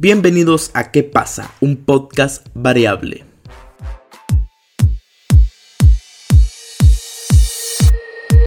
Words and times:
Bienvenidos 0.00 0.70
a 0.74 0.92
¿Qué 0.92 1.02
pasa? 1.02 1.50
Un 1.60 1.84
podcast 1.84 2.46
variable. 2.54 3.24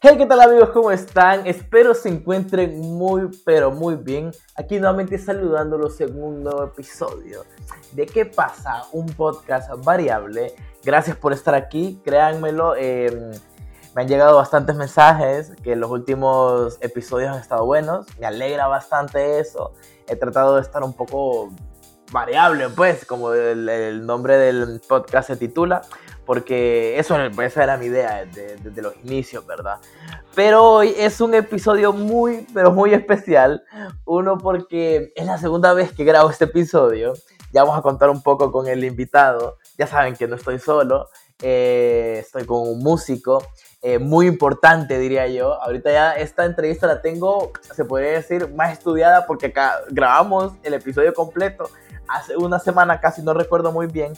Hey, 0.02 0.16
¿qué 0.18 0.26
tal 0.26 0.40
amigos? 0.40 0.70
¿Cómo 0.70 0.92
están? 0.92 1.46
Espero 1.46 1.94
se 1.94 2.08
encuentren 2.08 2.80
muy, 2.80 3.30
pero 3.44 3.70
muy 3.70 3.96
bien. 3.96 4.32
Aquí 4.56 4.80
nuevamente 4.80 5.18
saludándolos 5.18 6.00
en 6.00 6.24
un 6.24 6.42
nuevo 6.42 6.64
episodio 6.64 7.44
de 7.92 8.06
¿Qué 8.06 8.26
pasa? 8.26 8.84
Un 8.94 9.08
podcast 9.08 9.72
variable. 9.84 10.54
Gracias 10.86 11.18
por 11.18 11.34
estar 11.34 11.54
aquí, 11.54 12.00
créanmelo. 12.06 12.78
Eh, 12.78 13.34
me 13.96 14.04
han 14.04 14.08
llegado 14.08 14.38
bastantes 14.38 14.76
mensajes 14.76 15.52
que 15.64 15.76
los 15.76 15.92
últimos 15.92 16.78
episodios 16.82 17.32
han 17.32 17.40
estado 17.40 17.66
buenos. 17.66 18.06
Me 18.20 18.26
alegra 18.26 18.68
bastante 18.68 19.40
eso. 19.40 19.74
He 20.08 20.16
tratado 20.16 20.56
de 20.56 20.62
estar 20.62 20.84
un 20.84 20.94
poco 20.94 21.52
variable, 22.12 22.70
pues, 22.70 23.06
como 23.06 23.34
el, 23.34 24.06
nombre 24.06 24.38
del 24.38 24.82
podcast 24.88 25.28
se 25.28 25.36
titula, 25.36 25.82
porque 26.26 27.00
eso, 27.00 27.18
esa 27.18 27.64
era 27.64 27.78
mi 27.78 27.88
idea 27.88 28.26
desde, 28.26 28.82
los 28.82 28.96
inicios, 29.04 29.46
¿verdad? 29.46 29.80
Pero 30.36 30.64
hoy 30.64 30.94
es 30.98 31.20
un 31.20 31.34
episodio 31.34 31.92
muy, 31.92 32.48
pero 32.54 32.72
muy 32.72 32.94
especial. 32.94 33.64
Uno, 34.06 34.38
porque 34.38 35.12
es 35.16 35.26
la 35.26 35.38
segunda 35.38 35.74
vez 35.74 35.92
que 35.92 36.06
grabo 36.06 36.30
este 36.30 36.46
episodio. 36.46 37.14
Ya 37.52 37.64
vamos 37.64 37.78
a 37.78 37.82
contar 37.82 38.10
un 38.10 38.24
poco 38.24 38.52
con 38.54 38.68
el 38.68 38.86
invitado. 38.86 39.58
Ya 39.78 39.88
saben 39.88 40.16
que 40.16 40.28
no 40.28 40.38
estoy 40.38 40.60
solo. 40.60 41.10
Eh, 41.42 42.20
estoy 42.20 42.46
con 42.46 42.62
un 42.62 42.80
músico 42.80 43.44
eh, 43.82 44.00
muy 44.00 44.28
importante, 44.28 45.00
diría 45.00 45.28
yo. 45.28 45.62
Ahorita 45.62 45.92
ya 45.92 46.14
esta 46.14 46.46
entrevista 46.46 46.88
la 46.88 47.02
tengo, 47.02 47.52
se 47.76 47.84
podría 47.86 48.12
decir, 48.12 48.54
más 48.54 48.74
estudiada 48.74 49.26
porque 49.26 49.48
acá 49.48 49.82
grabamos 49.90 50.54
el 50.64 50.74
episodio 50.74 51.14
completo. 51.14 51.70
Hace 52.08 52.38
una 52.38 52.60
semana, 52.60 53.00
casi 53.00 53.22
no 53.22 53.34
recuerdo 53.34 53.72
muy 53.72 53.88
bien, 53.88 54.14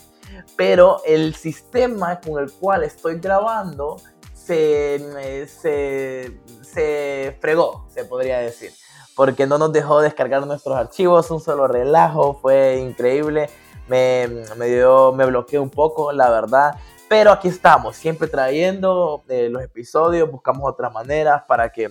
pero 0.56 1.00
el 1.06 1.34
sistema 1.34 2.20
con 2.20 2.42
el 2.42 2.50
cual 2.52 2.82
estoy 2.82 3.20
grabando 3.20 3.96
se, 4.34 4.96
eh, 4.96 5.46
se, 5.46 6.40
se 6.62 7.36
fregó, 7.40 7.86
se 7.88 8.04
podría 8.04 8.38
decir 8.38 8.72
porque 9.14 9.46
no 9.46 9.58
nos 9.58 9.72
dejó 9.72 10.00
descargar 10.00 10.46
nuestros 10.46 10.76
archivos, 10.76 11.30
un 11.30 11.40
solo 11.40 11.68
relajo, 11.68 12.34
fue 12.34 12.78
increíble, 12.78 13.48
me, 13.86 14.28
me, 14.56 14.66
dio, 14.66 15.12
me 15.12 15.24
bloqueó 15.26 15.62
un 15.62 15.70
poco, 15.70 16.12
la 16.12 16.30
verdad, 16.30 16.74
pero 17.08 17.32
aquí 17.32 17.48
estamos, 17.48 17.96
siempre 17.96 18.28
trayendo 18.28 19.24
eh, 19.28 19.48
los 19.50 19.62
episodios, 19.62 20.30
buscamos 20.30 20.70
otras 20.70 20.92
maneras 20.92 21.42
para 21.46 21.70
que 21.70 21.90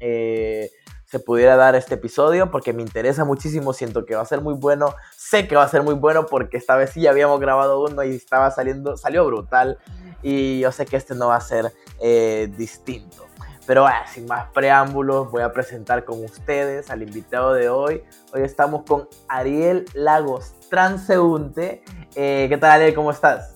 eh, 0.00 0.70
se 1.04 1.18
pudiera 1.18 1.56
dar 1.56 1.74
este 1.74 1.94
episodio, 1.94 2.50
porque 2.50 2.72
me 2.72 2.82
interesa 2.82 3.24
muchísimo, 3.24 3.72
siento 3.72 4.04
que 4.04 4.14
va 4.14 4.22
a 4.22 4.26
ser 4.26 4.40
muy 4.40 4.54
bueno, 4.54 4.94
sé 5.16 5.48
que 5.48 5.56
va 5.56 5.62
a 5.62 5.68
ser 5.68 5.82
muy 5.82 5.94
bueno 5.94 6.26
porque 6.26 6.56
esta 6.56 6.76
vez 6.76 6.90
sí 6.90 7.02
ya 7.02 7.10
habíamos 7.10 7.40
grabado 7.40 7.82
uno 7.82 8.02
y 8.04 8.14
estaba 8.14 8.50
saliendo, 8.50 8.96
salió 8.96 9.24
brutal 9.24 9.78
y 10.22 10.60
yo 10.60 10.72
sé 10.72 10.84
que 10.84 10.96
este 10.96 11.14
no 11.14 11.28
va 11.28 11.36
a 11.36 11.40
ser 11.40 11.72
eh, 12.00 12.52
distinto. 12.56 13.24
Pero 13.66 13.84
sin 14.12 14.26
más 14.26 14.48
preámbulos, 14.52 15.28
voy 15.32 15.42
a 15.42 15.52
presentar 15.52 16.04
con 16.04 16.22
ustedes 16.24 16.88
al 16.88 17.02
invitado 17.02 17.52
de 17.52 17.68
hoy. 17.68 18.04
Hoy 18.32 18.42
estamos 18.42 18.84
con 18.84 19.08
Ariel 19.26 19.86
Lagos, 19.92 20.54
transeúnte. 20.70 21.82
¿Qué 22.14 22.58
tal, 22.60 22.70
Ariel? 22.70 22.94
¿Cómo 22.94 23.10
estás? 23.10 23.55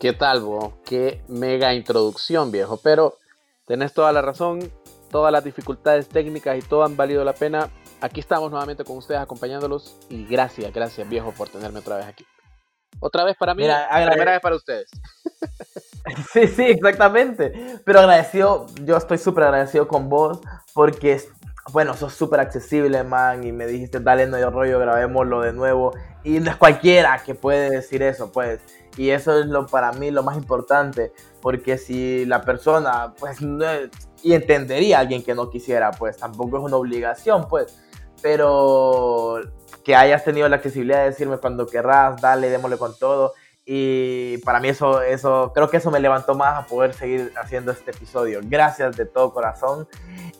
¿Qué 0.00 0.14
tal, 0.14 0.40
vos? 0.40 0.72
Qué 0.86 1.20
mega 1.28 1.74
introducción, 1.74 2.50
viejo. 2.50 2.78
Pero 2.82 3.18
tenés 3.66 3.92
toda 3.92 4.10
la 4.12 4.22
razón, 4.22 4.72
todas 5.10 5.30
las 5.30 5.44
dificultades 5.44 6.08
técnicas 6.08 6.56
y 6.56 6.62
todo 6.62 6.84
han 6.84 6.96
valido 6.96 7.22
la 7.22 7.34
pena. 7.34 7.68
Aquí 8.00 8.18
estamos 8.18 8.50
nuevamente 8.50 8.82
con 8.82 8.96
ustedes 8.96 9.20
acompañándolos 9.20 9.98
y 10.08 10.24
gracias, 10.24 10.72
gracias, 10.72 11.06
viejo, 11.06 11.32
por 11.32 11.50
tenerme 11.50 11.80
otra 11.80 11.98
vez 11.98 12.06
aquí. 12.06 12.24
Otra 12.98 13.24
vez 13.24 13.36
para 13.36 13.54
mí, 13.54 13.66
la 13.66 13.88
primera 14.10 14.32
vez 14.32 14.40
para 14.40 14.56
ustedes. 14.56 14.88
Sí, 16.32 16.48
sí, 16.48 16.62
exactamente. 16.62 17.52
Pero 17.84 18.00
agradecido, 18.00 18.66
yo 18.84 18.96
estoy 18.96 19.18
súper 19.18 19.44
agradecido 19.44 19.86
con 19.86 20.08
vos 20.08 20.40
porque, 20.72 21.20
bueno, 21.72 21.94
sos 21.94 22.14
súper 22.14 22.40
accesible, 22.40 23.04
man, 23.04 23.44
y 23.44 23.52
me 23.52 23.66
dijiste, 23.66 24.00
dale, 24.00 24.26
no 24.26 24.38
hay 24.38 24.44
rollo, 24.44 24.78
grabémoslo 24.78 25.42
de 25.42 25.52
nuevo. 25.52 25.92
Y 26.24 26.40
no 26.40 26.50
es 26.50 26.56
cualquiera 26.56 27.22
que 27.22 27.34
puede 27.34 27.68
decir 27.68 28.02
eso, 28.02 28.32
pues. 28.32 28.60
Y 29.00 29.12
eso 29.12 29.40
es 29.40 29.46
lo 29.46 29.66
para 29.66 29.92
mí 29.92 30.10
lo 30.10 30.22
más 30.22 30.36
importante, 30.36 31.14
porque 31.40 31.78
si 31.78 32.26
la 32.26 32.42
persona, 32.42 33.14
pues, 33.18 33.38
y 34.22 34.34
entendería 34.34 34.98
a 34.98 35.00
alguien 35.00 35.22
que 35.22 35.34
no 35.34 35.48
quisiera, 35.48 35.90
pues 35.90 36.18
tampoco 36.18 36.58
es 36.58 36.64
una 36.64 36.76
obligación, 36.76 37.48
pues, 37.48 37.78
pero 38.20 39.40
que 39.82 39.96
hayas 39.96 40.22
tenido 40.22 40.50
la 40.50 40.56
accesibilidad 40.56 40.98
de 40.98 41.04
decirme 41.06 41.38
cuando 41.38 41.66
querrás, 41.66 42.20
dale, 42.20 42.50
démosle 42.50 42.76
con 42.76 42.94
todo. 42.98 43.32
Y 43.64 44.36
para 44.44 44.60
mí 44.60 44.68
eso, 44.68 45.00
eso, 45.00 45.52
creo 45.54 45.70
que 45.70 45.78
eso 45.78 45.90
me 45.90 45.98
levantó 45.98 46.34
más 46.34 46.62
a 46.62 46.66
poder 46.66 46.92
seguir 46.92 47.32
haciendo 47.42 47.72
este 47.72 47.92
episodio. 47.92 48.40
Gracias 48.42 48.98
de 48.98 49.06
todo 49.06 49.32
corazón, 49.32 49.88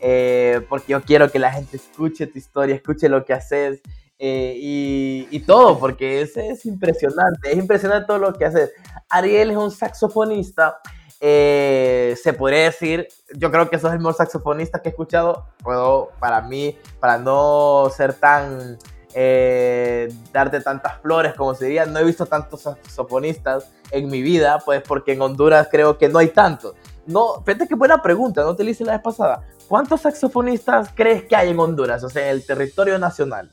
eh, 0.00 0.60
porque 0.69 0.93
yo 0.93 1.00
quiero 1.00 1.31
que 1.31 1.38
la 1.38 1.50
gente 1.50 1.78
escuche 1.78 2.26
tu 2.26 2.37
historia, 2.37 2.75
escuche 2.75 3.09
lo 3.09 3.25
que 3.25 3.32
haces, 3.32 3.81
eh, 4.22 5.26
y, 5.31 5.41
todo, 5.41 5.78
porque 5.78 6.20
es, 6.20 6.36
es 6.36 6.66
impresionante, 6.66 7.53
es 7.53 7.56
impresionante 7.56 8.06
todo 8.06 8.19
lo 8.19 8.34
que 8.34 8.44
hace. 8.44 8.70
Ariel 9.08 9.50
es 9.50 9.56
un 9.56 9.70
saxofonista, 9.70 10.78
eh, 11.20 12.14
se 12.22 12.34
podría 12.34 12.64
decir, 12.64 13.08
yo 13.34 13.50
creo 13.50 13.70
que 13.70 13.78
sos 13.78 13.91
el 13.92 13.98
mejor 13.98 14.14
saxofonista 14.14 14.82
que 14.82 14.91
he 14.91 14.92
escuchado, 14.92 15.47
puedo, 15.62 16.10
para 16.20 16.42
mí, 16.42 16.76
para 17.00 17.16
no 17.16 17.91
ser 17.97 18.12
tan, 18.12 18.76
eh, 19.14 20.12
darte 20.34 20.60
tantas 20.60 21.00
flores 21.00 21.32
como 21.32 21.54
se 21.54 21.64
diría, 21.64 21.87
no 21.87 21.98
he 21.98 22.04
visto 22.04 22.26
tantos 22.26 22.60
saxofonistas 22.60 23.70
en 23.91 24.08
mi 24.08 24.20
vida, 24.20 24.58
pues 24.66 24.82
porque 24.87 25.12
en 25.12 25.22
Honduras 25.22 25.69
creo 25.70 25.97
que 25.97 26.10
no 26.10 26.19
hay 26.19 26.28
tantos. 26.28 26.75
No, 27.06 27.42
fíjate 27.42 27.66
qué 27.66 27.75
buena 27.75 28.02
pregunta, 28.02 28.42
no 28.42 28.54
te 28.54 28.64
la 28.64 28.70
hice 28.70 28.84
la 28.84 28.92
vez 28.92 29.02
pasada. 29.02 29.48
¿Cuántos 29.66 30.02
saxofonistas 30.02 30.91
crees 30.94 31.25
que 31.25 31.37
hay 31.37 31.48
en 31.48 31.58
Honduras, 31.58 32.04
o 32.04 32.10
sea, 32.10 32.25
en 32.25 32.32
el 32.32 32.44
territorio 32.44 32.98
nacional? 32.98 33.50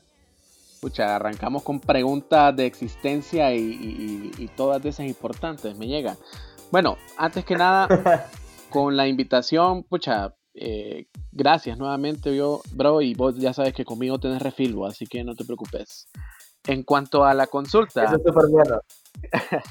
Pucha, 0.80 1.16
arrancamos 1.16 1.62
con 1.62 1.80
preguntas 1.80 2.54
de 2.54 2.66
existencia 2.66 3.54
y, 3.54 4.50
todas 4.56 4.82
de 4.82 4.90
esas 4.90 5.06
importantes, 5.06 5.76
me 5.76 5.86
llegan. 5.86 6.16
Bueno, 6.70 6.96
antes 7.16 7.44
que 7.44 7.56
nada, 7.56 7.88
con 8.70 8.96
la 8.96 9.08
invitación, 9.08 9.82
pucha, 9.84 10.34
eh, 10.54 11.06
gracias 11.32 11.78
nuevamente, 11.78 12.34
yo, 12.36 12.60
bro, 12.72 13.00
y 13.00 13.14
vos 13.14 13.36
ya 13.36 13.52
sabes 13.52 13.72
que 13.72 13.84
conmigo 13.84 14.18
tenés 14.18 14.42
refilbo, 14.42 14.86
así 14.86 15.06
que 15.06 15.24
no 15.24 15.34
te 15.34 15.44
preocupes. 15.44 16.08
En 16.66 16.82
cuanto 16.82 17.24
a 17.24 17.34
la 17.34 17.46
consulta. 17.46 18.04
Eso 18.04 18.16
es 18.16 18.22
súper 18.24 18.46
bueno. 18.48 18.80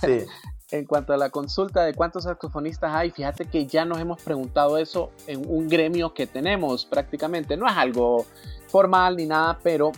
Sí. 0.02 0.26
en 0.72 0.86
cuanto 0.86 1.14
a 1.14 1.18
la 1.18 1.30
consulta 1.30 1.84
de 1.84 1.94
cuántos 1.94 2.26
saxofonistas 2.26 2.94
hay, 2.94 3.12
fíjate 3.12 3.46
que 3.46 3.66
ya 3.66 3.86
nos 3.86 4.00
hemos 4.00 4.22
preguntado 4.22 4.78
eso 4.78 5.12
en 5.26 5.50
un 5.50 5.68
gremio 5.68 6.14
que 6.14 6.28
tenemos 6.28 6.86
prácticamente. 6.86 7.56
No 7.56 7.68
es 7.68 7.78
algo 7.78 8.26
formal 8.68 9.16
ni 9.16 9.26
nada, 9.26 9.60
pero 9.64 9.92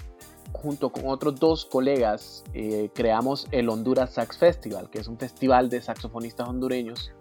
junto 0.53 0.89
con 0.91 1.07
otros 1.07 1.39
dos 1.39 1.65
colegas, 1.65 2.43
eh, 2.53 2.89
creamos 2.93 3.47
el 3.51 3.69
Honduras 3.69 4.13
Sax 4.13 4.37
Festival, 4.37 4.89
que 4.89 4.99
es 4.99 5.07
un 5.07 5.17
festival 5.17 5.69
de 5.69 5.81
saxofonistas 5.81 6.47
hondureños, 6.47 7.11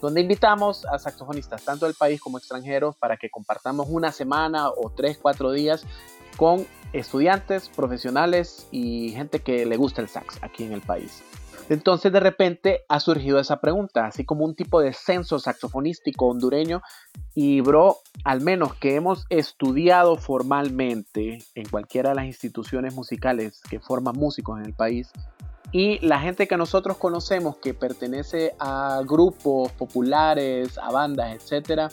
donde 0.00 0.20
invitamos 0.20 0.84
a 0.86 0.98
saxofonistas 0.98 1.64
tanto 1.64 1.86
del 1.86 1.94
país 1.94 2.20
como 2.20 2.38
extranjeros 2.38 2.96
para 2.96 3.16
que 3.16 3.30
compartamos 3.30 3.86
una 3.90 4.12
semana 4.12 4.68
o 4.68 4.90
tres, 4.94 5.18
cuatro 5.20 5.52
días 5.52 5.84
con 6.36 6.66
estudiantes, 6.92 7.68
profesionales 7.68 8.66
y 8.70 9.10
gente 9.10 9.40
que 9.40 9.66
le 9.66 9.76
gusta 9.76 10.02
el 10.02 10.08
sax 10.08 10.38
aquí 10.42 10.64
en 10.64 10.72
el 10.72 10.82
país. 10.82 11.22
Entonces 11.68 12.12
de 12.12 12.20
repente 12.20 12.84
ha 12.88 13.00
surgido 13.00 13.38
esa 13.40 13.60
pregunta, 13.60 14.06
así 14.06 14.24
como 14.24 14.44
un 14.44 14.54
tipo 14.54 14.80
de 14.80 14.92
censo 14.92 15.38
saxofonístico 15.38 16.26
hondureño. 16.26 16.82
Y 17.34 17.60
bro, 17.60 17.98
al 18.24 18.40
menos 18.40 18.74
que 18.74 18.94
hemos 18.94 19.26
estudiado 19.30 20.16
formalmente 20.16 21.38
en 21.54 21.68
cualquiera 21.68 22.10
de 22.10 22.16
las 22.16 22.26
instituciones 22.26 22.94
musicales 22.94 23.60
que 23.68 23.80
forman 23.80 24.16
músicos 24.16 24.58
en 24.58 24.66
el 24.66 24.74
país, 24.74 25.10
y 25.72 25.98
la 26.06 26.20
gente 26.20 26.46
que 26.46 26.56
nosotros 26.56 26.96
conocemos 26.96 27.56
que 27.56 27.74
pertenece 27.74 28.54
a 28.58 29.02
grupos 29.04 29.72
populares, 29.72 30.78
a 30.78 30.92
bandas, 30.92 31.34
etcétera, 31.34 31.90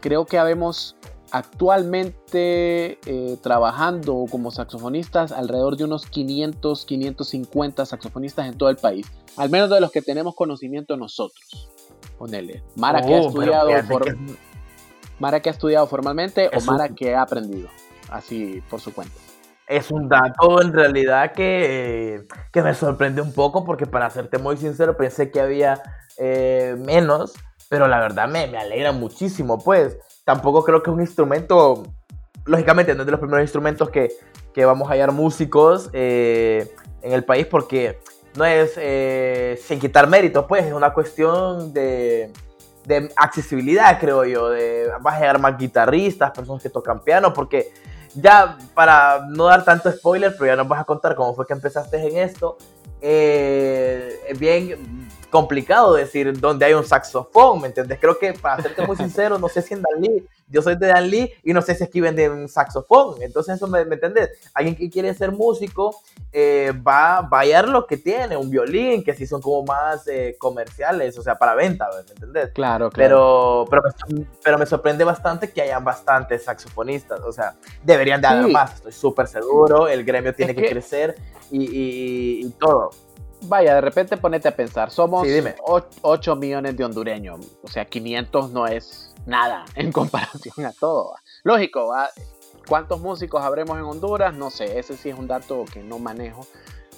creo 0.00 0.24
que 0.24 0.38
habemos 0.38 0.96
actualmente 1.34 3.00
eh, 3.06 3.36
trabajando 3.42 4.24
como 4.30 4.52
saxofonistas 4.52 5.32
alrededor 5.32 5.76
de 5.76 5.82
unos 5.82 6.06
500, 6.06 6.86
550 6.86 7.86
saxofonistas 7.86 8.46
en 8.46 8.56
todo 8.56 8.68
el 8.68 8.76
país, 8.76 9.10
al 9.36 9.50
menos 9.50 9.68
de 9.68 9.80
los 9.80 9.90
que 9.90 10.00
tenemos 10.00 10.36
conocimiento 10.36 10.96
nosotros. 10.96 11.68
Ponele, 12.18 12.62
Mara, 12.76 13.02
que, 13.02 13.16
ha 13.16 13.20
oh, 13.20 13.26
estudiado 13.26 13.68
Mara 15.18 15.40
que 15.40 15.48
ha 15.48 15.52
estudiado 15.52 15.88
formalmente 15.88 16.50
o 16.56 16.60
Mara 16.60 16.90
que 16.90 17.16
ha 17.16 17.22
aprendido, 17.22 17.68
así 18.10 18.62
por 18.70 18.80
su 18.80 18.94
cuenta. 18.94 19.16
Es 19.66 19.90
un 19.90 20.08
dato 20.08 20.62
en 20.62 20.72
realidad 20.72 21.32
que, 21.32 22.28
que 22.52 22.62
me 22.62 22.74
sorprende 22.74 23.22
un 23.22 23.32
poco 23.32 23.64
porque 23.64 23.86
para 23.86 24.08
serte 24.08 24.38
muy 24.38 24.56
sincero 24.56 24.96
pensé 24.96 25.32
que 25.32 25.40
había 25.40 25.82
eh, 26.16 26.76
menos, 26.78 27.32
pero 27.68 27.88
la 27.88 27.98
verdad 27.98 28.28
me, 28.28 28.46
me 28.46 28.58
alegra 28.58 28.92
muchísimo 28.92 29.58
pues 29.58 29.98
tampoco 30.24 30.64
creo 30.64 30.82
que 30.82 30.90
es 30.90 30.94
un 30.94 31.00
instrumento, 31.00 31.84
lógicamente 32.44 32.94
no 32.94 33.02
es 33.02 33.06
de 33.06 33.12
los 33.12 33.20
primeros 33.20 33.42
instrumentos 33.42 33.90
que, 33.90 34.10
que 34.52 34.64
vamos 34.64 34.88
a 34.88 34.92
hallar 34.92 35.12
músicos 35.12 35.90
en 35.92 36.68
el 37.02 37.24
país 37.24 37.46
porque 37.46 37.98
no 38.36 38.44
es 38.44 38.74
sin 39.62 39.78
quitar 39.78 40.08
mérito, 40.08 40.46
pues 40.46 40.64
es 40.64 40.72
una 40.72 40.92
cuestión 40.92 41.72
de, 41.72 42.32
de 42.86 43.10
accesibilidad, 43.16 43.98
creo 43.98 44.24
yo, 44.24 44.50
de 44.50 44.90
vas 45.00 45.14
a 45.14 45.20
llegar 45.20 45.38
más 45.38 45.56
guitarristas, 45.58 46.30
personas 46.30 46.62
que 46.62 46.70
tocan 46.70 47.00
piano, 47.00 47.32
porque 47.32 47.72
ya 48.14 48.58
para 48.74 49.26
no 49.28 49.46
dar 49.46 49.64
tanto 49.64 49.90
spoiler, 49.90 50.32
pero 50.38 50.46
ya 50.46 50.56
nos 50.56 50.68
vas 50.68 50.80
a 50.80 50.84
contar 50.84 51.14
cómo 51.14 51.34
fue 51.34 51.46
que 51.46 51.52
empezaste 51.52 51.96
en 52.06 52.18
esto, 52.18 52.56
eh, 53.00 54.18
bien 54.38 55.08
complicado 55.34 55.94
decir 55.94 56.38
dónde 56.38 56.64
hay 56.64 56.74
un 56.74 56.84
saxofón, 56.84 57.60
¿me 57.60 57.66
entiendes? 57.66 57.98
Creo 58.00 58.16
que, 58.16 58.34
para 58.34 58.62
serte 58.62 58.86
muy 58.86 58.96
sincero, 58.96 59.36
no 59.36 59.48
sé 59.48 59.62
si 59.62 59.74
en 59.74 59.82
Dalí, 59.82 60.24
yo 60.46 60.62
soy 60.62 60.76
de 60.76 60.86
Dalí 60.86 61.28
y 61.42 61.52
no 61.52 61.60
sé 61.60 61.74
si 61.74 61.82
aquí 61.82 62.00
venden 62.00 62.30
un 62.30 62.48
saxofón, 62.48 63.20
entonces 63.20 63.56
eso, 63.56 63.66
¿me, 63.66 63.84
¿me 63.84 63.96
entiendes? 63.96 64.30
Alguien 64.54 64.76
que 64.76 64.88
quiere 64.88 65.12
ser 65.12 65.32
músico 65.32 66.00
eh, 66.30 66.72
va, 66.86 67.22
va, 67.22 67.38
a 67.38 67.40
hallar 67.40 67.68
lo 67.68 67.84
que 67.84 67.96
tiene, 67.96 68.36
un 68.36 68.48
violín, 68.48 69.02
que 69.02 69.12
sí 69.12 69.26
son 69.26 69.42
como 69.42 69.64
más 69.64 70.06
eh, 70.06 70.36
comerciales, 70.38 71.18
o 71.18 71.22
sea, 71.22 71.34
para 71.34 71.56
venta, 71.56 71.88
¿me 71.92 72.12
entiendes? 72.12 72.52
Claro, 72.54 72.88
claro. 72.90 73.66
Pero, 73.66 73.66
pero, 73.68 73.82
me, 74.16 74.26
pero 74.40 74.56
me 74.56 74.66
sorprende 74.66 75.02
bastante 75.02 75.50
que 75.50 75.62
hayan 75.62 75.82
bastantes 75.82 76.44
saxofonistas, 76.44 77.18
o 77.24 77.32
sea, 77.32 77.56
deberían 77.82 78.20
de 78.20 78.28
haber 78.28 78.52
más, 78.52 78.76
estoy 78.76 78.92
súper 78.92 79.26
seguro, 79.26 79.88
el 79.88 80.04
gremio 80.04 80.32
tiene 80.32 80.54
que, 80.54 80.68
crecer 80.68 81.16
y, 81.50 81.64
y, 81.64 82.46
y 82.46 82.50
todo 82.50 82.90
vaya, 83.48 83.74
de 83.74 83.80
repente 83.80 84.16
ponete 84.16 84.48
a 84.48 84.56
pensar, 84.56 84.90
somos 84.90 85.26
8, 86.02 86.36
millones 86.36 86.76
de 86.76 86.84
hondureños, 86.84 87.40
o 87.62 87.68
sea, 87.68 87.84
500 87.84 88.50
no 88.50 88.66
es 88.66 89.14
nada 89.26 89.64
en 89.74 89.92
comparación 89.92 90.66
a 90.66 90.72
todo. 90.72 91.14
Lógico, 91.42 91.92
¿cuántos 92.66 93.00
músicos 93.00 93.42
habremos 93.42 93.78
en 93.78 93.84
Honduras? 93.84 94.34
No 94.34 94.50
sé, 94.50 94.78
ese 94.78 94.96
sí 94.96 95.10
es 95.10 95.18
un 95.18 95.26
dato 95.26 95.64
que 95.72 95.82
no 95.82 95.98
manejo. 95.98 96.46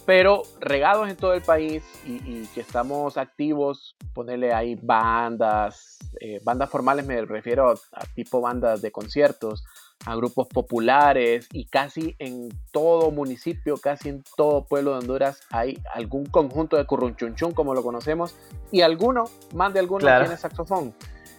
Pero 0.05 0.45
regados 0.61 1.09
en 1.09 1.17
todo 1.17 1.35
el 1.35 1.43
país 1.43 1.83
y, 2.05 2.47
que 2.55 2.61
estamos 2.61 3.17
activos, 3.17 3.97
ponerle 4.15 4.53
ahí 4.53 4.77
bandas, 4.81 5.99
eh, 6.21 6.39
bandas 6.45 6.71
formales 6.71 7.05
me 7.05 7.21
refiero 7.23 7.75
a 7.93 8.07
tipo 8.15 8.41
bandas 8.41 8.81
de 8.83 8.93
conciertos, 8.93 9.65
a 10.05 10.15
grupos 10.15 10.47
populares 10.49 11.49
y 11.53 11.65
casi 11.65 12.15
en 12.19 12.49
todo 12.71 13.11
municipio, 13.11 13.77
casi 13.77 14.11
en 14.11 14.23
todo 14.37 14.65
pueblo 14.65 14.93
de 14.93 14.99
Honduras 14.99 15.41
hay 15.51 15.79
algún 15.95 16.27
conjunto 16.27 16.77
de 16.77 16.85
currunchunchun 16.85 17.53
como 17.53 17.75
lo 17.75 17.83
conocemos 17.83 18.37
y 18.71 18.83
alguno, 18.83 19.25
más 19.55 19.73
de 19.73 19.81
alguno 19.81 20.07
tiene 20.07 20.37
saxofón. 20.37 20.95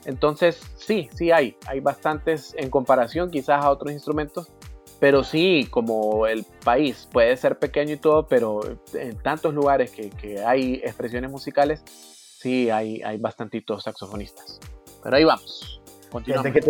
Entonces 0.06 0.62
sí, 0.78 1.10
sí 1.14 1.32
hay, 1.32 1.56
hay 1.68 1.80
bastantes 1.80 2.54
en 2.58 2.70
comparación 2.70 3.30
quizás 3.30 3.64
a 3.64 3.70
otros 3.70 3.92
instrumentos, 3.92 4.50
pero 5.00 5.24
sí, 5.24 5.68
como 5.70 6.26
el 6.28 6.44
país 6.64 7.08
puede 7.12 7.38
ser 7.38 7.60
pequeño 7.60 7.94
y 7.94 7.98
todo, 7.98 8.28
pero 8.28 8.62
en 8.94 9.18
tantos 9.20 9.54
lugares 9.54 9.92
que, 9.92 10.10
que 10.10 10.44
hay 10.44 10.76
expresiones 10.84 11.30
musicales, 11.30 11.84
sí 11.86 12.70
hay, 12.70 13.02
hay 13.04 13.18
bastantitos 13.18 13.84
saxofonistas. 13.84 14.60
Pero 15.04 15.16
ahí 15.16 15.24
vamos. 15.24 15.82
Continuamos. 16.12 16.52
Que 16.52 16.62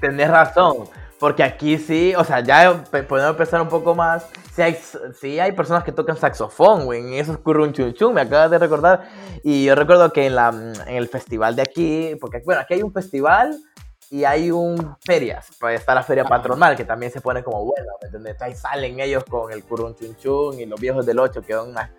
tenés 0.00 0.28
razón. 0.28 0.88
Porque 1.20 1.42
aquí 1.42 1.76
sí, 1.76 2.14
o 2.16 2.24
sea, 2.24 2.40
ya 2.40 2.82
podemos 3.06 3.30
empezar 3.30 3.60
un 3.60 3.68
poco 3.68 3.94
más. 3.94 4.26
Sí 4.54 4.62
hay, 4.62 4.78
sí 5.20 5.38
hay 5.38 5.52
personas 5.52 5.84
que 5.84 5.92
tocan 5.92 6.16
saxofón, 6.16 6.86
güey, 6.86 7.00
en 7.00 7.12
esos 7.12 7.36
currunchunchun, 7.36 8.14
me 8.14 8.22
acabas 8.22 8.50
de 8.50 8.58
recordar. 8.58 9.06
Y 9.44 9.66
yo 9.66 9.74
recuerdo 9.74 10.10
que 10.14 10.26
en, 10.26 10.34
la, 10.34 10.48
en 10.48 10.96
el 10.96 11.08
festival 11.08 11.54
de 11.56 11.62
aquí, 11.62 12.16
porque 12.18 12.40
bueno, 12.42 12.62
aquí 12.62 12.72
hay 12.72 12.82
un 12.82 12.92
festival 12.94 13.60
y 14.08 14.24
hay 14.24 14.50
un 14.50 14.96
ferias, 15.04 15.50
pues 15.60 15.78
está 15.78 15.94
la 15.94 16.02
feria 16.02 16.24
patronal, 16.24 16.74
que 16.74 16.86
también 16.86 17.12
se 17.12 17.20
pone 17.20 17.44
como 17.44 17.66
bueno, 17.66 17.92
¿me 18.00 18.06
entiendes? 18.06 18.40
Ahí 18.40 18.54
salen 18.54 18.98
ellos 18.98 19.22
con 19.24 19.52
el 19.52 19.62
currunchunchun 19.62 20.58
y 20.58 20.64
los 20.64 20.80
viejos 20.80 21.04
del 21.04 21.18
8, 21.18 21.42
que 21.42 21.52
son 21.52 21.74
más... 21.74 21.90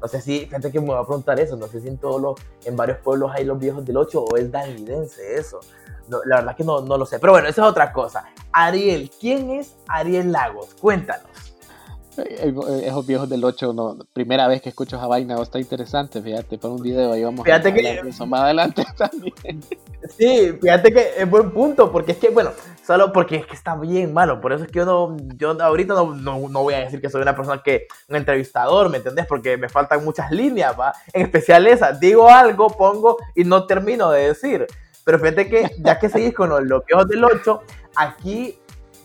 No 0.00 0.08
sé 0.08 0.20
si, 0.20 0.46
gente 0.46 0.70
que 0.72 0.80
me 0.80 0.88
va 0.88 1.00
a 1.00 1.06
preguntar 1.06 1.38
eso, 1.38 1.56
no 1.56 1.66
sé 1.66 1.80
si 1.80 1.88
en 1.88 1.98
todos 1.98 2.20
los, 2.20 2.40
en 2.64 2.76
varios 2.76 2.98
pueblos 2.98 3.32
hay 3.34 3.44
los 3.44 3.58
viejos 3.58 3.84
del 3.84 3.96
8 3.96 4.24
o 4.24 4.36
es 4.36 4.50
danidense 4.50 5.34
eso 5.36 5.60
la 6.26 6.36
verdad 6.36 6.56
que 6.56 6.64
no, 6.64 6.80
no 6.80 6.96
lo 6.96 7.06
sé. 7.06 7.18
Pero 7.18 7.32
bueno, 7.32 7.48
eso 7.48 7.62
es 7.62 7.68
otra 7.68 7.92
cosa. 7.92 8.24
Ariel, 8.52 9.10
¿quién 9.20 9.50
es 9.50 9.76
Ariel 9.88 10.32
Lagos? 10.32 10.74
Cuéntanos. 10.80 11.26
Esos 12.16 13.06
viejos 13.06 13.28
del 13.28 13.42
8, 13.42 13.72
no, 13.72 13.96
primera 14.12 14.46
vez 14.46 14.60
que 14.60 14.68
escucho 14.68 14.96
esa 14.96 15.06
vaina, 15.06 15.40
está 15.40 15.58
interesante, 15.58 16.20
fíjate, 16.20 16.58
para 16.58 16.74
un 16.74 16.82
video 16.82 17.12
ahí 17.12 17.22
vamos 17.24 17.44
fíjate 17.44 17.68
a 17.68 17.72
que, 17.72 18.00
eso 18.08 18.26
más 18.26 18.42
adelante 18.42 18.84
también. 18.98 19.62
Sí, 20.18 20.52
fíjate 20.60 20.92
que 20.92 21.12
es 21.16 21.30
buen 21.30 21.50
punto, 21.50 21.90
porque 21.90 22.12
es 22.12 22.18
que, 22.18 22.28
bueno, 22.28 22.50
solo 22.90 23.12
porque 23.12 23.36
es 23.36 23.46
que 23.46 23.54
está 23.54 23.76
bien 23.76 24.12
malo, 24.12 24.40
por 24.40 24.52
eso 24.52 24.64
es 24.64 24.70
que 24.72 24.80
yo 24.80 24.84
no, 24.84 25.16
yo 25.36 25.56
ahorita 25.62 25.94
no, 25.94 26.12
no, 26.12 26.48
no 26.48 26.62
voy 26.64 26.74
a 26.74 26.80
decir 26.80 27.00
que 27.00 27.08
soy 27.08 27.22
una 27.22 27.36
persona 27.36 27.62
que, 27.62 27.86
un 28.08 28.16
entrevistador, 28.16 28.90
¿me 28.90 28.96
entendés? 28.96 29.26
Porque 29.26 29.56
me 29.56 29.68
faltan 29.68 30.04
muchas 30.04 30.32
líneas, 30.32 30.74
¿va? 30.76 30.92
En 31.12 31.22
especial 31.22 31.68
esa, 31.68 31.92
digo 31.92 32.28
algo, 32.28 32.68
pongo 32.68 33.16
y 33.36 33.44
no 33.44 33.64
termino 33.64 34.10
de 34.10 34.26
decir. 34.26 34.66
Pero 35.04 35.20
fíjate 35.20 35.48
que 35.48 35.70
ya 35.78 36.00
que 36.00 36.08
seguís 36.08 36.34
con 36.34 36.48
los 36.48 36.62
bloqueos 36.62 37.06
del 37.06 37.22
8, 37.22 37.60
aquí, 37.94 38.58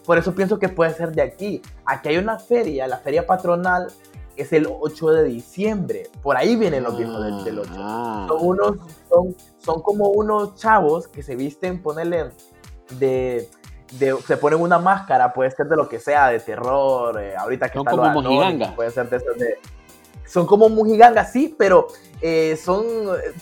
por 0.04 0.18
eso 0.18 0.34
pienso 0.34 0.58
que 0.58 0.68
puede 0.68 0.92
ser 0.96 1.12
de 1.12 1.22
aquí. 1.22 1.62
Aquí 1.86 2.10
hay 2.10 2.18
una 2.18 2.40
feria, 2.40 2.88
la 2.88 2.98
feria 2.98 3.28
patronal 3.28 3.90
es 4.36 4.52
el 4.52 4.68
8 4.68 5.12
de 5.12 5.24
diciembre. 5.26 6.10
Por 6.24 6.38
ahí 6.38 6.56
vienen 6.56 6.82
los 6.82 6.98
viejos 6.98 7.46
del, 7.46 7.60
8. 7.60 7.72
Ah. 7.76 8.26
Son, 8.30 8.38
unos, 8.42 8.78
son, 9.10 9.36
son 9.60 9.84
como 9.84 10.10
unos 10.10 10.56
chavos 10.56 11.08
que 11.08 11.22
se 11.22 11.36
visten, 11.36 11.84
ponerle 11.84 12.32
de, 13.00 13.48
de, 13.94 14.16
se 14.26 14.38
ponen 14.38 14.60
una 14.60 14.80
máscara, 14.80 15.34
puede 15.34 15.52
ser 15.52 15.68
de 15.68 15.76
lo 15.76 15.88
que 15.88 16.00
sea, 16.00 16.30
de 16.30 16.40
terror, 16.40 17.22
eh, 17.22 17.36
ahorita 17.36 17.70
que 17.70 17.78
son 17.78 17.88
está 17.88 17.92
como 17.92 18.22
lo 18.22 18.76
puede 18.76 18.92
ser 18.92 19.10
de, 19.10 19.20
de, 19.20 19.60
son 20.26 20.46
como 20.46 20.70
mujigangas, 20.70 21.32
sí, 21.32 21.56
pero 21.58 21.88
eh, 22.22 22.58
son, 22.62 22.86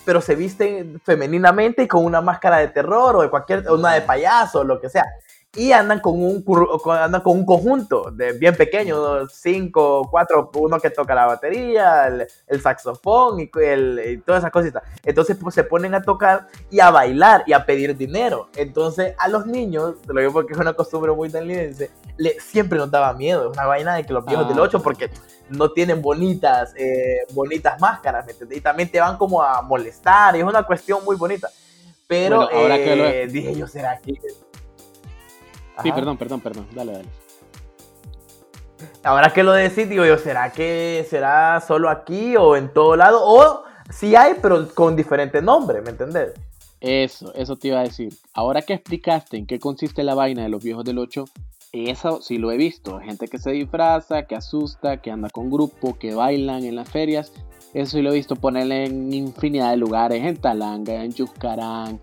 pero 0.06 0.22
se 0.22 0.36
visten 0.36 1.02
femeninamente 1.04 1.84
y 1.84 1.88
con 1.88 2.06
una 2.06 2.22
máscara 2.22 2.58
de 2.58 2.68
terror 2.68 3.16
o 3.16 3.22
de 3.22 3.30
cualquier, 3.30 3.70
una 3.72 3.94
de 3.94 4.02
payaso 4.02 4.60
o 4.60 4.64
lo 4.64 4.80
que 4.80 4.90
sea. 4.90 5.06
Y 5.56 5.72
andan 5.72 6.00
con 6.00 6.16
un, 6.16 6.44
andan 6.90 7.22
con 7.22 7.38
un 7.38 7.46
conjunto 7.46 8.10
de 8.12 8.34
bien 8.34 8.56
pequeño, 8.56 9.28
cinco, 9.28 10.08
cuatro, 10.10 10.50
uno 10.56 10.80
que 10.80 10.90
toca 10.90 11.14
la 11.14 11.28
batería, 11.28 12.08
el, 12.48 12.62
saxofón 12.62 13.40
y, 13.40 13.52
el, 13.62 14.02
y 14.04 14.18
todas 14.18 14.42
esas 14.42 14.52
cositas. 14.52 14.82
Entonces 15.04 15.38
pues, 15.40 15.54
se 15.54 15.64
ponen 15.64 15.94
a 15.94 16.02
tocar 16.02 16.48
y 16.72 16.80
a 16.80 16.90
bailar 16.90 17.44
y 17.46 17.54
a 17.54 17.66
pedir 17.66 17.96
dinero. 17.96 18.50
Entonces 18.56 19.14
a 19.20 19.28
los 19.28 19.46
niños, 19.46 20.02
te 20.02 20.14
lo 20.14 20.22
digo 20.22 20.34
porque 20.34 20.54
es 20.54 20.60
una 20.60 20.74
costumbre 20.74 21.12
muy 21.12 21.28
estadounidense, 21.28 21.92
le, 22.18 22.40
siempre 22.40 22.80
nos 22.80 22.90
daba 22.90 23.14
miedo. 23.14 23.52
Es 23.52 23.58
una 23.58 23.68
vaina 23.68 23.96
de 23.96 24.06
que 24.06 24.14
los 24.14 24.26
viejos 24.26 24.48
del 24.48 24.60
8, 24.60 24.78
ah. 24.78 24.82
porque 24.84 25.12
no 25.50 25.72
tienen 25.72 26.02
bonitas, 26.02 26.74
eh, 26.76 27.26
bonitas 27.32 27.80
máscaras, 27.80 28.26
Y 28.50 28.62
también 28.62 28.90
te 28.90 29.00
van 29.00 29.18
como 29.18 29.42
a 29.42 29.62
molestar, 29.62 30.36
y 30.36 30.40
es 30.40 30.46
una 30.46 30.64
cuestión 30.64 31.04
muy 31.06 31.16
bonita. 31.16 31.50
Pero 32.08 32.42
ahora 32.42 32.78
que 32.78 32.96
lo... 32.96 33.06
Eh, 33.06 33.28
dije 33.28 33.56
yo, 33.56 33.68
¿será 33.68 34.00
que...? 34.00 34.14
Sí, 35.82 35.92
perdón, 35.92 36.18
perdón, 36.18 36.42
perdón, 36.42 36.68
dale, 36.74 36.92
dale. 36.94 37.10
Ahora 39.04 39.32
que 39.32 39.44
lo 39.44 39.54
decís, 39.54 39.90
digo 39.90 40.06
yo, 40.06 40.18
¿será 40.18 40.52
que 40.52 41.06
será 41.10 41.62
solo 41.62 41.90
aquí 41.90 42.36
o 42.36 42.56
en 42.56 42.72
todo 42.74 42.96
lado? 42.96 43.20
O 43.24 43.64
sí 43.90 44.16
hay, 44.16 44.36
pero 44.42 44.68
con 44.74 44.96
diferente 44.96 45.42
nombre, 45.42 45.82
¿me 45.82 45.92
entendés? 45.92 46.34
Eso, 46.80 47.34
eso 47.34 47.56
te 47.56 47.70
iba 47.70 47.80
a 47.80 47.84
decir. 47.84 48.14
Ahora 48.34 48.62
que 48.62 48.74
explicaste 48.74 49.38
en 49.38 49.46
qué 49.46 49.60
consiste 49.60 50.04
la 50.04 50.16
vaina 50.16 50.44
de 50.44 50.50
los 50.50 50.64
viejos 50.64 50.84
del 50.84 51.00
8, 51.00 51.26
eso 51.74 52.22
sí 52.22 52.38
lo 52.38 52.52
he 52.52 52.58
visto. 52.58 53.00
Gente 53.00 53.28
que 53.28 53.40
se 53.40 53.52
disfraza, 53.52 54.24
que 54.24 54.36
asusta, 54.36 54.98
que 54.98 55.10
anda 55.10 55.30
con 55.30 55.50
grupo, 55.50 55.98
que 55.98 56.14
bailan 56.14 56.64
en 56.64 56.76
las 56.76 56.90
ferias. 56.90 57.32
Eso 57.74 57.98
sí 57.98 58.02
lo 58.02 58.12
he 58.12 58.16
visto 58.16 58.36
ponerle 58.36 58.86
en 58.86 59.12
infinidad 59.12 59.72
de 59.72 59.78
lugares. 59.78 60.24
En 60.24 60.38
Talanga, 60.38 61.04
en 61.04 61.12
Yuscarán, 61.12 62.00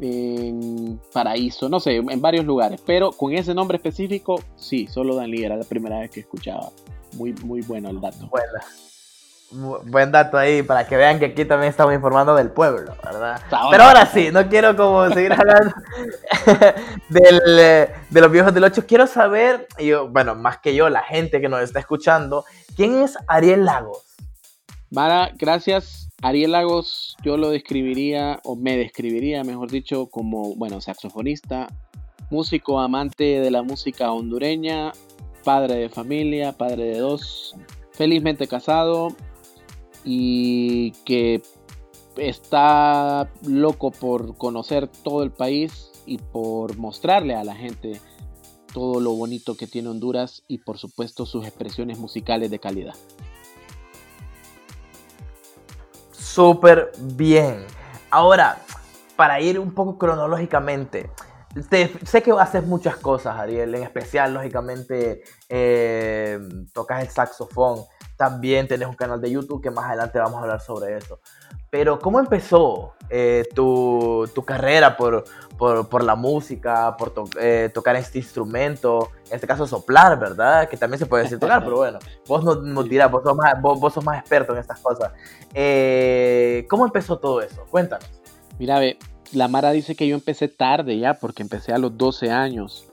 en 0.00 1.00
Paraíso, 1.12 1.68
no 1.68 1.80
sé, 1.80 1.96
en 1.96 2.20
varios 2.20 2.44
lugares. 2.44 2.82
Pero 2.84 3.12
con 3.12 3.32
ese 3.32 3.54
nombre 3.54 3.76
específico, 3.76 4.40
sí, 4.56 4.86
solo 4.86 5.16
Danlí 5.16 5.44
era 5.44 5.56
la 5.56 5.64
primera 5.64 6.00
vez 6.00 6.10
que 6.10 6.20
escuchaba. 6.20 6.70
Muy, 7.14 7.32
muy 7.44 7.60
bueno 7.62 7.90
el 7.90 8.00
dato. 8.00 8.28
Bueno 8.28 8.52
buen 9.54 10.10
dato 10.10 10.36
ahí 10.36 10.62
para 10.62 10.86
que 10.86 10.96
vean 10.96 11.18
que 11.18 11.26
aquí 11.26 11.44
también 11.44 11.70
estamos 11.70 11.94
informando 11.94 12.34
del 12.34 12.50
pueblo, 12.50 12.96
¿verdad? 13.04 13.40
Pero 13.70 13.84
ahora 13.84 14.06
sí, 14.06 14.30
no 14.32 14.48
quiero 14.48 14.76
como 14.76 15.08
seguir 15.10 15.32
hablando 15.38 15.74
del, 17.08 17.40
de 18.10 18.20
los 18.20 18.30
viejos 18.30 18.54
del 18.54 18.64
8. 18.64 18.84
Quiero 18.86 19.06
saber, 19.06 19.68
yo, 19.78 20.08
bueno, 20.08 20.34
más 20.34 20.58
que 20.58 20.74
yo, 20.74 20.88
la 20.88 21.02
gente 21.02 21.40
que 21.40 21.48
nos 21.48 21.62
está 21.62 21.78
escuchando, 21.78 22.44
¿quién 22.76 23.02
es 23.02 23.16
Ariel 23.26 23.64
Lagos? 23.64 24.16
Mara, 24.90 25.30
gracias. 25.34 26.03
Ariel 26.22 26.52
Lagos, 26.52 27.16
yo 27.22 27.36
lo 27.36 27.50
describiría, 27.50 28.40
o 28.44 28.56
me 28.56 28.76
describiría, 28.76 29.44
mejor 29.44 29.70
dicho, 29.70 30.06
como, 30.06 30.54
bueno, 30.54 30.80
saxofonista, 30.80 31.68
músico, 32.30 32.80
amante 32.80 33.40
de 33.40 33.50
la 33.50 33.62
música 33.62 34.10
hondureña, 34.12 34.92
padre 35.44 35.74
de 35.76 35.88
familia, 35.88 36.52
padre 36.52 36.84
de 36.84 36.98
dos, 36.98 37.54
felizmente 37.92 38.46
casado, 38.46 39.08
y 40.04 40.92
que 41.04 41.42
está 42.16 43.30
loco 43.46 43.90
por 43.90 44.36
conocer 44.36 44.88
todo 44.88 45.22
el 45.22 45.30
país 45.30 45.90
y 46.06 46.18
por 46.18 46.76
mostrarle 46.76 47.34
a 47.34 47.44
la 47.44 47.54
gente 47.54 48.00
todo 48.72 49.00
lo 49.00 49.12
bonito 49.12 49.56
que 49.56 49.66
tiene 49.66 49.88
Honduras 49.88 50.42
y 50.48 50.58
por 50.58 50.78
supuesto 50.78 51.26
sus 51.26 51.46
expresiones 51.46 51.98
musicales 51.98 52.50
de 52.50 52.58
calidad. 52.58 52.94
Súper 56.34 56.90
bien. 56.98 57.64
Ahora, 58.10 58.56
para 59.14 59.40
ir 59.40 59.56
un 59.60 59.72
poco 59.72 59.96
cronológicamente, 59.96 61.08
sé 61.70 62.22
que 62.24 62.32
haces 62.32 62.66
muchas 62.66 62.96
cosas, 62.96 63.38
Ariel, 63.38 63.72
en 63.72 63.84
especial, 63.84 64.34
lógicamente, 64.34 65.22
eh, 65.48 66.40
tocas 66.72 67.02
el 67.02 67.08
saxofón, 67.08 67.84
también 68.16 68.66
tenés 68.66 68.88
un 68.88 68.96
canal 68.96 69.20
de 69.20 69.30
YouTube 69.30 69.62
que 69.62 69.70
más 69.70 69.84
adelante 69.84 70.18
vamos 70.18 70.38
a 70.38 70.40
hablar 70.40 70.60
sobre 70.60 70.96
eso. 70.96 71.20
Pero 71.74 71.98
¿cómo 71.98 72.20
empezó 72.20 72.94
eh, 73.10 73.42
tu, 73.52 74.30
tu, 74.32 74.44
carrera 74.44 74.96
por, 74.96 75.24
por, 75.58 75.88
por, 75.88 76.04
la 76.04 76.14
música, 76.14 76.96
por 76.96 77.12
eh, 77.40 77.68
tocar 77.74 77.96
este 77.96 78.18
instrumento? 78.18 79.10
En 79.28 79.34
este 79.34 79.48
caso 79.48 79.66
soplar, 79.66 80.16
¿verdad? 80.16 80.68
Que 80.68 80.76
también 80.76 81.00
se 81.00 81.06
puede 81.06 81.24
decir 81.24 81.40
tocar, 81.40 81.64
pero 81.64 81.78
bueno, 81.78 81.98
vos 82.28 82.44
nos, 82.44 82.62
nos 82.62 82.88
dirás, 82.88 83.10
vos 83.10 83.24
sos, 83.24 83.34
más, 83.36 83.60
vos, 83.60 83.80
vos 83.80 83.92
sos 83.92 84.04
más 84.04 84.20
experto 84.20 84.52
en 84.52 84.60
estas 84.60 84.78
cosas. 84.78 85.10
¿Cómo 86.68 86.86
empezó 86.86 87.18
todo 87.18 87.42
eso? 87.42 87.66
Cuéntanos. 87.68 88.08
Mira, 88.56 88.78
ve, 88.78 88.96
la 89.32 89.48
Mara 89.48 89.72
dice 89.72 89.96
que 89.96 90.06
yo 90.06 90.14
empecé 90.14 90.46
tarde 90.46 90.96
ya, 90.96 91.14
porque 91.14 91.42
empecé 91.42 91.72
a 91.72 91.78
los 91.78 91.98
12 91.98 92.30
años. 92.30 92.86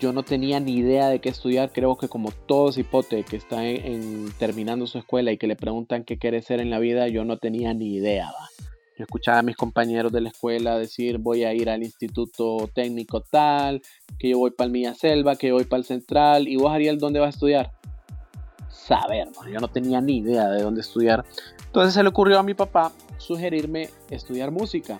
Yo 0.00 0.14
no 0.14 0.22
tenía 0.22 0.60
ni 0.60 0.76
idea 0.76 1.08
de 1.08 1.20
qué 1.20 1.28
estudiar, 1.28 1.72
creo 1.72 1.98
que 1.98 2.08
como 2.08 2.32
todos 2.32 2.78
hipote 2.78 3.22
que 3.22 3.36
está 3.36 3.66
en, 3.66 4.32
terminando 4.38 4.86
su 4.86 4.96
escuela 4.96 5.30
y 5.30 5.36
que 5.36 5.46
le 5.46 5.56
preguntan 5.56 6.04
qué 6.04 6.18
quiere 6.18 6.40
ser 6.40 6.58
en 6.60 6.70
la 6.70 6.78
vida, 6.78 7.06
yo 7.08 7.26
no 7.26 7.36
tenía 7.36 7.74
ni 7.74 7.96
idea. 7.96 8.26
¿va? 8.28 8.48
Yo 8.96 9.04
escuchaba 9.04 9.40
a 9.40 9.42
mis 9.42 9.56
compañeros 9.56 10.10
de 10.10 10.22
la 10.22 10.30
escuela 10.30 10.78
decir 10.78 11.18
voy 11.18 11.44
a 11.44 11.52
ir 11.52 11.68
al 11.68 11.82
instituto 11.82 12.70
técnico 12.74 13.20
tal, 13.20 13.82
que 14.18 14.30
yo 14.30 14.38
voy 14.38 14.52
para 14.52 14.66
el 14.66 14.72
Milla 14.72 14.94
Selva, 14.94 15.36
que 15.36 15.48
yo 15.48 15.54
voy 15.54 15.64
para 15.64 15.78
el 15.78 15.84
Central, 15.84 16.48
y 16.48 16.56
vos 16.56 16.72
Ariel, 16.72 16.98
¿dónde 16.98 17.20
vas 17.20 17.28
a 17.28 17.36
estudiar? 17.36 17.72
Saber, 18.68 19.28
yo 19.52 19.60
no 19.60 19.68
tenía 19.68 20.00
ni 20.00 20.18
idea 20.18 20.48
de 20.48 20.62
dónde 20.62 20.80
estudiar. 20.80 21.26
Entonces 21.66 21.92
se 21.92 22.02
le 22.02 22.08
ocurrió 22.08 22.38
a 22.38 22.42
mi 22.42 22.54
papá 22.54 22.90
sugerirme 23.18 23.90
estudiar 24.10 24.50
música, 24.50 24.98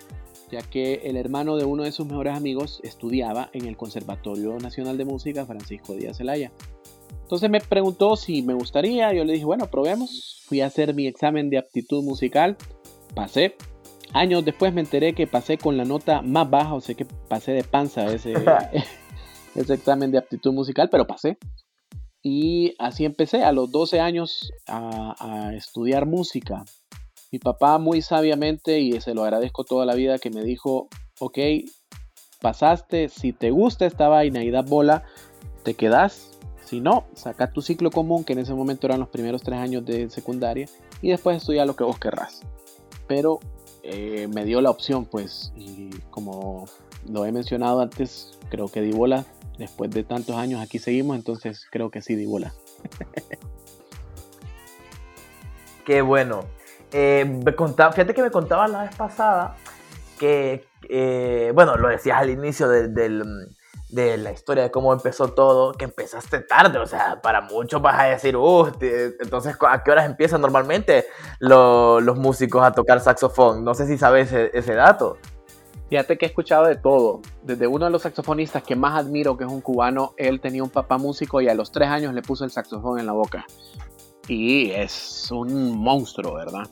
ya 0.51 0.61
que 0.61 1.01
el 1.05 1.15
hermano 1.15 1.55
de 1.55 1.65
uno 1.65 1.83
de 1.83 1.91
sus 1.91 2.05
mejores 2.05 2.35
amigos 2.35 2.81
estudiaba 2.83 3.49
en 3.53 3.65
el 3.65 3.77
Conservatorio 3.77 4.57
Nacional 4.57 4.97
de 4.97 5.05
Música 5.05 5.45
Francisco 5.45 5.95
Díaz 5.95 6.17
Zelaya. 6.17 6.51
Entonces 7.23 7.49
me 7.49 7.61
preguntó 7.61 8.17
si 8.17 8.41
me 8.41 8.53
gustaría, 8.53 9.13
yo 9.13 9.23
le 9.23 9.33
dije, 9.33 9.45
bueno, 9.45 9.67
probemos. 9.67 10.41
Fui 10.45 10.59
a 10.59 10.65
hacer 10.65 10.93
mi 10.93 11.07
examen 11.07 11.49
de 11.49 11.57
aptitud 11.57 12.03
musical, 12.03 12.57
pasé. 13.15 13.55
Años 14.11 14.43
después 14.43 14.73
me 14.73 14.81
enteré 14.81 15.13
que 15.13 15.27
pasé 15.27 15.57
con 15.57 15.77
la 15.77 15.85
nota 15.85 16.21
más 16.21 16.49
baja, 16.49 16.73
o 16.73 16.81
sea 16.81 16.93
que 16.95 17.05
pasé 17.05 17.53
de 17.53 17.63
panza 17.63 18.11
ese, 18.13 18.33
ese 19.55 19.73
examen 19.73 20.11
de 20.11 20.17
aptitud 20.17 20.51
musical, 20.51 20.89
pero 20.91 21.07
pasé. 21.07 21.37
Y 22.21 22.75
así 22.77 23.05
empecé 23.05 23.43
a 23.43 23.53
los 23.53 23.71
12 23.71 24.01
años 24.01 24.51
a, 24.67 25.15
a 25.17 25.55
estudiar 25.55 26.05
música. 26.05 26.65
Mi 27.31 27.39
papá 27.39 27.77
muy 27.77 28.01
sabiamente, 28.01 28.79
y 28.79 28.99
se 28.99 29.13
lo 29.13 29.23
agradezco 29.23 29.63
toda 29.63 29.85
la 29.85 29.95
vida, 29.95 30.19
que 30.19 30.29
me 30.29 30.43
dijo, 30.43 30.89
ok, 31.19 31.37
pasaste, 32.41 33.07
si 33.07 33.31
te 33.31 33.51
gusta 33.51 33.85
esta 33.85 34.09
vaina 34.09 34.43
y 34.43 34.51
das 34.51 34.69
bola, 34.69 35.03
te 35.63 35.73
quedas. 35.75 36.37
Si 36.65 36.81
no, 36.81 37.05
saca 37.13 37.51
tu 37.51 37.61
ciclo 37.61 37.89
común, 37.89 38.25
que 38.25 38.33
en 38.33 38.39
ese 38.39 38.53
momento 38.53 38.87
eran 38.87 38.99
los 38.99 39.09
primeros 39.09 39.43
tres 39.43 39.59
años 39.59 39.85
de 39.85 40.09
secundaria, 40.09 40.67
y 41.01 41.09
después 41.09 41.37
estudia 41.37 41.65
lo 41.65 41.77
que 41.77 41.85
vos 41.85 41.97
querrás. 41.99 42.41
Pero 43.07 43.39
eh, 43.83 44.27
me 44.27 44.43
dio 44.43 44.59
la 44.59 44.69
opción, 44.69 45.05
pues, 45.05 45.53
y 45.55 45.89
como 46.09 46.65
lo 47.09 47.25
he 47.25 47.31
mencionado 47.31 47.79
antes, 47.79 48.37
creo 48.49 48.67
que 48.67 48.81
di 48.81 48.91
bola. 48.91 49.25
Después 49.57 49.91
de 49.91 50.03
tantos 50.03 50.35
años 50.35 50.59
aquí 50.59 50.79
seguimos, 50.79 51.15
entonces 51.15 51.65
creo 51.71 51.91
que 51.91 52.01
sí 52.01 52.15
di 52.15 52.25
bola. 52.25 52.53
Qué 55.85 56.01
bueno. 56.01 56.45
Eh, 56.91 57.25
me 57.43 57.55
contaba, 57.55 57.91
fíjate 57.93 58.13
que 58.13 58.21
me 58.21 58.31
contaba 58.31 58.67
la 58.67 58.83
vez 58.83 58.95
pasada 58.95 59.55
que, 60.19 60.67
eh, 60.89 61.51
bueno, 61.55 61.77
lo 61.77 61.87
decías 61.87 62.19
al 62.19 62.29
inicio 62.29 62.67
de, 62.67 63.09
la 63.89 64.31
historia 64.31 64.63
de 64.63 64.71
cómo 64.71 64.93
empezó 64.93 65.29
todo, 65.29 65.73
que 65.73 65.85
empezaste 65.85 66.41
tarde, 66.41 66.79
o 66.79 66.85
sea, 66.85 67.21
para 67.21 67.41
muchos 67.41 67.81
vas 67.81 67.99
a 67.99 68.03
decir, 68.03 68.35
uh, 68.35 68.71
entonces, 69.19 69.55
¿a 69.67 69.83
qué 69.83 69.91
horas 69.91 70.05
empiezan 70.05 70.41
normalmente 70.41 71.05
los 71.39 72.17
músicos 72.17 72.63
a 72.63 72.71
tocar 72.71 72.99
saxofón? 72.99 73.63
No 73.63 73.73
sé 73.73 73.87
si 73.87 73.97
sabes 73.97 74.31
ese, 74.31 74.51
ese 74.53 74.75
dato. 74.75 75.17
Fíjate 75.89 76.17
que 76.17 76.25
he 76.25 76.29
escuchado 76.29 76.67
de 76.67 76.75
todo. 76.75 77.21
Desde 77.43 77.67
uno 77.67 77.85
de 77.85 77.91
los 77.91 78.03
saxofonistas 78.03 78.63
que 78.63 78.77
más 78.77 78.97
admiro, 78.97 79.35
que 79.35 79.43
es 79.43 79.51
un 79.51 79.59
cubano, 79.59 80.13
él 80.15 80.39
tenía 80.39 80.63
un 80.63 80.69
papá 80.69 80.97
músico 80.97 81.41
y 81.41 81.49
a 81.49 81.53
los 81.53 81.71
tres 81.71 81.89
años 81.89 82.13
le 82.13 82.21
puso 82.21 82.45
el 82.45 82.51
saxofón 82.51 82.99
en 82.99 83.05
la 83.05 83.11
boca 83.11 83.45
y 84.27 84.71
es 84.71 85.29
un 85.31 85.77
monstruo, 85.77 86.35
¿verdad? 86.35 86.69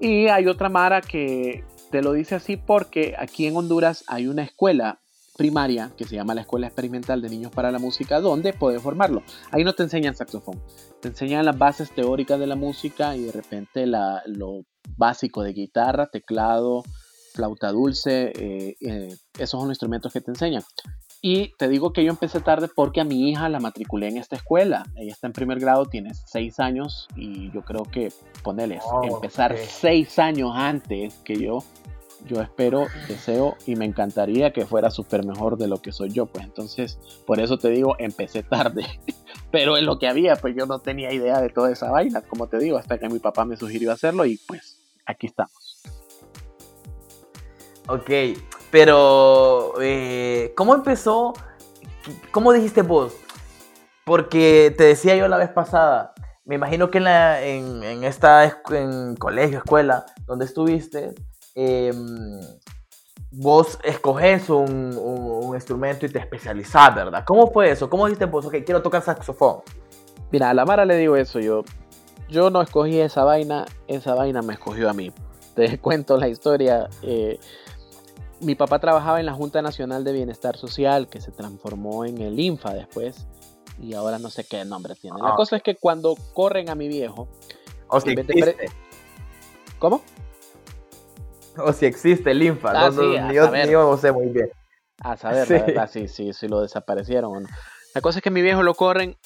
Y 0.00 0.28
hay 0.28 0.46
otra 0.46 0.68
Mara 0.68 1.00
que 1.00 1.64
te 1.90 2.02
lo 2.02 2.12
dice 2.12 2.36
así 2.36 2.56
porque 2.56 3.14
aquí 3.18 3.46
en 3.46 3.56
Honduras 3.56 4.04
hay 4.06 4.26
una 4.26 4.42
escuela 4.42 5.00
primaria 5.36 5.90
que 5.96 6.04
se 6.04 6.16
llama 6.16 6.34
la 6.34 6.42
Escuela 6.42 6.66
Experimental 6.66 7.22
de 7.22 7.30
Niños 7.30 7.50
para 7.50 7.70
la 7.70 7.78
Música, 7.78 8.20
donde 8.20 8.52
puedes 8.52 8.82
formarlo. 8.82 9.22
Ahí 9.50 9.64
no 9.64 9.74
te 9.74 9.82
enseñan 9.82 10.14
saxofón, 10.14 10.62
te 11.00 11.08
enseñan 11.08 11.46
las 11.46 11.56
bases 11.56 11.90
teóricas 11.92 12.38
de 12.38 12.46
la 12.46 12.56
música 12.56 13.16
y 13.16 13.22
de 13.22 13.32
repente 13.32 13.86
lo 13.86 14.64
básico 14.98 15.42
de 15.42 15.54
guitarra, 15.54 16.08
teclado, 16.08 16.82
flauta 17.32 17.72
dulce, 17.72 18.32
eh, 18.34 18.76
eh, 18.80 19.16
esos 19.34 19.50
son 19.58 19.68
los 19.68 19.76
instrumentos 19.76 20.12
que 20.12 20.20
te 20.20 20.30
enseñan. 20.30 20.62
Y 21.22 21.52
te 21.58 21.68
digo 21.68 21.92
que 21.92 22.02
yo 22.02 22.10
empecé 22.10 22.40
tarde 22.40 22.68
porque 22.74 23.00
a 23.00 23.04
mi 23.04 23.28
hija 23.30 23.48
la 23.50 23.60
matriculé 23.60 24.08
en 24.08 24.16
esta 24.16 24.36
escuela. 24.36 24.86
Ella 24.96 25.12
está 25.12 25.26
en 25.26 25.34
primer 25.34 25.60
grado, 25.60 25.84
tiene 25.84 26.14
seis 26.14 26.58
años 26.58 27.08
y 27.14 27.50
yo 27.50 27.62
creo 27.62 27.82
que, 27.82 28.10
ponerles, 28.42 28.82
oh, 28.90 29.04
empezar 29.04 29.54
seis 29.58 30.18
años 30.18 30.52
antes 30.54 31.14
que 31.16 31.36
yo, 31.36 31.62
yo 32.26 32.40
espero, 32.40 32.86
deseo 33.06 33.56
y 33.66 33.76
me 33.76 33.84
encantaría 33.84 34.52
que 34.52 34.64
fuera 34.64 34.90
súper 34.90 35.26
mejor 35.26 35.58
de 35.58 35.68
lo 35.68 35.82
que 35.82 35.92
soy 35.92 36.08
yo. 36.08 36.24
Pues 36.24 36.44
entonces, 36.44 36.98
por 37.26 37.38
eso 37.38 37.58
te 37.58 37.68
digo, 37.68 37.96
empecé 37.98 38.42
tarde. 38.42 38.86
Pero 39.50 39.76
en 39.76 39.84
lo 39.84 39.98
que 39.98 40.08
había, 40.08 40.36
pues 40.36 40.54
yo 40.56 40.64
no 40.64 40.78
tenía 40.78 41.12
idea 41.12 41.40
de 41.40 41.50
toda 41.50 41.70
esa 41.70 41.90
vaina, 41.90 42.22
como 42.22 42.46
te 42.46 42.58
digo, 42.58 42.78
hasta 42.78 42.98
que 42.98 43.08
mi 43.08 43.18
papá 43.18 43.44
me 43.44 43.56
sugirió 43.56 43.92
hacerlo 43.92 44.24
y 44.24 44.38
pues 44.46 44.78
aquí 45.04 45.26
estamos. 45.26 45.82
Ok, 47.88 48.10
pero, 48.70 49.74
eh, 49.80 50.52
¿cómo 50.56 50.74
empezó? 50.74 51.32
¿Cómo 52.30 52.52
dijiste 52.52 52.82
vos? 52.82 53.14
Porque 54.04 54.74
te 54.76 54.84
decía 54.84 55.16
yo 55.16 55.28
la 55.28 55.36
vez 55.36 55.50
pasada, 55.50 56.14
me 56.44 56.54
imagino 56.54 56.90
que 56.90 56.98
en, 56.98 57.04
la, 57.04 57.42
en, 57.42 58.04
esta 58.04 58.44
en 58.70 59.16
colegio, 59.16 59.58
escuela, 59.58 60.06
donde 60.26 60.44
estuviste, 60.44 61.14
em, 61.54 62.40
vos 63.30 63.78
escoges 63.84 64.48
un, 64.50 64.96
un, 64.96 65.54
instrumento 65.54 66.06
y 66.06 66.08
te 66.08 66.18
especializás, 66.18 66.94
¿verdad? 66.94 67.24
¿Cómo 67.24 67.50
fue 67.50 67.70
eso? 67.70 67.90
¿Cómo 67.90 68.06
dijiste 68.06 68.24
vos, 68.24 68.46
ok, 68.46 68.56
quiero 68.64 68.82
tocar 68.82 69.02
saxofón? 69.02 69.60
Mira, 70.30 70.50
a 70.50 70.54
la 70.54 70.64
Mara 70.64 70.84
le 70.84 70.96
digo 70.96 71.16
eso, 71.16 71.40
yo, 71.40 71.64
yo 72.28 72.50
no 72.50 72.62
escogí 72.62 73.00
esa 73.00 73.24
vaina, 73.24 73.66
esa 73.88 74.14
vaina 74.14 74.42
me 74.42 74.54
escogió 74.54 74.88
a 74.88 74.92
mí. 74.92 75.12
Te 75.54 75.78
cuento 75.80 76.16
la 76.16 76.28
historia. 76.28 76.88
Eh, 77.02 77.38
mi 78.40 78.54
papá 78.54 78.78
trabajaba 78.78 79.20
en 79.20 79.26
la 79.26 79.34
Junta 79.34 79.62
Nacional 79.62 80.04
de 80.04 80.12
Bienestar 80.12 80.56
Social, 80.56 81.08
que 81.08 81.20
se 81.20 81.30
transformó 81.30 82.04
en 82.04 82.18
el 82.20 82.38
INFA 82.38 82.74
después, 82.74 83.26
y 83.80 83.94
ahora 83.94 84.18
no 84.18 84.30
sé 84.30 84.44
qué 84.44 84.64
nombre 84.64 84.94
tiene. 84.94 85.18
La 85.20 85.30
ah. 85.30 85.36
cosa 85.36 85.56
es 85.56 85.62
que 85.62 85.76
cuando 85.76 86.14
corren 86.34 86.68
a 86.68 86.74
mi 86.74 86.88
viejo... 86.88 87.28
O 87.88 88.00
si 88.00 88.10
existe. 88.10 88.70
¿Cómo? 89.78 90.02
O 91.58 91.72
si 91.72 91.86
existe 91.86 92.30
el 92.30 92.42
INFA, 92.42 92.70
ah, 92.70 92.90
no, 92.90 93.02
sí, 93.02 93.34
yo, 93.34 93.82
no 93.82 93.96
sé 93.96 94.12
muy 94.12 94.26
bien. 94.26 94.50
A 95.00 95.16
saber, 95.16 95.46
sí. 95.46 95.54
la 95.54 95.62
verdad, 95.64 95.90
sí, 95.92 96.08
sí, 96.08 96.32
sí 96.32 96.46
lo 96.46 96.60
desaparecieron 96.60 97.36
o 97.36 97.40
no. 97.40 97.48
La 97.94 98.00
cosa 98.00 98.20
es 98.20 98.22
que 98.22 98.30
mi 98.30 98.42
viejo 98.42 98.62
lo 98.62 98.74
corren 98.74 99.16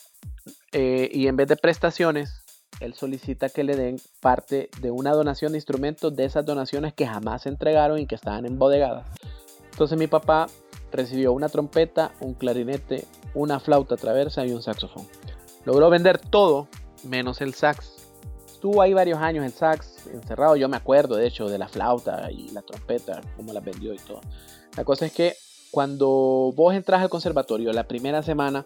eh, 0.73 1.11
y 1.13 1.27
en 1.27 1.37
vez 1.37 1.49
de 1.49 1.57
prestaciones 1.57 2.44
él 2.81 2.95
solicita 2.95 3.49
que 3.49 3.65
le 3.65 3.77
den 3.77 3.97
parte 4.21 4.71
de 4.81 4.91
una 4.91 5.13
donación 5.13 5.53
de 5.53 5.59
instrumentos 5.59 6.15
de 6.15 6.25
esas 6.25 6.45
donaciones 6.45 6.93
que 6.93 7.07
jamás 7.07 7.43
se 7.43 7.49
entregaron 7.49 7.99
y 7.99 8.07
que 8.07 8.15
estaban 8.15 8.47
embodegadas. 8.47 9.07
Entonces 9.71 9.99
mi 9.99 10.07
papá 10.07 10.47
recibió 10.93 11.33
una 11.33 11.49
trompeta, 11.49 12.13
un 12.21 12.35
clarinete, 12.35 13.07
una 13.35 13.59
flauta 13.59 13.97
traversa 13.97 14.47
y 14.47 14.53
un 14.53 14.63
saxofón. 14.63 15.07
Logró 15.65 15.91
vender 15.91 16.19
todo 16.19 16.69
menos 17.03 17.41
el 17.41 17.55
sax. 17.55 18.07
Estuvo 18.47 18.81
ahí 18.81 18.95
varios 18.95 19.19
años 19.19 19.45
el 19.45 19.53
sax 19.53 20.07
encerrado. 20.07 20.57
Yo 20.57 20.69
me 20.69 20.77
acuerdo, 20.77 21.17
de 21.17 21.27
hecho, 21.27 21.49
de 21.49 21.59
la 21.59 21.69
flauta 21.69 22.31
y 22.31 22.51
la 22.51 22.63
trompeta, 22.63 23.21
cómo 23.37 23.53
las 23.53 23.65
vendió 23.65 23.93
y 23.93 23.99
todo. 23.99 24.21
La 24.77 24.85
cosa 24.85 25.07
es 25.07 25.13
que 25.13 25.35
cuando 25.71 26.53
vos 26.55 26.75
entras 26.75 27.03
al 27.03 27.11
conservatorio 27.11 27.73
la 27.73 27.89
primera 27.89 28.23
semana, 28.23 28.65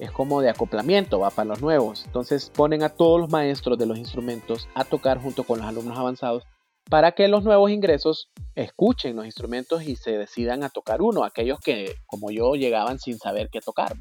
es 0.00 0.10
como 0.10 0.40
de 0.40 0.50
acoplamiento, 0.50 1.20
va 1.20 1.30
para 1.30 1.48
los 1.48 1.62
nuevos. 1.62 2.04
Entonces 2.06 2.50
ponen 2.54 2.82
a 2.82 2.90
todos 2.90 3.20
los 3.20 3.30
maestros 3.30 3.78
de 3.78 3.86
los 3.86 3.98
instrumentos 3.98 4.68
a 4.74 4.84
tocar 4.84 5.20
junto 5.20 5.44
con 5.44 5.58
los 5.58 5.66
alumnos 5.66 5.98
avanzados 5.98 6.44
para 6.88 7.12
que 7.12 7.28
los 7.28 7.42
nuevos 7.42 7.70
ingresos 7.70 8.30
escuchen 8.54 9.16
los 9.16 9.26
instrumentos 9.26 9.82
y 9.82 9.96
se 9.96 10.12
decidan 10.12 10.62
a 10.62 10.70
tocar 10.70 11.02
uno, 11.02 11.24
aquellos 11.24 11.58
que 11.60 11.96
como 12.06 12.30
yo 12.30 12.54
llegaban 12.54 12.98
sin 12.98 13.18
saber 13.18 13.48
qué 13.50 13.60
tocar. 13.60 13.96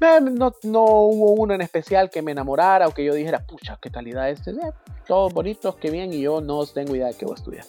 No, 0.00 0.52
no, 0.62 0.84
hubo 0.84 1.32
uno 1.32 1.54
en 1.54 1.62
especial 1.62 2.10
que 2.10 2.20
me 2.20 2.32
enamorara 2.32 2.86
o 2.86 2.90
que 2.90 3.04
yo 3.04 3.14
dijera, 3.14 3.46
pucha, 3.46 3.78
qué 3.80 3.90
calidad 3.90 4.28
este, 4.28 4.50
eh, 4.50 4.72
todos 5.06 5.32
bonitos, 5.32 5.76
qué 5.76 5.90
bien, 5.90 6.12
y 6.12 6.20
yo 6.20 6.42
no 6.42 6.66
tengo 6.66 6.94
idea 6.94 7.06
de 7.06 7.14
qué 7.14 7.24
voy 7.24 7.32
a 7.32 7.36
estudiar. 7.36 7.64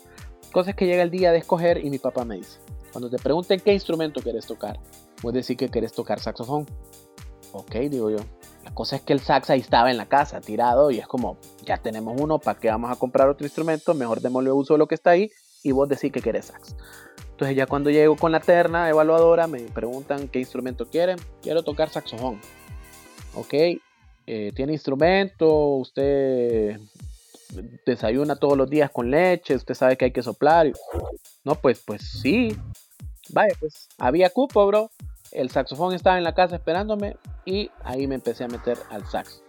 Cosa 0.52 0.74
que 0.74 0.86
llega 0.86 1.04
el 1.04 1.12
día 1.12 1.32
de 1.32 1.38
escoger 1.38 1.86
y 1.86 1.90
mi 1.90 2.00
papá 2.00 2.26
me 2.26 2.36
dice, 2.36 2.60
cuando 2.92 3.10
te 3.10 3.18
pregunten 3.18 3.62
qué 3.62 3.74
instrumento 3.74 4.22
quieres 4.22 4.46
tocar, 4.46 4.78
a 5.24 5.32
decir 5.32 5.56
que 5.56 5.70
quieres 5.70 5.94
tocar 5.94 6.20
saxofón. 6.20 6.66
Ok, 7.58 7.76
digo 7.90 8.12
yo, 8.12 8.18
la 8.64 8.72
cosa 8.74 8.98
es 8.98 9.02
que 9.02 9.14
el 9.14 9.20
sax 9.20 9.50
ahí 9.50 9.60
estaba 9.60 9.90
en 9.90 9.98
la 9.98 10.08
casa, 10.08 10.42
tirado, 10.42 10.92
y 10.92 11.00
es 11.00 11.08
como, 11.08 11.38
ya 11.66 11.78
tenemos 11.78 12.20
uno, 12.22 12.38
¿para 12.38 12.60
qué 12.60 12.70
vamos 12.70 12.92
a 12.92 12.96
comprar 12.96 13.28
otro 13.30 13.48
instrumento? 13.48 13.96
Mejor 13.96 14.22
démosle 14.22 14.52
uso 14.52 14.78
lo 14.78 14.88
que 14.88 14.96
está 14.96 15.12
ahí 15.12 15.32
y 15.64 15.72
vos 15.72 15.90
decís 15.90 16.12
que 16.12 16.22
querés 16.22 16.46
sax. 16.46 16.76
Entonces 17.32 17.58
ya 17.58 17.66
cuando 17.66 17.90
llego 17.90 18.16
con 18.16 18.32
la 18.32 18.40
terna 18.40 18.90
evaluadora 18.90 19.48
me 19.48 19.62
preguntan 19.62 20.28
qué 20.28 20.40
instrumento 20.40 20.86
quieren. 20.86 21.18
Quiero 21.42 21.64
tocar 21.64 21.90
saxofón. 21.90 22.40
Ok, 23.34 23.54
eh, 23.54 24.52
tiene 24.56 24.74
instrumento, 24.74 25.48
usted 25.78 26.80
desayuna 27.86 28.36
todos 28.36 28.58
los 28.58 28.70
días 28.70 28.92
con 28.92 29.10
leche, 29.10 29.56
usted 29.56 29.74
sabe 29.74 29.98
que 29.98 30.06
hay 30.06 30.12
que 30.12 30.24
soplar. 30.24 30.72
No, 31.44 31.56
pues, 31.56 31.80
pues 31.80 32.02
sí. 32.04 32.56
Vaya, 33.30 33.54
pues 33.60 33.88
había 33.98 34.30
cupo, 34.30 34.66
bro. 34.68 34.92
El 35.32 35.50
saxofón 35.50 35.94
estaba 35.94 36.18
en 36.18 36.24
la 36.24 36.34
casa 36.34 36.56
esperándome 36.56 37.18
y 37.46 37.72
ahí 37.84 38.08
me 38.08 38.16
empecé 38.16 38.44
a 38.44 38.48
meter 38.48 38.78
al 38.90 39.06
sax. 39.06 39.42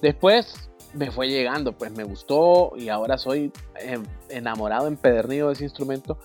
Después 0.00 0.70
me 0.94 1.10
fue 1.10 1.28
llegando, 1.28 1.72
pues 1.72 1.92
me 1.92 2.04
gustó 2.04 2.72
y 2.76 2.88
ahora 2.88 3.18
soy 3.18 3.52
em, 3.76 4.04
enamorado, 4.28 4.86
empedernido 4.86 5.48
de 5.48 5.54
ese 5.54 5.64
instrumento, 5.64 6.18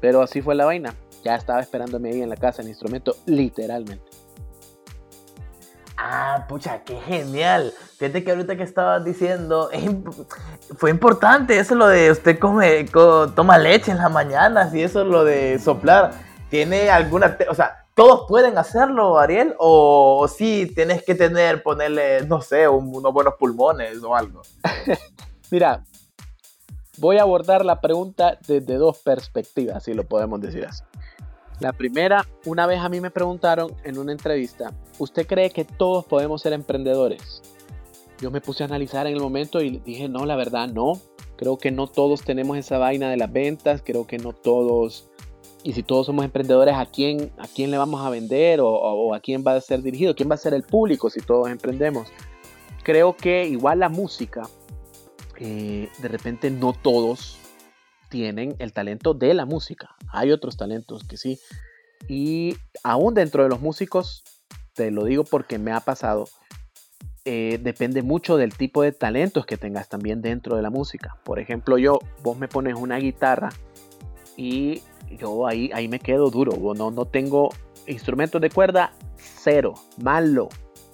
pero 0.00 0.22
así 0.22 0.40
fue 0.40 0.54
la 0.54 0.64
vaina. 0.64 0.94
Ya 1.22 1.34
estaba 1.34 1.60
esperándome 1.60 2.10
ahí 2.10 2.22
en 2.22 2.28
la 2.28 2.36
casa 2.36 2.62
el 2.62 2.68
instrumento, 2.68 3.16
literalmente. 3.26 4.04
Ah, 5.96 6.44
pucha, 6.48 6.82
qué 6.84 7.00
genial. 7.00 7.72
Fíjate 7.98 8.24
que 8.24 8.30
ahorita 8.30 8.56
que 8.56 8.62
estabas 8.62 9.04
diciendo, 9.04 9.70
fue 10.76 10.90
importante 10.90 11.58
eso 11.58 11.74
lo 11.74 11.86
de 11.86 12.10
usted 12.10 12.38
come, 12.38 12.84
toma 12.84 13.58
leche 13.58 13.90
en 13.90 13.98
las 13.98 14.10
mañanas 14.10 14.74
y 14.74 14.82
eso 14.82 15.04
lo 15.04 15.24
de 15.24 15.58
soplar. 15.58 16.12
¿Tiene 16.50 16.90
alguna, 16.90 17.38
o 17.48 17.54
sea, 17.54 17.83
¿Todos 17.94 18.26
pueden 18.26 18.58
hacerlo, 18.58 19.18
Ariel? 19.20 19.54
¿O 19.58 20.26
sí 20.26 20.70
tienes 20.74 21.04
que 21.04 21.14
tener, 21.14 21.62
ponerle, 21.62 22.26
no 22.26 22.40
sé, 22.40 22.68
unos 22.68 23.12
buenos 23.12 23.34
pulmones 23.38 24.02
o 24.02 24.16
algo? 24.16 24.42
Mira, 25.52 25.84
voy 26.98 27.18
a 27.18 27.22
abordar 27.22 27.64
la 27.64 27.80
pregunta 27.80 28.36
desde 28.48 28.74
dos 28.74 28.98
perspectivas, 28.98 29.84
si 29.84 29.94
lo 29.94 30.02
podemos 30.02 30.40
decir 30.40 30.64
así. 30.64 30.82
La 31.60 31.72
primera, 31.72 32.26
una 32.46 32.66
vez 32.66 32.80
a 32.80 32.88
mí 32.88 33.00
me 33.00 33.12
preguntaron 33.12 33.72
en 33.84 33.96
una 33.96 34.10
entrevista, 34.10 34.72
¿usted 34.98 35.24
cree 35.24 35.50
que 35.50 35.64
todos 35.64 36.04
podemos 36.04 36.42
ser 36.42 36.52
emprendedores? 36.52 37.42
Yo 38.18 38.32
me 38.32 38.40
puse 38.40 38.64
a 38.64 38.66
analizar 38.66 39.06
en 39.06 39.14
el 39.14 39.20
momento 39.20 39.60
y 39.62 39.78
dije, 39.78 40.08
no, 40.08 40.26
la 40.26 40.34
verdad 40.34 40.66
no. 40.66 40.94
Creo 41.36 41.58
que 41.58 41.70
no 41.70 41.86
todos 41.86 42.22
tenemos 42.22 42.56
esa 42.56 42.78
vaina 42.78 43.08
de 43.08 43.16
las 43.16 43.32
ventas, 43.32 43.82
creo 43.84 44.04
que 44.06 44.18
no 44.18 44.32
todos 44.32 45.10
y 45.64 45.72
si 45.72 45.82
todos 45.82 46.06
somos 46.06 46.26
emprendedores, 46.26 46.74
¿a 46.74 46.84
quién, 46.84 47.32
a 47.38 47.48
quién 47.48 47.70
le 47.70 47.78
vamos 47.78 48.04
a 48.04 48.10
vender 48.10 48.60
o, 48.60 49.14
a 49.14 49.20
quién 49.20 49.42
va 49.44 49.56
a 49.56 49.60
ser 49.62 49.80
dirigido? 49.80 50.14
¿Quién 50.14 50.30
va 50.30 50.34
a 50.34 50.38
ser 50.38 50.52
el 50.52 50.62
público 50.62 51.08
si 51.08 51.20
todos 51.20 51.48
emprendemos? 51.48 52.08
Creo 52.82 53.16
que 53.16 53.48
igual 53.48 53.78
la 53.78 53.88
música, 53.88 54.42
eh, 55.40 55.88
de 55.98 56.08
repente 56.08 56.50
no 56.50 56.74
todos 56.74 57.38
tienen 58.10 58.54
el 58.58 58.74
talento 58.74 59.14
de 59.14 59.32
la 59.32 59.46
música. 59.46 59.96
Hay 60.12 60.32
otros 60.32 60.58
talentos 60.58 61.02
que 61.04 61.16
sí. 61.16 61.40
Y 62.08 62.56
aún 62.82 63.14
dentro 63.14 63.42
de 63.42 63.48
los 63.48 63.62
músicos, 63.62 64.22
te 64.74 64.90
lo 64.90 65.04
digo 65.04 65.24
porque 65.24 65.58
me 65.58 65.72
ha 65.72 65.80
pasado, 65.80 66.26
eh, 67.24 67.58
depende 67.62 68.02
mucho 68.02 68.36
del 68.36 68.54
tipo 68.54 68.82
de 68.82 68.92
talentos 68.92 69.46
que 69.46 69.56
tengas 69.56 69.88
también 69.88 70.20
dentro 70.20 70.56
de 70.56 70.62
la 70.62 70.68
música. 70.68 71.16
Por 71.24 71.38
ejemplo, 71.38 71.78
yo, 71.78 72.00
vos 72.22 72.36
me 72.36 72.48
pones 72.48 72.74
una 72.74 72.98
guitarra 72.98 73.48
y 74.36 74.82
yo 75.10 75.46
ahí, 75.46 75.70
ahí 75.74 75.88
me 75.88 75.98
quedo 75.98 76.30
duro. 76.30 76.52
No, 76.74 76.90
no 76.90 77.04
tengo 77.04 77.50
instrumentos 77.86 78.40
de 78.40 78.50
cuerda, 78.50 78.92
cero, 79.16 79.74
malo. 80.02 80.48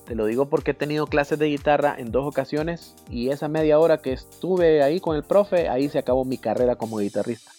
Te 0.07 0.15
lo 0.15 0.27
digo 0.27 0.49
porque 0.49 0.73
he 0.73 0.75
tenido 0.75 1.07
clases 1.07 1.39
de 1.39 1.47
guitarra 1.47 1.95
en 1.97 2.11
dos 2.11 2.27
ocasiones 2.27 2.97
y 3.09 3.29
esa 3.29 3.49
media 3.49 3.79
hora 3.79 3.99
que 3.99 4.13
estuve 4.13 4.83
ahí 4.83 4.99
con 4.99 5.15
el 5.17 5.23
profe, 5.23 5.69
ahí 5.69 5.89
se 5.89 5.99
acabó 5.99 6.25
mi 6.25 6.37
carrera 6.37 6.77
como 6.77 6.99
guitarrista. 6.99 7.53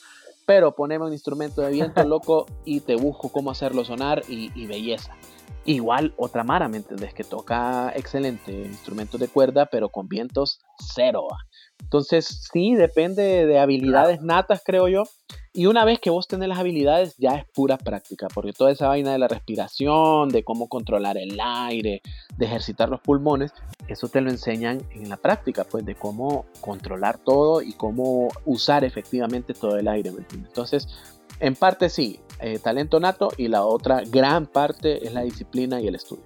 Pero 0.45 0.75
poneme 0.75 1.05
un 1.05 1.13
instrumento 1.13 1.61
de 1.61 1.71
viento 1.71 2.03
loco 2.07 2.47
y 2.65 2.81
te 2.81 2.95
busco 2.95 3.29
cómo 3.29 3.51
hacerlo 3.51 3.85
sonar 3.85 4.23
y, 4.27 4.51
y 4.53 4.67
belleza. 4.67 5.15
Igual 5.63 6.13
otra 6.17 6.43
Mara, 6.43 6.67
¿me 6.67 6.77
entendés? 6.77 7.13
Que 7.13 7.23
toca 7.23 7.93
excelente 7.95 8.51
instrumentos 8.51 9.19
de 9.19 9.27
cuerda, 9.27 9.67
pero 9.67 9.89
con 9.89 10.07
vientos 10.07 10.59
cero. 10.93 11.27
Entonces, 11.81 12.49
sí, 12.51 12.73
depende 12.73 13.45
de 13.45 13.59
habilidades 13.59 14.21
natas, 14.21 14.61
creo 14.65 14.87
yo. 14.87 15.03
Y 15.53 15.65
una 15.65 15.83
vez 15.83 15.99
que 15.99 16.09
vos 16.09 16.29
tenés 16.29 16.47
las 16.47 16.59
habilidades, 16.59 17.17
ya 17.17 17.35
es 17.35 17.45
pura 17.45 17.77
práctica, 17.77 18.29
porque 18.33 18.53
toda 18.53 18.71
esa 18.71 18.87
vaina 18.87 19.11
de 19.11 19.17
la 19.17 19.27
respiración, 19.27 20.29
de 20.29 20.45
cómo 20.45 20.69
controlar 20.69 21.17
el 21.17 21.37
aire, 21.41 22.01
de 22.37 22.45
ejercitar 22.45 22.89
los 22.89 23.01
pulmones, 23.01 23.51
eso 23.89 24.07
te 24.07 24.21
lo 24.21 24.29
enseñan 24.29 24.81
en 24.91 25.09
la 25.09 25.17
práctica, 25.17 25.65
pues 25.65 25.85
de 25.85 25.95
cómo 25.95 26.45
controlar 26.61 27.17
todo 27.17 27.61
y 27.61 27.73
cómo 27.73 28.29
usar 28.45 28.85
efectivamente 28.85 29.53
todo 29.53 29.77
el 29.77 29.89
aire. 29.89 30.13
Entonces, 30.33 30.87
en 31.41 31.55
parte 31.55 31.89
sí, 31.89 32.21
eh, 32.39 32.59
talento 32.59 33.01
nato 33.01 33.29
y 33.35 33.49
la 33.49 33.65
otra 33.65 34.03
gran 34.05 34.45
parte 34.45 35.05
es 35.05 35.13
la 35.13 35.23
disciplina 35.23 35.81
y 35.81 35.87
el 35.87 35.95
estudio. 35.95 36.23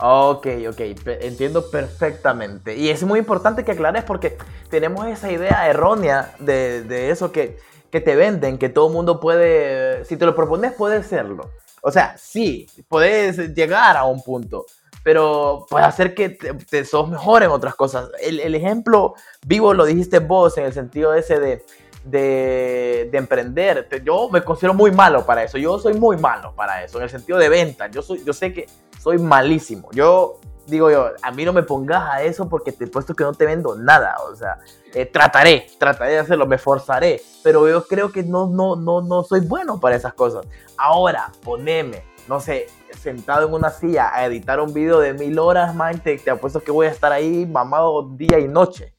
Ok, 0.00 0.46
ok, 0.68 0.80
entiendo 1.22 1.70
perfectamente. 1.70 2.76
Y 2.76 2.88
es 2.88 3.02
muy 3.02 3.18
importante 3.18 3.64
que 3.64 3.72
aclares 3.72 4.04
porque 4.04 4.38
tenemos 4.70 5.06
esa 5.08 5.32
idea 5.32 5.68
errónea 5.68 6.34
de, 6.38 7.10
eso 7.10 7.32
que, 7.32 7.58
te 7.90 8.14
venden, 8.14 8.58
que 8.58 8.68
todo 8.68 8.90
mundo 8.90 9.18
puede, 9.18 10.04
si 10.04 10.16
te 10.16 10.24
lo 10.24 10.36
propones, 10.36 10.72
puedes 10.72 11.04
hacerlo. 11.04 11.50
O 11.82 11.90
sea, 11.90 12.16
sí, 12.16 12.68
puedes 12.88 13.54
llegar 13.54 13.96
a 13.96 14.04
un 14.04 14.22
punto, 14.22 14.66
pero 15.02 15.66
puede 15.68 15.84
hacer 15.84 16.14
que 16.14 16.28
te, 16.28 16.84
sos 16.84 17.08
mejor 17.08 17.42
en 17.42 17.50
otras 17.50 17.74
cosas. 17.74 18.08
El, 18.20 18.38
el, 18.38 18.54
ejemplo 18.54 19.14
vivo 19.46 19.74
lo 19.74 19.84
dijiste 19.84 20.20
vos 20.20 20.58
en 20.58 20.64
el 20.64 20.72
sentido 20.72 21.14
ese 21.14 21.40
de, 21.40 21.64
de, 22.10 23.08
de, 23.10 23.18
emprender. 23.18 23.88
Yo 24.04 24.28
me 24.30 24.42
considero 24.42 24.74
muy 24.74 24.90
malo 24.90 25.24
para 25.24 25.42
eso. 25.42 25.58
Yo 25.58 25.78
soy 25.78 25.94
muy 25.94 26.16
malo 26.16 26.52
para 26.54 26.82
eso, 26.82 26.98
en 26.98 27.04
el 27.04 27.10
sentido 27.10 27.38
de 27.38 27.48
venta. 27.48 27.88
Yo, 27.88 28.02
soy, 28.02 28.24
yo 28.24 28.32
sé 28.32 28.52
que 28.52 28.66
soy 29.00 29.18
malísimo. 29.18 29.88
Yo 29.92 30.40
digo 30.66 30.90
yo, 30.90 31.10
a 31.22 31.30
mí 31.32 31.44
no 31.44 31.52
me 31.52 31.62
pongas 31.62 32.02
a 32.10 32.22
eso 32.22 32.48
porque 32.48 32.72
te 32.72 32.84
he 32.84 32.88
puesto 32.88 33.14
que 33.14 33.24
no 33.24 33.32
te 33.32 33.46
vendo 33.46 33.74
nada. 33.76 34.16
O 34.30 34.36
sea, 34.36 34.58
eh, 34.94 35.06
trataré, 35.06 35.66
trataré 35.78 36.12
de 36.12 36.18
hacerlo, 36.18 36.46
me 36.46 36.56
esforzaré. 36.56 37.20
Pero 37.42 37.68
yo 37.68 37.84
creo 37.86 38.12
que 38.12 38.22
no, 38.22 38.46
no, 38.46 38.76
no, 38.76 39.00
no 39.00 39.22
soy 39.24 39.40
bueno 39.40 39.80
para 39.80 39.96
esas 39.96 40.14
cosas. 40.14 40.46
Ahora, 40.76 41.32
poneme, 41.44 42.04
no 42.28 42.40
sé, 42.40 42.66
sentado 43.00 43.46
en 43.46 43.54
una 43.54 43.70
silla 43.70 44.14
a 44.14 44.26
editar 44.26 44.60
un 44.60 44.72
video 44.72 45.00
de 45.00 45.14
mil 45.14 45.38
horas, 45.38 45.74
man, 45.74 46.00
te, 46.00 46.18
te 46.18 46.30
apuesto 46.30 46.60
que 46.60 46.70
voy 46.70 46.86
a 46.86 46.90
estar 46.90 47.12
ahí 47.12 47.46
mamado 47.46 48.08
día 48.10 48.38
y 48.38 48.48
noche 48.48 48.97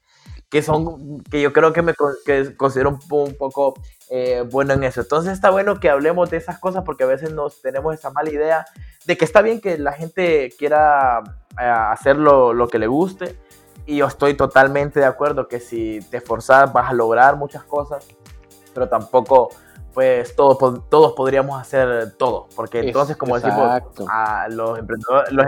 que 0.50 0.64
son, 0.64 1.22
que 1.24 1.42
yo 1.42 1.54
creo 1.54 1.74
que 1.74 1.82
me 1.82 1.94
que 2.26 2.56
considero 2.58 2.98
un, 3.12 3.36
poco 3.36 3.76
eh, 4.10 4.44
bueno 4.50 4.74
en 4.74 4.84
eso. 4.84 5.02
Entonces 5.02 5.34
está 5.34 5.52
bueno 5.52 5.80
que 5.80 5.90
hablemos 5.90 6.30
de 6.30 6.38
esas 6.38 6.58
cosas 6.60 6.84
porque 6.84 7.04
a 7.04 7.08
veces 7.08 7.32
nos 7.32 7.62
tenemos 7.62 7.94
esa 7.94 8.10
mala 8.10 8.32
idea 8.32 8.66
de 9.06 9.18
que 9.18 9.26
está 9.26 9.42
bien 9.42 9.62
que 9.62 9.78
la 9.78 9.94
gente 9.94 10.52
quiera 10.58 11.22
eh, 11.60 11.64
hacer 11.64 12.18
lo, 12.18 12.54
lo, 12.54 12.68
que 12.68 12.80
le 12.80 12.88
guste. 12.88 13.38
Y 13.86 13.98
yo 13.98 14.08
estoy 14.08 14.36
totalmente 14.36 15.00
de 15.00 15.06
acuerdo 15.06 15.48
que 15.48 15.60
si 15.60 16.00
te 16.10 16.18
esforzas 16.18 16.72
vas 16.74 16.90
a 16.90 16.94
lograr 16.94 17.38
muchas 17.38 17.64
cosas, 17.64 18.08
pero 18.74 18.90
tampoco 18.90 19.50
pues 19.94 20.36
todos, 20.36 20.88
todos 20.90 21.14
podríamos 21.14 21.60
hacer 21.60 22.14
todo, 22.18 22.48
porque 22.56 22.80
entonces 22.80 23.18
como 23.18 23.36
decimos, 23.40 23.82
a 24.08 24.48
los, 24.50 24.78
emprendedores, 24.78 25.32
los, 25.32 25.46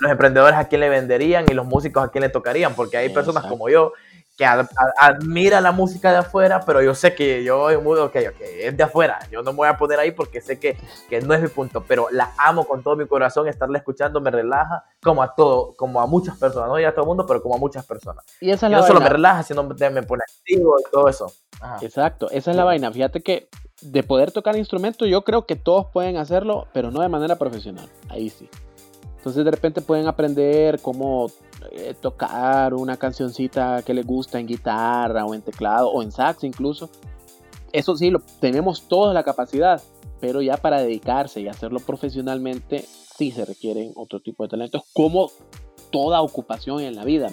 los, 0.00 0.10
emprendedores 0.10 0.58
a 0.58 0.68
quién 0.68 0.80
le 0.80 0.88
venderían 0.88 1.44
y 1.48 1.54
los 1.54 1.66
músicos 1.66 2.02
a 2.02 2.08
quién 2.08 2.22
le 2.22 2.30
tocarían, 2.30 2.74
porque 2.74 2.96
hay 2.96 3.10
personas 3.10 3.44
como 3.44 3.68
yo 3.68 3.92
que 4.36 4.44
admira 4.44 5.60
la 5.60 5.70
música 5.70 6.10
de 6.10 6.18
afuera, 6.18 6.60
pero 6.66 6.82
yo 6.82 6.94
sé 6.94 7.14
que 7.14 7.44
yo 7.44 7.64
ok, 7.66 8.16
ok, 8.16 8.40
es 8.40 8.76
de 8.76 8.82
afuera, 8.82 9.20
yo 9.30 9.42
no 9.42 9.52
me 9.52 9.58
voy 9.58 9.68
a 9.68 9.76
poner 9.76 10.00
ahí 10.00 10.10
porque 10.10 10.40
sé 10.40 10.58
que, 10.58 10.76
que, 11.08 11.20
no 11.20 11.34
es 11.34 11.42
mi 11.42 11.48
punto, 11.48 11.84
pero 11.86 12.08
la 12.10 12.32
amo 12.36 12.66
con 12.66 12.82
todo 12.82 12.96
mi 12.96 13.06
corazón, 13.06 13.46
estarla 13.46 13.78
escuchando 13.78 14.20
me 14.20 14.30
relaja, 14.30 14.84
como 15.02 15.22
a 15.22 15.34
todo, 15.34 15.74
como 15.76 16.00
a 16.00 16.06
muchas 16.06 16.36
personas, 16.36 16.68
no 16.68 16.80
ya 16.80 16.88
a 16.88 16.92
todo 16.92 17.02
el 17.02 17.08
mundo, 17.08 17.26
pero 17.26 17.40
como 17.42 17.54
a 17.54 17.58
muchas 17.58 17.86
personas. 17.86 18.24
Y 18.40 18.50
esa 18.50 18.66
es 18.66 18.72
la 18.72 18.78
no 18.78 18.86
solo 18.86 19.00
me 19.00 19.08
relaja, 19.08 19.44
sino 19.44 19.62
me 19.62 20.02
pone 20.02 20.22
activo 20.28 20.76
y 20.80 20.90
todo 20.90 21.08
eso. 21.08 21.32
Exacto, 21.80 22.28
esa 22.30 22.50
es 22.50 22.56
la 22.56 22.64
vaina, 22.64 22.90
fíjate 22.90 23.22
que 23.22 23.48
de 23.82 24.02
poder 24.02 24.32
tocar 24.32 24.56
instrumentos, 24.56 25.08
yo 25.08 25.22
creo 25.22 25.46
que 25.46 25.54
todos 25.54 25.86
pueden 25.92 26.16
hacerlo, 26.16 26.66
pero 26.72 26.90
no 26.90 27.00
de 27.00 27.08
manera 27.08 27.36
profesional, 27.36 27.88
ahí 28.08 28.30
sí. 28.30 28.48
Entonces 29.24 29.44
de 29.44 29.50
repente 29.50 29.80
pueden 29.80 30.06
aprender 30.06 30.80
cómo 30.82 31.30
eh, 31.72 31.94
tocar 32.00 32.74
una 32.74 32.96
cancioncita 32.96 33.82
que 33.82 33.94
le 33.94 34.02
gusta 34.02 34.38
en 34.38 34.46
guitarra 34.46 35.24
o 35.24 35.34
en 35.34 35.42
teclado 35.42 35.90
o 35.90 36.02
en 36.02 36.12
sax 36.12 36.44
incluso. 36.44 36.90
Eso 37.72 37.96
sí, 37.96 38.10
lo, 38.10 38.20
tenemos 38.40 38.86
toda 38.88 39.12
la 39.12 39.24
capacidad, 39.24 39.82
pero 40.20 40.42
ya 40.42 40.56
para 40.56 40.80
dedicarse 40.80 41.40
y 41.40 41.48
hacerlo 41.48 41.80
profesionalmente 41.80 42.84
sí 43.16 43.30
se 43.30 43.44
requieren 43.44 43.92
otro 43.96 44.20
tipo 44.20 44.44
de 44.44 44.50
talentos, 44.50 44.82
como 44.92 45.30
toda 45.90 46.22
ocupación 46.22 46.80
en 46.80 46.96
la 46.96 47.04
vida. 47.04 47.28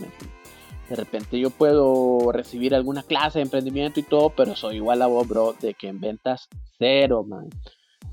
De 0.90 0.96
repente 0.96 1.40
yo 1.40 1.50
puedo 1.50 2.32
recibir 2.32 2.76
alguna 2.76 3.04
clase 3.04 3.40
de 3.40 3.44
emprendimiento 3.44 4.00
y 4.00 4.04
todo, 4.04 4.30
pero 4.30 4.56
soy 4.56 4.78
igual 4.78 5.02
a 5.02 5.08
vos, 5.08 5.28
bro, 5.28 5.56
de 5.62 5.74
que 5.74 5.88
en 5.88 6.00
ventas 6.00 6.48
cero, 6.78 7.24
man. 7.24 7.50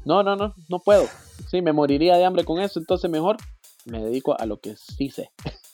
No, 0.04 0.22
no, 0.22 0.36
no, 0.36 0.54
no 0.68 0.78
puedo. 0.78 1.06
Sí, 1.50 1.60
me 1.60 1.72
moriría 1.72 2.16
de 2.16 2.24
hambre 2.24 2.44
con 2.44 2.60
eso, 2.60 2.78
entonces 2.78 3.10
mejor 3.10 3.36
me 3.84 4.02
dedico 4.02 4.38
a 4.38 4.46
lo 4.46 4.58
que 4.60 4.76
sí 4.76 5.10
sé. 5.10 5.30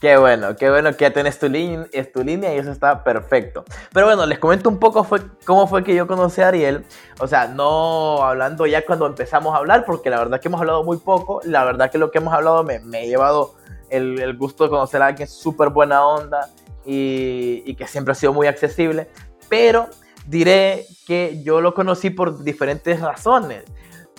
Qué 0.00 0.16
bueno, 0.16 0.54
qué 0.54 0.70
bueno 0.70 0.92
que 0.92 1.04
ya 1.06 1.12
tenés 1.12 1.40
tu, 1.40 1.48
línea 1.48 2.54
y 2.54 2.58
eso 2.58 2.70
está 2.70 3.02
perfecto. 3.02 3.64
Pero 3.92 4.06
bueno, 4.06 4.24
les 4.24 4.38
comento 4.38 4.68
un 4.68 4.78
poco 4.78 5.02
fue, 5.02 5.20
cómo 5.44 5.66
fue 5.66 5.82
que 5.82 5.94
yo 5.94 6.06
conocí 6.06 6.40
a 6.40 6.48
Ariel. 6.48 6.84
O 7.18 7.26
sea, 7.26 7.48
no 7.48 8.22
hablando 8.22 8.66
ya 8.66 8.86
cuando 8.86 9.06
empezamos 9.06 9.54
a 9.54 9.58
hablar, 9.58 9.84
porque 9.84 10.08
la 10.08 10.18
verdad 10.18 10.40
que 10.40 10.48
hemos 10.48 10.60
hablado 10.60 10.84
muy 10.84 10.98
poco. 10.98 11.40
La 11.44 11.64
verdad 11.64 11.90
que 11.90 11.98
lo 11.98 12.12
que 12.12 12.18
hemos 12.18 12.32
hablado 12.32 12.62
me, 12.62 12.78
me 12.78 13.04
he 13.04 13.08
llevado 13.08 13.54
el, 13.90 14.36
gusto 14.36 14.64
de 14.64 14.70
conocer 14.70 15.02
a 15.02 15.06
alguien 15.06 15.28
súper 15.28 15.70
buena 15.70 16.06
onda 16.06 16.48
y 16.84 17.74
que 17.74 17.88
siempre 17.88 18.12
ha 18.12 18.14
sido 18.14 18.32
muy 18.32 18.46
accesible. 18.46 19.08
Pero 19.48 19.88
diré 20.26 20.86
que 21.06 21.42
yo 21.42 21.60
lo 21.60 21.74
conocí 21.74 22.10
por 22.10 22.44
diferentes 22.44 23.00
razones. 23.00 23.64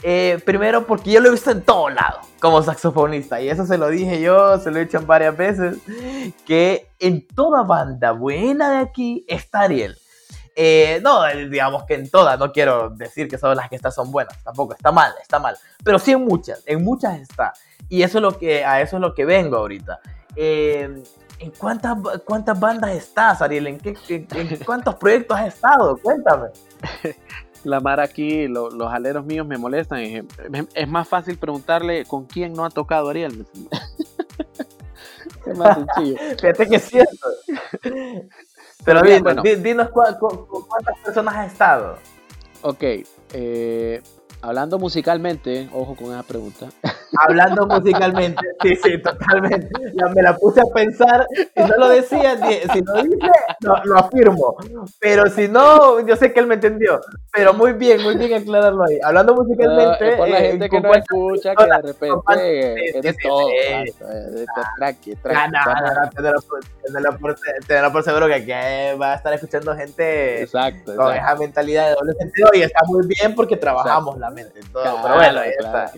Eh, 0.03 0.39
primero 0.45 0.86
porque 0.86 1.12
yo 1.12 1.19
lo 1.19 1.29
he 1.29 1.31
visto 1.31 1.49
en 1.49 1.63
todo 1.63 1.89
lado 1.89 2.19
como 2.39 2.62
saxofonista 2.62 3.41
y 3.41 3.49
eso 3.49 3.65
se 3.65 3.79
lo 3.79 3.89
dije 3.89 4.21
yo, 4.21 4.60
se 4.60 4.69
lo 4.69 4.77
he 4.77 4.86
dicho 4.86 5.01
varias 5.01 5.36
veces, 5.36 5.77
que 6.45 6.89
en 6.99 7.25
toda 7.27 7.63
banda 7.63 8.12
buena 8.12 8.69
de 8.69 8.77
aquí 8.77 9.25
está 9.27 9.62
Ariel. 9.62 9.97
Eh, 10.55 10.99
no, 11.03 11.23
digamos 11.49 11.83
que 11.83 11.95
en 11.95 12.10
todas, 12.10 12.38
no 12.39 12.51
quiero 12.51 12.89
decir 12.89 13.27
que 13.27 13.38
son 13.38 13.55
las 13.55 13.69
que 13.69 13.75
están 13.75 13.91
son 13.91 14.12
buenas, 14.12 14.43
tampoco, 14.43 14.73
está 14.73 14.91
mal, 14.91 15.13
está 15.21 15.39
mal, 15.39 15.57
pero 15.83 15.99
sí 15.99 16.12
en 16.12 16.25
muchas, 16.25 16.63
en 16.65 16.83
muchas 16.83 17.19
está. 17.19 17.53
Y 17.89 18.03
eso 18.03 18.19
es 18.19 18.21
lo 18.21 18.38
que, 18.38 18.65
a 18.65 18.81
eso 18.81 18.97
es 18.97 19.01
lo 19.01 19.13
que 19.13 19.25
vengo 19.25 19.57
ahorita. 19.57 19.99
Eh, 20.36 21.03
¿En 21.39 21.51
cuántas, 21.51 21.95
cuántas 22.25 22.60
bandas 22.60 22.91
estás, 22.91 23.41
Ariel? 23.43 23.67
¿En, 23.67 23.79
qué, 23.79 23.95
en 24.10 24.57
cuántos 24.65 24.95
proyectos 24.95 25.38
has 25.38 25.53
estado? 25.53 25.97
Cuéntame. 25.97 26.49
la 27.67 27.80
mar 27.80 27.99
aquí, 27.99 28.47
los 28.47 28.91
aleros 28.91 29.25
míos 29.25 29.45
me 29.45 29.58
molestan. 29.58 29.99
Es, 30.73 30.88
más 30.88 31.08
fácil 31.08 31.38
preguntarle 31.38 32.06
con 32.06 32.25
quién 32.25 32.53
no 32.53 32.65
ha 32.65 32.69
tocado 32.69 33.10
Ariel. 33.10 33.45
es 35.45 35.58
más 35.58 35.77
sencillo. 35.77 36.17
Fíjate 36.39 36.67
que 36.67 36.75
es 36.77 36.84
cierto. 36.84 37.27
Pero 38.86 39.01
bien, 39.01 39.21
bueno, 39.21 39.43
dinos 39.43 39.89
cuántas 39.89 40.97
personas 41.03 41.36
has 41.36 41.51
estado. 41.51 41.97
Ok, 42.62 42.84
eh, 43.34 44.01
hablando 44.47 44.79
musicalmente, 44.79 45.69
ojo 45.73 45.95
con 45.95 46.07
esa 46.07 46.23
pregunta. 46.23 46.67
Hablando 47.25 47.65
musicalmente, 47.65 48.41
sí, 48.62 48.75
sí, 48.83 49.01
totalmente. 49.01 49.69
me 50.13 50.21
la 50.21 50.36
puse 50.36 50.60
a 50.60 50.65
pensar, 50.73 51.25
si 51.33 51.63
no 51.63 51.77
lo 51.77 51.88
decía, 51.88 52.38
si 52.73 52.81
no 52.81 53.01
dice, 53.01 53.31
lo 53.62 53.97
afirmo. 53.97 54.57
Pero 54.99 55.29
si 55.29 55.47
no, 55.47 56.05
yo 56.05 56.17
sé 56.17 56.33
que 56.33 56.41
él 56.41 56.47
me 56.47 56.55
entendió. 56.55 56.99
Pero 57.33 57.53
muy 57.53 57.73
bien, 57.73 58.03
muy 58.03 58.17
bien 58.17 58.33
aclararlo 58.33 58.83
ahí. 58.83 58.99
Hablando 59.01 59.36
musicalmente. 59.36 60.17
por 60.17 60.27
la 60.27 60.39
eh, 60.39 60.51
gente 60.51 60.69
que 60.69 60.81
no 60.81 60.93
escucha, 60.93 61.55
que 61.55 61.63
de 61.63 61.81
repente 61.81 62.97
es 62.97 63.01
de 63.01 63.15
todo. 63.23 63.47
Tranqui, 64.77 65.15
tranqui. 65.15 65.57
Tenerlo 66.86 67.91
por 67.91 68.03
seguro 68.03 68.27
que 68.27 68.36
aquí 68.36 68.99
va 68.99 69.13
a 69.13 69.15
estar 69.15 69.33
escuchando 69.33 69.75
gente 69.75 70.43
exacto, 70.43 70.95
con 70.95 71.15
esa 71.15 71.36
mentalidad 71.36 71.89
de 71.89 71.95
doble 71.95 72.13
sentido 72.13 72.49
y 72.53 72.62
está 72.62 72.81
muy 72.86 73.07
bien 73.07 73.33
porque 73.33 73.55
trabajamos 73.55 74.17
la 74.17 74.29
Todo. 74.71 74.84
Pero 75.04 75.15
bueno, 75.15 75.39
ahí 75.39 75.52
está. 75.58 75.91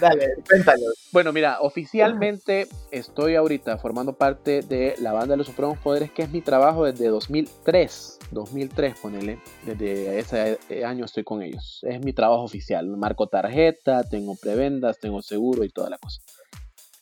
Dale, 0.00 0.34
cuéntanos. 0.46 1.08
Bueno, 1.10 1.32
mira, 1.32 1.60
oficialmente 1.60 2.68
estoy 2.90 3.34
ahorita 3.34 3.78
formando 3.78 4.12
parte 4.12 4.60
de 4.60 4.94
la 5.00 5.12
banda 5.12 5.32
de 5.32 5.38
los 5.38 5.46
Supremos 5.46 5.78
Poderes, 5.78 6.10
que 6.10 6.22
es 6.22 6.30
mi 6.30 6.42
trabajo 6.42 6.84
desde 6.84 7.08
2003. 7.08 8.18
2003, 8.30 8.98
ponele. 9.00 9.38
Desde 9.64 10.18
ese 10.18 10.58
año 10.84 11.06
estoy 11.06 11.24
con 11.24 11.42
ellos. 11.42 11.80
Es 11.82 12.04
mi 12.04 12.12
trabajo 12.12 12.42
oficial. 12.42 12.86
Marco 12.88 13.28
tarjeta, 13.28 14.04
tengo 14.04 14.36
prebendas, 14.36 14.98
tengo 14.98 15.22
seguro 15.22 15.64
y 15.64 15.70
toda 15.70 15.88
la 15.88 15.98
cosa. 15.98 16.20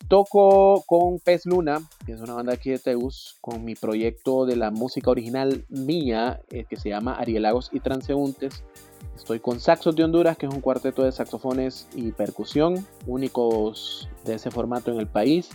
Toco 0.09 0.85
con 0.87 1.19
Pez 1.19 1.47
Luna, 1.47 1.81
que 2.05 2.13
es 2.13 2.21
una 2.21 2.35
banda 2.35 2.53
aquí 2.53 2.71
de 2.71 2.79
Teus, 2.79 3.39
con 3.41 3.65
mi 3.65 3.75
proyecto 3.75 4.45
de 4.45 4.57
la 4.57 4.71
música 4.71 5.11
original 5.11 5.65
mía, 5.69 6.41
eh, 6.51 6.67
que 6.69 6.77
se 6.77 6.91
llama 6.91 7.17
Arielagos 7.17 7.71
y 7.73 7.81
Transeúntes 7.81 8.65
Estoy 9.15 9.41
con 9.41 9.61
Saxos 9.61 9.95
de 9.97 10.05
Honduras, 10.05 10.37
que 10.37 10.47
es 10.47 10.53
un 10.53 10.61
cuarteto 10.61 11.03
de 11.03 11.13
saxofones 11.13 11.89
y 11.95 12.13
percusión, 12.13 12.87
únicos 13.07 14.09
de 14.25 14.35
ese 14.35 14.51
formato 14.51 14.91
en 14.91 14.99
el 14.99 15.07
país. 15.07 15.49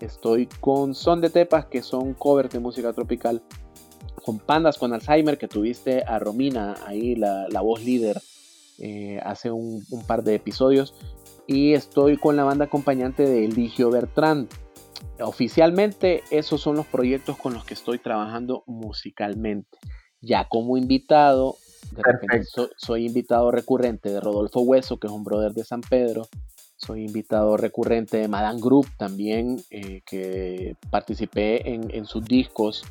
Estoy 0.00 0.46
con 0.60 0.94
Son 0.94 1.20
de 1.20 1.30
Tepas, 1.30 1.66
que 1.66 1.82
son 1.82 2.14
covers 2.14 2.50
de 2.50 2.58
música 2.58 2.92
tropical. 2.92 3.42
Con 4.24 4.38
Pandas 4.38 4.78
con 4.78 4.92
Alzheimer, 4.92 5.38
que 5.38 5.48
tuviste 5.48 6.02
a 6.02 6.18
Romina 6.18 6.76
ahí, 6.86 7.14
la, 7.14 7.60
voz 7.62 7.84
líder, 7.84 8.20
eh, 8.78 9.20
hace 9.24 9.50
un, 9.50 9.84
par 10.06 10.24
de 10.24 10.34
episodios. 10.34 10.94
Y 11.46 11.74
estoy 11.74 12.16
con 12.16 12.36
la 12.36 12.44
banda 12.44 12.66
acompañante 12.66 13.24
de 13.24 13.44
Eligio 13.44 13.90
Bertrand. 13.90 14.48
Oficialmente, 15.20 16.22
esos 16.30 16.60
son 16.60 16.76
los 16.76 16.86
proyectos 16.86 17.36
con 17.36 17.54
los 17.54 17.64
que 17.64 17.74
estoy 17.74 17.98
trabajando 17.98 18.64
musicalmente. 18.66 19.78
Ya 20.20 20.48
como 20.48 20.76
invitado, 20.76 21.56
soy 22.76 23.06
invitado 23.06 23.50
recurrente 23.50 24.10
de 24.10 24.20
Rodolfo 24.20 24.60
Hueso, 24.60 24.98
que 24.98 25.06
es 25.06 25.12
un 25.12 25.24
brother 25.24 25.52
de 25.52 25.64
San 25.64 25.80
Pedro. 25.80 26.26
Soy 26.76 27.04
invitado 27.04 27.56
recurrente 27.56 28.18
de 28.18 28.28
Madame 28.28 28.60
Group 28.60 28.88
también, 28.98 29.62
eh, 29.70 30.02
que 30.04 30.76
participé 30.90 31.72
en, 31.72 32.04
sus 32.04 32.24
discos 32.24 32.84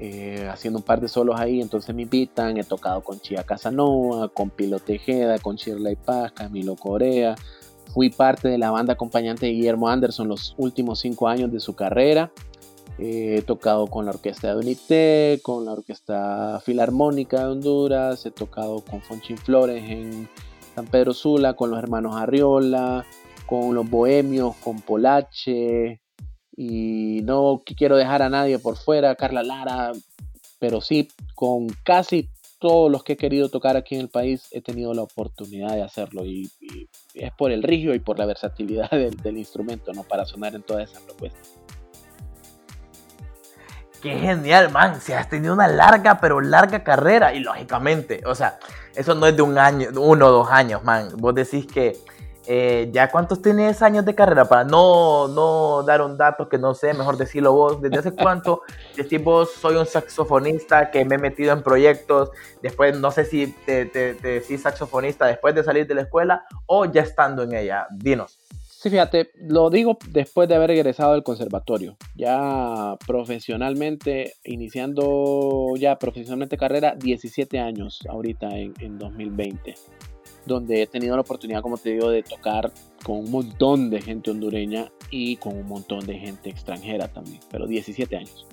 eh, 0.00 0.48
haciendo 0.50 0.78
un 0.78 0.84
par 0.84 1.00
de 1.00 1.08
solos 1.08 1.38
ahí, 1.38 1.60
entonces 1.60 1.94
me 1.94 2.02
invitan. 2.02 2.56
He 2.56 2.64
tocado 2.64 3.02
con 3.02 3.20
Chia 3.20 3.44
Casanova, 3.44 4.28
con 4.28 4.50
Pilo 4.50 4.78
Tejeda, 4.78 5.38
con 5.38 5.56
Shirley 5.56 5.96
Paz, 5.96 6.32
Camilo 6.32 6.74
Corea. 6.76 7.36
Fui 7.92 8.10
parte 8.10 8.48
de 8.48 8.58
la 8.58 8.70
banda 8.70 8.94
acompañante 8.94 9.46
de 9.46 9.52
Guillermo 9.52 9.88
Anderson 9.88 10.28
los 10.28 10.54
últimos 10.58 11.00
cinco 11.00 11.28
años 11.28 11.52
de 11.52 11.60
su 11.60 11.74
carrera. 11.74 12.32
He 12.98 13.42
tocado 13.42 13.86
con 13.86 14.04
la 14.04 14.10
orquesta 14.10 14.48
de 14.48 14.56
Unité, 14.56 15.40
con 15.42 15.64
la 15.64 15.72
orquesta 15.72 16.60
filarmónica 16.64 17.38
de 17.38 17.52
Honduras, 17.52 18.26
he 18.26 18.32
tocado 18.32 18.80
con 18.80 19.00
Fonchín 19.02 19.38
Flores 19.38 19.84
en 19.88 20.28
San 20.74 20.86
Pedro 20.86 21.14
Sula, 21.14 21.54
con 21.54 21.70
los 21.70 21.78
hermanos 21.78 22.16
Arriola, 22.16 23.06
con 23.46 23.74
los 23.74 23.88
Bohemios, 23.88 24.56
con 24.56 24.80
Polache, 24.80 26.00
y 26.56 27.20
no 27.22 27.62
quiero 27.64 27.96
dejar 27.96 28.20
a 28.22 28.28
nadie 28.28 28.58
por 28.58 28.76
fuera, 28.76 29.14
Carla 29.14 29.44
Lara, 29.44 29.92
pero 30.58 30.80
sí, 30.80 31.08
con 31.36 31.68
casi 31.84 32.30
todos 32.58 32.90
los 32.90 33.04
que 33.04 33.12
he 33.12 33.16
querido 33.16 33.48
tocar 33.48 33.76
aquí 33.76 33.94
en 33.94 34.00
el 34.00 34.08
país 34.08 34.48
he 34.50 34.60
tenido 34.60 34.92
la 34.92 35.02
oportunidad 35.02 35.74
de 35.74 35.82
hacerlo 35.82 36.26
y, 36.26 36.50
es 37.14 37.32
por 37.38 37.52
el 37.52 37.62
rigio 37.62 37.94
y 37.94 38.00
por 38.00 38.18
la 38.18 38.26
versatilidad 38.26 38.90
del, 38.92 39.16
del 39.16 39.38
instrumento, 39.38 39.92
¿no? 39.92 40.02
Para 40.02 40.24
sonar 40.24 40.56
en 40.56 40.62
todas 40.62 40.90
esas 40.90 41.02
propuestas. 41.04 41.58
Qué 44.02 44.16
genial, 44.16 44.70
man. 44.70 45.00
Si 45.00 45.12
has 45.12 45.28
tenido 45.28 45.54
una 45.54 45.66
larga, 45.66 46.20
pero 46.20 46.40
larga 46.40 46.84
carrera. 46.84 47.34
Y 47.34 47.40
lógicamente, 47.40 48.22
o 48.26 48.34
sea, 48.34 48.58
eso 48.94 49.14
no 49.14 49.26
es 49.26 49.36
de 49.36 49.42
un 49.42 49.58
año, 49.58 49.88
uno 49.96 50.26
o 50.26 50.30
dos 50.30 50.50
años, 50.50 50.84
man. 50.84 51.08
Vos 51.16 51.34
decís 51.34 51.66
que 51.66 51.96
eh, 52.46 52.88
ya 52.92 53.10
cuántos 53.10 53.42
tienes 53.42 53.82
años 53.82 54.06
de 54.06 54.14
carrera 54.14 54.46
para 54.46 54.64
no, 54.64 55.28
no 55.28 55.82
dar 55.82 56.00
un 56.00 56.16
dato 56.16 56.48
que 56.48 56.56
no 56.56 56.72
sé, 56.72 56.94
mejor 56.94 57.16
decirlo 57.16 57.52
vos. 57.52 57.82
¿Desde 57.82 57.98
hace 57.98 58.12
cuánto 58.12 58.62
decís 58.96 59.22
vos 59.22 59.52
soy 59.52 59.76
un 59.76 59.84
saxofonista 59.84 60.90
que 60.90 61.04
me 61.04 61.16
he 61.16 61.18
metido 61.18 61.52
en 61.52 61.62
proyectos? 61.62 62.30
Después, 62.62 62.96
no 62.98 63.10
sé 63.10 63.24
si 63.24 63.48
te, 63.66 63.86
te, 63.86 64.14
te 64.14 64.28
decís 64.28 64.62
saxofonista 64.62 65.26
después 65.26 65.54
de 65.56 65.64
salir 65.64 65.86
de 65.86 65.94
la 65.94 66.02
escuela 66.02 66.46
o 66.66 66.84
ya 66.84 67.02
estando 67.02 67.42
en 67.42 67.54
ella. 67.54 67.88
Dinos. 67.90 68.37
Sí, 68.80 68.90
fíjate, 68.90 69.32
lo 69.34 69.70
digo 69.70 69.98
después 70.10 70.48
de 70.48 70.54
haber 70.54 70.70
egresado 70.70 71.14
del 71.14 71.24
conservatorio. 71.24 71.96
Ya 72.14 72.96
profesionalmente, 73.08 74.34
iniciando 74.44 75.74
ya 75.76 75.98
profesionalmente 75.98 76.56
carrera, 76.56 76.94
17 76.94 77.58
años 77.58 77.98
ahorita 78.08 78.56
en, 78.56 78.74
en 78.78 78.96
2020. 78.96 79.74
Donde 80.46 80.82
he 80.82 80.86
tenido 80.86 81.16
la 81.16 81.22
oportunidad, 81.22 81.60
como 81.60 81.76
te 81.76 81.90
digo, 81.90 82.08
de 82.08 82.22
tocar 82.22 82.70
con 83.02 83.16
un 83.16 83.32
montón 83.32 83.90
de 83.90 84.00
gente 84.00 84.30
hondureña 84.30 84.92
y 85.10 85.38
con 85.38 85.56
un 85.56 85.66
montón 85.66 86.06
de 86.06 86.16
gente 86.16 86.48
extranjera 86.48 87.08
también. 87.08 87.40
Pero 87.50 87.66
17 87.66 88.16
años. 88.16 88.46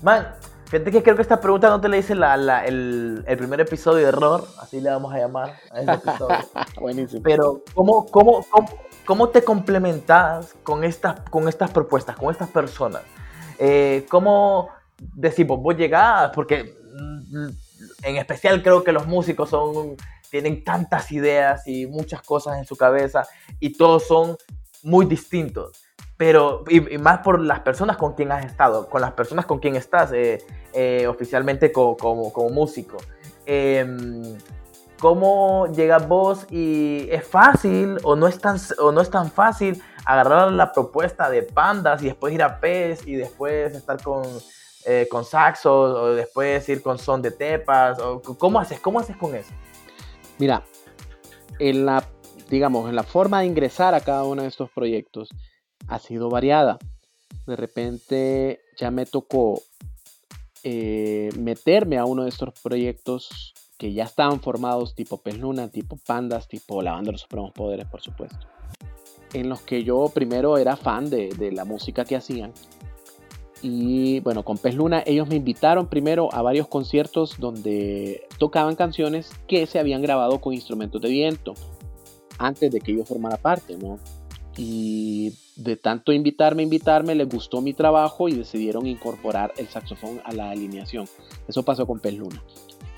Man, 0.00 0.28
Fíjate 0.66 0.90
que 0.90 1.02
creo 1.02 1.14
que 1.14 1.22
esta 1.22 1.40
pregunta 1.40 1.68
no 1.68 1.80
te 1.80 1.88
la 1.88 1.98
hice 1.98 2.14
el, 2.14 3.24
primer 3.38 3.60
episodio 3.60 4.04
de 4.04 4.08
Error, 4.08 4.46
así 4.60 4.80
le 4.80 4.90
vamos 4.90 5.12
a 5.14 5.18
llamar 5.18 5.54
a 5.70 5.80
este 5.80 5.92
episodio. 5.92 6.36
Buenísimo. 6.80 7.22
Pero, 7.22 7.62
¿cómo, 7.74 8.06
cómo, 8.06 8.44
cómo, 9.04 9.28
te 9.28 9.44
complementas 9.44 10.54
con 10.62 10.82
estas, 10.82 11.20
con 11.30 11.48
estas 11.48 11.70
propuestas, 11.70 12.16
con 12.16 12.30
estas 12.30 12.48
personas? 12.48 13.02
Eh, 13.58 14.06
¿Cómo 14.08 14.70
decimos, 14.98 15.60
vos 15.60 15.76
llegás? 15.76 16.30
Porque 16.34 16.76
mm, 16.94 17.48
en 18.02 18.16
especial 18.16 18.62
creo 18.62 18.82
que 18.82 18.92
los 18.92 19.06
músicos 19.06 19.50
son, 19.50 19.96
tienen 20.30 20.64
tantas 20.64 21.12
ideas 21.12 21.68
y 21.68 21.86
muchas 21.86 22.22
cosas 22.22 22.58
en 22.58 22.64
su 22.64 22.76
cabeza 22.76 23.26
y 23.60 23.76
todos 23.76 24.06
son 24.06 24.36
muy 24.82 25.04
distintos 25.04 25.83
pero 26.24 26.64
y, 26.70 26.80
más 26.96 27.18
por 27.18 27.38
las 27.38 27.60
personas 27.60 27.98
con 27.98 28.14
quien 28.14 28.32
has 28.32 28.46
estado, 28.46 28.88
con 28.88 29.02
las 29.02 29.12
personas 29.12 29.44
con 29.44 29.58
quien 29.58 29.76
estás 29.76 30.10
eh, 30.14 30.38
eh, 30.72 31.06
oficialmente 31.06 31.70
como, 31.70 31.98
como, 31.98 32.48
músico. 32.48 32.96
Em, 33.44 34.34
¿Cómo 34.98 35.66
llegas 35.66 36.08
vos 36.08 36.46
y 36.50 37.08
es 37.10 37.26
fácil 37.26 37.98
o 38.04 38.16
no 38.16 38.26
es, 38.26 38.38
tan, 38.38 38.56
o 38.78 38.90
no 38.90 39.02
es 39.02 39.10
tan 39.10 39.30
fácil 39.30 39.82
agarrar 40.06 40.50
la 40.50 40.72
propuesta 40.72 41.28
de 41.28 41.42
pandas 41.42 42.02
y 42.02 42.06
después 42.06 42.32
ir 42.32 42.42
a 42.42 42.58
PES 42.58 43.06
y 43.06 43.16
después 43.16 43.74
estar 43.74 44.02
con, 44.02 44.22
eh, 44.86 45.06
con 45.10 45.26
saxos 45.26 45.94
o 45.94 46.14
después 46.14 46.66
ir 46.70 46.80
con 46.80 46.96
son 46.96 47.20
de 47.20 47.32
tepas? 47.32 48.00
O, 48.00 48.22
¿Cómo 48.22 48.58
haces? 48.58 48.80
¿Cómo 48.80 48.98
haces 48.98 49.18
con 49.18 49.34
eso? 49.34 49.52
Mira, 50.38 50.62
en 51.58 51.84
la, 51.84 52.02
digamos, 52.48 52.88
en 52.88 52.96
la 52.96 53.02
forma 53.02 53.40
de 53.40 53.46
ingresar 53.46 53.94
a 53.94 54.00
cada 54.00 54.24
uno 54.24 54.40
de 54.40 54.48
estos 54.48 54.70
proyectos, 54.70 55.28
ha 55.88 55.98
sido 55.98 56.28
variada. 56.28 56.78
De 57.46 57.56
repente 57.56 58.60
ya 58.78 58.90
me 58.90 59.06
tocó 59.06 59.62
eh, 60.62 61.30
meterme 61.38 61.98
a 61.98 62.04
uno 62.04 62.24
de 62.24 62.30
estos 62.30 62.58
proyectos 62.60 63.54
que 63.76 63.92
ya 63.92 64.04
estaban 64.04 64.40
formados 64.40 64.94
tipo 64.94 65.18
Pez 65.18 65.38
Luna, 65.38 65.68
tipo 65.68 65.98
Pandas, 66.06 66.48
tipo 66.48 66.80
La 66.80 66.92
Banda 66.92 67.08
de 67.08 67.12
los 67.12 67.22
Supremos 67.22 67.52
Poderes, 67.52 67.86
por 67.86 68.00
supuesto. 68.00 68.46
En 69.32 69.48
los 69.48 69.60
que 69.60 69.82
yo 69.82 70.10
primero 70.14 70.56
era 70.58 70.76
fan 70.76 71.10
de, 71.10 71.28
de 71.28 71.52
la 71.52 71.64
música 71.64 72.04
que 72.04 72.16
hacían. 72.16 72.52
Y 73.62 74.20
bueno, 74.20 74.44
con 74.44 74.58
Pez 74.58 74.74
Luna 74.74 75.02
ellos 75.06 75.28
me 75.28 75.36
invitaron 75.36 75.88
primero 75.88 76.32
a 76.32 76.42
varios 76.42 76.68
conciertos 76.68 77.36
donde 77.38 78.26
tocaban 78.38 78.76
canciones 78.76 79.32
que 79.48 79.66
se 79.66 79.78
habían 79.78 80.02
grabado 80.02 80.40
con 80.40 80.54
instrumentos 80.54 81.00
de 81.00 81.08
viento 81.08 81.54
antes 82.38 82.70
de 82.70 82.80
que 82.80 82.94
yo 82.94 83.04
formara 83.04 83.36
parte, 83.36 83.76
¿no? 83.76 83.98
Y 84.56 85.32
de 85.56 85.76
tanto 85.76 86.12
invitarme, 86.12 86.62
invitarme, 86.62 87.14
les 87.14 87.28
gustó 87.28 87.60
mi 87.60 87.74
trabajo 87.74 88.28
y 88.28 88.34
decidieron 88.34 88.86
incorporar 88.86 89.52
el 89.56 89.68
saxofón 89.68 90.20
a 90.24 90.32
la 90.32 90.50
alineación. 90.50 91.06
Eso 91.48 91.62
pasó 91.62 91.86
con 91.86 92.00
Pez 92.00 92.14
Luna. 92.14 92.42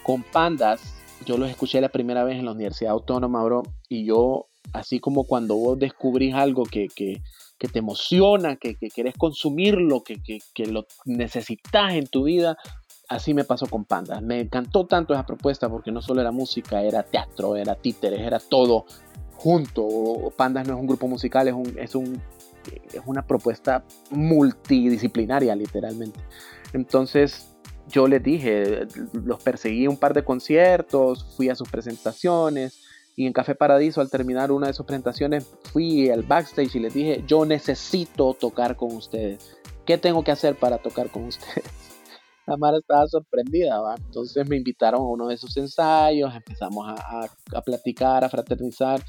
Con 0.02 0.22
Pandas, 0.22 0.80
yo 1.24 1.38
los 1.38 1.50
escuché 1.50 1.80
la 1.80 1.88
primera 1.88 2.24
vez 2.24 2.38
en 2.38 2.44
la 2.44 2.52
Universidad 2.52 2.92
Autónoma, 2.92 3.42
bro, 3.42 3.62
y 3.88 4.04
yo, 4.04 4.46
así 4.72 5.00
como 5.00 5.24
cuando 5.24 5.56
vos 5.56 5.78
descubrís 5.78 6.34
algo 6.34 6.64
que, 6.64 6.88
que, 6.94 7.22
que 7.58 7.68
te 7.68 7.78
emociona, 7.78 8.56
que, 8.56 8.76
que 8.76 8.88
querés 8.88 9.14
consumirlo, 9.16 10.02
que, 10.02 10.20
que 10.54 10.66
lo 10.66 10.86
necesitas 11.04 11.94
en 11.94 12.06
tu 12.06 12.24
vida, 12.24 12.56
así 13.08 13.34
me 13.34 13.44
pasó 13.44 13.66
con 13.66 13.84
Pandas. 13.84 14.22
Me 14.22 14.40
encantó 14.40 14.86
tanto 14.86 15.14
esa 15.14 15.26
propuesta 15.26 15.68
porque 15.68 15.92
no 15.92 16.02
solo 16.02 16.20
era 16.20 16.32
música, 16.32 16.82
era 16.82 17.02
teatro, 17.02 17.56
era 17.56 17.74
títeres, 17.74 18.20
era 18.20 18.38
todo 18.38 18.86
junto. 19.36 20.32
Pandas 20.36 20.66
no 20.66 20.74
es 20.74 20.80
un 20.80 20.86
grupo 20.86 21.08
musical, 21.08 21.48
es, 21.48 21.54
un, 21.54 21.78
es, 21.78 21.94
un, 21.94 22.20
es 22.92 23.02
una 23.06 23.26
propuesta 23.26 23.84
multidisciplinaria, 24.10 25.54
literalmente. 25.54 26.20
Entonces, 26.72 27.56
yo 27.88 28.08
les 28.08 28.22
dije, 28.22 28.86
los 29.12 29.42
perseguí 29.42 29.86
un 29.86 29.96
par 29.96 30.14
de 30.14 30.24
conciertos, 30.24 31.24
fui 31.36 31.48
a 31.48 31.54
sus 31.54 31.68
presentaciones 31.68 32.82
y 33.14 33.26
en 33.26 33.32
Café 33.32 33.54
Paradiso 33.54 34.00
al 34.00 34.10
terminar 34.10 34.52
una 34.52 34.66
de 34.66 34.74
sus 34.74 34.84
presentaciones 34.84 35.46
fui 35.72 36.10
al 36.10 36.22
backstage 36.22 36.76
y 36.76 36.80
les 36.80 36.94
dije, 36.94 37.24
yo 37.26 37.46
necesito 37.46 38.34
tocar 38.34 38.76
con 38.76 38.94
ustedes. 38.94 39.56
¿Qué 39.86 39.96
tengo 39.98 40.22
que 40.24 40.32
hacer 40.32 40.56
para 40.56 40.78
tocar 40.78 41.10
con 41.10 41.24
ustedes? 41.28 41.64
La 42.46 42.56
Mara 42.56 42.78
estaba 42.78 43.06
sorprendida. 43.08 43.80
Entonces 43.96 44.48
me 44.48 44.56
invitaron 44.56 45.00
a 45.00 45.04
uno 45.04 45.28
de 45.28 45.36
sus 45.36 45.56
ensayos, 45.56 46.34
empezamos 46.34 46.86
a, 46.88 47.28
a 47.54 47.62
platicar, 47.62 48.22
a 48.22 48.28
fraternizar 48.28 49.00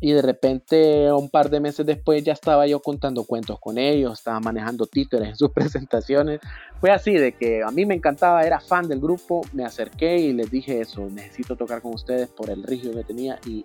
y 0.00 0.12
de 0.12 0.22
repente 0.22 1.12
un 1.12 1.28
par 1.30 1.48
de 1.50 1.60
meses 1.60 1.86
después 1.86 2.24
ya 2.24 2.32
estaba 2.32 2.66
yo 2.66 2.80
contando 2.80 3.24
cuentos 3.24 3.58
con 3.60 3.78
ellos, 3.78 4.18
estaba 4.18 4.40
manejando 4.40 4.86
títeres 4.86 5.28
en 5.28 5.36
sus 5.36 5.50
presentaciones. 5.54 6.40
Fue 6.80 6.90
así 6.90 7.12
de 7.12 7.32
que 7.32 7.62
a 7.62 7.70
mí 7.70 7.86
me 7.86 7.94
encantaba, 7.94 8.42
era 8.42 8.60
fan 8.60 8.88
del 8.88 9.00
grupo, 9.00 9.42
me 9.52 9.64
acerqué 9.64 10.18
y 10.18 10.32
les 10.32 10.50
dije 10.50 10.80
eso, 10.80 11.08
necesito 11.08 11.56
tocar 11.56 11.80
con 11.82 11.94
ustedes 11.94 12.28
por 12.28 12.50
el 12.50 12.62
rígido 12.62 12.94
que 12.94 13.04
tenía 13.04 13.38
y, 13.46 13.64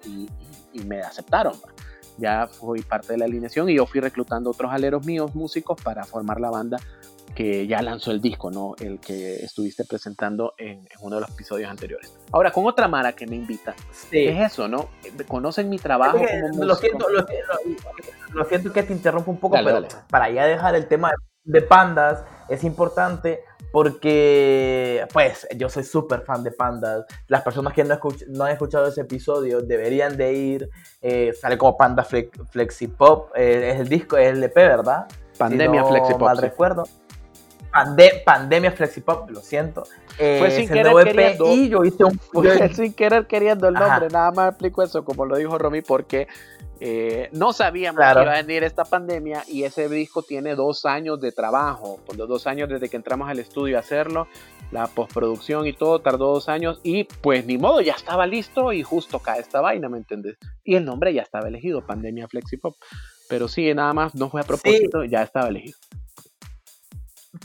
me 0.86 1.02
aceptaron. 1.02 1.54
Ya 2.20 2.48
fui 2.48 2.82
parte 2.82 3.14
de 3.14 3.20
la 3.20 3.26
alineación 3.26 3.68
y 3.70 3.76
yo 3.76 3.88
fui 3.88 4.00
reclutando 4.00 4.52
otros 4.52 4.72
aleros 4.72 5.06
míos, 5.06 5.34
músicos, 5.34 5.82
para 5.82 6.04
formar 6.04 6.40
la 6.40 6.52
banda 6.52 6.78
que 7.36 7.68
ya 7.68 7.82
lanzó 7.82 8.12
el 8.12 8.22
disco, 8.22 8.50
¿no? 8.50 8.76
El 8.80 9.00
que 9.00 9.36
estuviste 9.36 9.86
presentando 9.86 10.54
en, 10.58 10.88
uno 11.02 11.16
de 11.16 11.22
los 11.22 11.30
episodios 11.30 11.70
anteriores. 11.70 12.14
Ahora, 12.32 12.52
con 12.52 12.66
otra 12.66 12.88
Mara 12.88 13.14
que 13.14 13.28
me 13.28 13.36
invita. 13.36 13.76
Es 14.12 14.52
eso, 14.52 14.68
¿no? 14.68 14.90
Conocen 15.28 15.70
mi 15.70 15.78
trabajo 15.78 16.18
como 16.18 16.66
Lo 16.66 16.76
siento, 16.76 17.08
lo, 17.10 18.46
siento 18.46 18.74
que 18.74 18.84
te 18.84 18.94
interrumpo 18.94 19.32
un 19.32 19.38
poco, 19.38 19.58
pero 19.64 19.88
para 20.10 20.30
ya 20.30 20.46
dejar 20.46 20.76
el 20.76 20.88
tema 20.88 21.12
de 21.44 21.62
pandas, 21.62 22.24
es 22.50 22.64
importante 22.64 23.44
porque, 23.72 25.06
pues, 25.14 25.48
yo 25.56 25.70
soy 25.70 25.84
súper 25.84 26.22
fan 26.22 26.44
de 26.44 26.52
Pandas. 26.52 27.06
Las 27.28 27.44
personas 27.44 27.74
que 27.74 27.84
no, 27.84 28.00
no, 28.30 28.46
han 28.46 28.54
escuchado 28.54 28.88
ese 28.88 29.02
episodio 29.02 29.62
deberían 29.62 30.18
de 30.18 30.34
ir. 30.34 30.70
Eh, 31.02 31.34
sale 31.40 31.58
como 31.58 31.78
Panda 31.78 32.04
Flexi 32.04 32.88
Pop. 32.88 33.30
Eh, 33.36 33.72
es 33.74 33.82
el 33.82 33.90
disco, 33.90 34.18
es 34.18 34.30
el 34.30 34.44
EP, 34.44 34.56
¿verdad? 34.56 35.06
Pandemia 35.38 35.84
si 35.84 35.90
Flexi 35.90 36.14
Pop. 36.14 36.22
Mal 36.22 36.38
recuerdo 36.38 36.86
pandemia 38.26 38.72
Flexipop, 38.72 39.30
lo 39.30 39.42
siento. 39.42 39.84
fue 40.18 40.52
sin 40.52 40.68
querer 40.68 40.94
queriendo. 41.04 41.54
Y 41.54 41.70
yo 41.70 41.84
hice 41.84 42.04
un. 42.04 42.18
Fue 42.20 42.70
sin 42.74 42.94
querer 42.94 43.28
queriendo 43.28 43.68
el 43.68 43.74
nombre, 43.74 44.08
nada 44.10 44.32
más 44.32 44.50
explico 44.50 44.84
eso, 44.84 45.04
como 45.04 45.26
lo 45.26 45.38
dijo 45.38 45.58
Romy, 45.58 45.82
porque 45.82 46.28
eh, 46.80 47.30
no 47.32 47.54
sabíamos 47.54 48.00
que 48.00 48.22
iba 48.22 48.34
a 48.34 48.42
venir 48.42 48.64
esta 48.64 48.86
pandemia 48.86 49.44
y 49.48 49.64
ese 49.64 49.90
disco 49.90 50.22
tiene 50.22 50.56
dos 50.56 50.86
años 50.86 51.20
de 51.20 51.32
trabajo, 51.32 52.00
por 52.06 52.18
los 52.18 52.28
dos 52.28 52.46
años 52.46 52.70
desde 52.70 52.90
que 52.90 52.98
entramos 52.98 53.30
al 53.30 53.40
estudio 53.40 53.78
a 53.78 53.80
hacerlo, 53.80 54.28
la 54.72 54.88
postproducción 54.88 55.66
y 55.66 55.74
todo 55.74 56.00
tardó 56.00 56.34
dos 56.34 56.50
años 56.50 56.80
y 56.84 57.06
pues 57.06 57.46
ni 57.46 57.58
modo, 57.58 57.82
ya 57.82 57.94
estaba 57.94 58.28
listo 58.28 58.74
y 58.74 58.84
justo 58.84 59.20
cae 59.20 59.40
esta 59.40 59.62
vaina, 59.62 59.90
¿me 59.90 59.98
entendés? 59.98 60.38
Y 60.64 60.76
el 60.76 60.86
nombre 60.86 61.14
ya 61.14 61.24
estaba 61.24 61.48
elegido, 61.48 61.82
Pandemia 61.82 62.28
Flexipop. 62.28 62.76
Pero 63.30 63.48
sí, 63.48 63.74
nada 63.74 63.94
más, 63.94 64.16
no 64.16 64.30
fue 64.30 64.42
a 64.42 64.46
propósito, 64.46 65.04
ya 65.04 65.22
estaba 65.22 65.50
elegido 65.50 65.78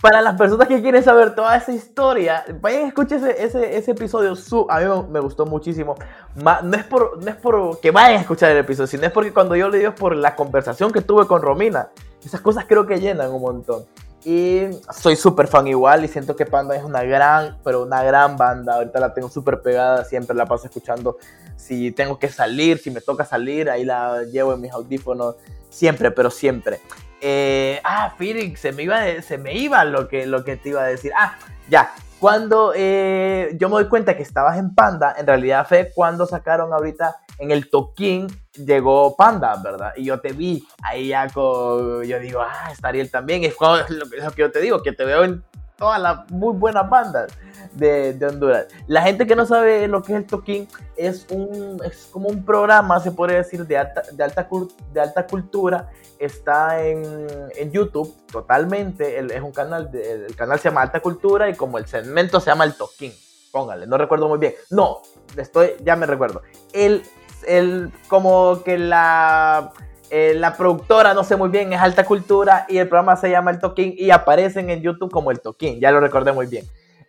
para 0.03 0.21
las 0.21 0.37
personas 0.37 0.67
que 0.67 0.83
quieren 0.83 1.03
saber 1.03 1.33
toda 1.37 1.57
esa 1.57 1.71
historia, 1.71 2.45
vayan 2.61 2.87
a 2.87 2.88
escuchar 2.88 3.21
ese, 3.38 3.77
ese, 3.77 3.93
episodio. 3.93 4.35
Su, 4.35 4.67
a 4.69 4.81
mí 4.81 5.05
me, 5.09 5.21
gustó 5.21 5.47
muchísimo. 5.47 5.95
no, 6.35 6.77
es 6.77 6.85
por, 6.85 7.25
no 7.25 7.81
que 7.81 7.93
vayan 7.93 8.19
a 8.19 8.21
escuchar 8.21 8.51
el 8.51 8.59
episodio, 8.59 8.88
sino 8.88 9.07
es 9.07 9.12
porque 9.12 9.33
cuando 9.33 9.55
yo 9.55 9.69
le 9.69 9.79
digo 9.79 9.91
es 9.91 9.99
por 9.99 10.17
la 10.17 10.35
conversación 10.35 10.91
que 10.91 11.03
tuve 11.03 11.29
con 11.29 11.41
Romina. 11.41 11.91
Esas 12.25 12.41
cosas 12.41 12.65
creo 12.69 12.85
que 12.85 12.99
llenan 12.99 13.31
un 13.31 13.43
montón. 13.43 13.85
Y 14.25 14.62
soy 14.93 15.15
súper 15.15 15.47
fan 15.47 15.69
igual 15.69 16.05
y 16.05 16.09
siento 16.09 16.35
que 16.35 16.47
Panda 16.47 16.75
es 16.75 16.83
una 16.83 17.05
gran, 17.05 17.59
pero 17.62 17.85
una 17.85 18.03
gran 18.03 18.37
banda. 18.37 18.75
Ahorita 18.75 18.99
la 18.99 19.15
tengo 19.15 19.29
súper 19.29 19.62
pegada, 19.62 20.05
siempre 20.05 20.35
la 20.35 20.47
paso 20.47 20.67
escuchando. 20.67 21.19
Si 21.57 21.93
tengo 21.93 22.19
que 22.19 22.29
salir, 22.29 22.79
si 22.79 22.91
me 22.91 23.01
toca 23.01 23.25
salir, 23.25 23.71
ahí 23.71 23.85
la 23.85 24.25
llevo 24.25 24.53
en 24.53 24.62
mis 24.62 24.73
audífonos. 24.73 25.37
Siempre, 25.71 26.11
pero 26.11 26.29
siempre. 26.29 26.81
Eh, 27.25 27.81
ah, 27.85 28.13
Felix, 28.19 28.59
se 28.59 28.73
me 28.73 28.83
iba, 28.83 29.23
se 29.23 29.39
me 29.39 29.55
iba 29.55 29.85
lo 29.85 30.09
que, 30.09 30.27
lo 30.27 30.45
que 30.45 30.57
te 30.57 30.71
iba 30.71 30.83
a 30.83 30.87
decir. 30.87 31.13
Ah, 31.17 31.39
ya. 31.71 31.95
Cuando 32.19 32.73
eh, 32.75 33.57
yo 33.59 33.69
me 33.69 33.75
doy 33.75 33.89
cuenta 33.89 34.17
que 34.17 34.23
estabas 34.23 34.59
en 34.59 34.75
Panda, 34.75 35.15
en 35.17 35.27
realidad 35.27 35.67
fue 35.69 35.91
cuando 35.95 36.27
sacaron 36.27 36.73
ahorita 36.73 37.17
en 37.39 37.51
el 37.51 37.71
Toquín, 37.71 38.27
llegó 38.55 39.17
Panda, 39.17 39.57
¿verdad? 39.63 39.93
Y 39.97 40.05
yo 40.05 40.21
te 40.21 40.33
vi 40.33 40.67
ahí 40.83 41.09
ya 41.09 41.29
con, 41.29 42.03
yo 42.05 42.19
digo, 42.19 42.41
ah, 42.41 42.71
está 42.73 42.89
Ariel 42.89 43.11
también. 43.11 43.45
Es 43.45 43.55
lo, 43.61 44.33
que 44.33 44.43
yo 44.43 44.51
te 44.51 44.61
digo, 44.61 44.83
que 44.83 44.93
te 44.93 45.05
veo 45.05 45.25
en 45.25 45.45
todas 45.83 46.01
las 46.01 46.31
muy 46.31 46.55
buenas 46.55 46.88
bandas 46.88 47.33
de, 47.73 48.16
Honduras. 48.25 48.68
La 48.87 49.03
gente 49.03 49.27
que 49.27 49.35
no 49.35 49.45
sabe 49.47 49.88
lo 49.88 50.01
que 50.01 50.12
es 50.12 50.18
el 50.18 50.27
Toquín 50.27 50.68
es, 50.97 51.27
un, 51.29 51.81
es 51.85 52.09
como 52.12 52.29
un 52.29 52.45
programa, 52.45 53.01
se 53.01 53.11
puede 53.11 53.35
decir, 53.35 53.66
de 53.66 53.79
alta, 53.79 54.03
de 54.12 54.23
alta, 54.23 54.49
de 54.92 55.01
alta 55.01 55.27
cultura. 55.27 55.90
Está 56.21 56.85
en, 56.85 57.27
en 57.57 57.73
YouTube 57.73 58.14
totalmente. 58.31 59.18
es 59.18 59.42
un 59.42 59.51
canal, 59.51 59.90
el 59.92 60.37
canal 60.37 60.61
se 60.61 60.68
llama 60.68 60.83
Alta 60.83 61.01
Cultura 61.01 61.49
y 61.49 61.57
como 61.57 61.79
el 61.79 61.87
segmento 61.87 62.38
se 62.38 62.51
llama 62.51 62.62
El 62.62 62.75
Toquín. 62.75 63.12
Póngale, 63.51 63.88
no 63.88 63.99
recuerdo 63.99 64.29
muy 64.29 64.38
bien. 64.38 64.55
No, 64.71 65.03
estoy, 65.37 65.73
ya 65.83 65.97
me 65.97 66.07
recuerdo. 66.07 66.42
El, 66.73 67.03
el, 67.45 67.92
como 68.07 68.62
que 68.62 68.79
la 68.79 69.73
eh, 70.14 70.35
la 70.35 70.55
productora, 70.55 71.14
no 71.14 71.25
sé 71.25 71.37
muy 71.37 71.48
bien, 71.48 71.72
es 71.72 71.81
Alta 71.81 72.05
Cultura 72.05 72.66
y 72.68 72.77
el 72.77 72.87
programa 72.87 73.16
se 73.16 73.31
llama 73.31 73.51
El 73.51 73.59
Toquín 73.59 73.94
y 73.96 74.11
aparecen 74.11 74.68
en 74.68 74.83
YouTube 74.83 75.11
como 75.11 75.31
El 75.31 75.40
Toquín, 75.40 75.81
ya 75.81 75.90
lo 75.90 76.01
recordé 76.01 76.33
muy 76.33 76.44
bien. 76.44 76.66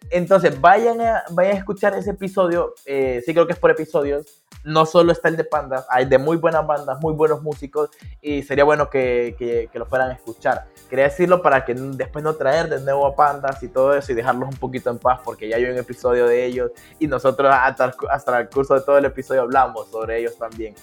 Entonces, 0.10 0.62
vayan 0.62 1.02
a, 1.02 1.24
vayan 1.32 1.56
a 1.56 1.60
escuchar 1.60 1.94
ese 1.98 2.12
episodio. 2.12 2.74
Eh, 2.86 3.22
sí, 3.26 3.34
creo 3.34 3.46
que 3.46 3.52
es 3.52 3.60
por 3.60 3.72
episodios. 3.72 4.46
No 4.64 4.86
solo 4.86 5.12
está 5.12 5.28
el 5.28 5.36
de 5.36 5.44
Pandas, 5.44 5.86
hay 5.90 6.06
de 6.06 6.18
muy 6.18 6.38
buenas 6.38 6.66
bandas, 6.66 6.98
muy 7.02 7.14
buenos 7.14 7.42
músicos. 7.42 7.90
Y 8.22 8.42
sería 8.44 8.64
bueno 8.64 8.90
que, 8.90 9.36
que, 9.38 9.68
que 9.70 9.80
lo 9.80 9.86
fueran 9.86 10.12
a 10.12 10.14
escuchar. 10.14 10.68
Quería 10.90 11.06
decirlo 11.06 11.42
para 11.42 11.66
que 11.66 11.74
después 11.74 12.24
no 12.24 12.36
traer 12.36 12.70
de 12.70 12.80
nuevo 12.80 13.06
a 13.06 13.16
Pandas 13.16 13.62
y 13.64 13.68
todo 13.68 13.94
eso 13.96 14.14
y 14.14 14.16
dejarlos 14.16 14.48
un 14.48 14.56
poquito 14.56 14.90
en 14.90 15.00
paz, 15.00 15.20
porque 15.26 15.50
ya 15.50 15.58
hay 15.58 15.66
un 15.66 15.78
episodio 15.78 16.26
de 16.26 16.46
ellos 16.46 16.72
y 17.00 17.08
nosotros 17.08 17.52
hasta, 17.54 17.94
hasta 18.10 18.40
el 18.40 18.48
curso 18.48 18.76
de 18.76 18.82
todo 18.82 18.98
el 18.98 19.04
episodio 19.04 19.42
hablamos 19.42 19.90
sobre 19.90 20.20
ellos 20.20 20.38
también. 20.38 20.74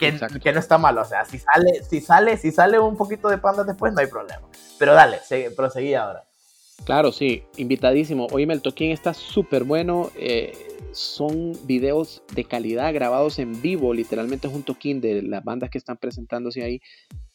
Que, 0.00 0.18
que, 0.42 0.52
no 0.52 0.58
está 0.58 0.78
mal, 0.78 0.98
o 0.98 1.04
sea, 1.04 1.24
si 1.24 1.38
sale, 1.38 1.84
si 1.88 2.00
sale, 2.00 2.36
si 2.38 2.50
sale 2.50 2.80
un 2.80 2.96
poquito 2.96 3.28
de 3.28 3.38
pandas 3.38 3.66
después, 3.66 3.92
no 3.92 4.00
hay 4.00 4.06
problema. 4.06 4.48
Pero 4.78 4.94
dale, 4.94 5.20
proseguí 5.54 5.94
ahora. 5.94 6.24
Claro, 6.84 7.12
sí, 7.12 7.44
invitadísimo. 7.56 8.26
Oíme, 8.32 8.54
el 8.54 8.62
toquín 8.62 8.90
está 8.90 9.12
súper 9.12 9.64
bueno. 9.64 10.10
Eh, 10.16 10.52
son 10.92 11.52
videos 11.66 12.22
de 12.34 12.44
calidad 12.44 12.92
grabados 12.92 13.38
en 13.38 13.60
vivo, 13.60 13.94
literalmente 13.94 14.48
es 14.48 14.54
un 14.54 14.62
toquín 14.62 15.00
de 15.00 15.22
las 15.22 15.44
bandas 15.44 15.70
que 15.70 15.78
están 15.78 15.96
presentándose 15.98 16.62
ahí 16.62 16.80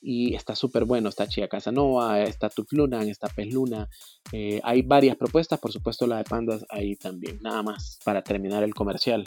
y 0.02 0.36
está 0.36 0.56
súper 0.56 0.86
bueno. 0.86 1.10
Está 1.10 1.28
Chia 1.28 1.48
Casanova, 1.48 2.22
está 2.22 2.50
Luna, 2.72 3.04
está 3.04 3.28
Pez 3.28 3.54
Luna. 3.54 3.88
Eh, 4.32 4.60
hay 4.64 4.82
varias 4.82 5.16
propuestas, 5.16 5.60
por 5.60 5.72
supuesto 5.72 6.06
la 6.08 6.18
de 6.18 6.24
Pandas 6.24 6.66
ahí 6.70 6.96
también. 6.96 7.40
Nada 7.42 7.64
más 7.64 8.00
para 8.04 8.24
terminar 8.24 8.64
el 8.64 8.74
comercial 8.74 9.24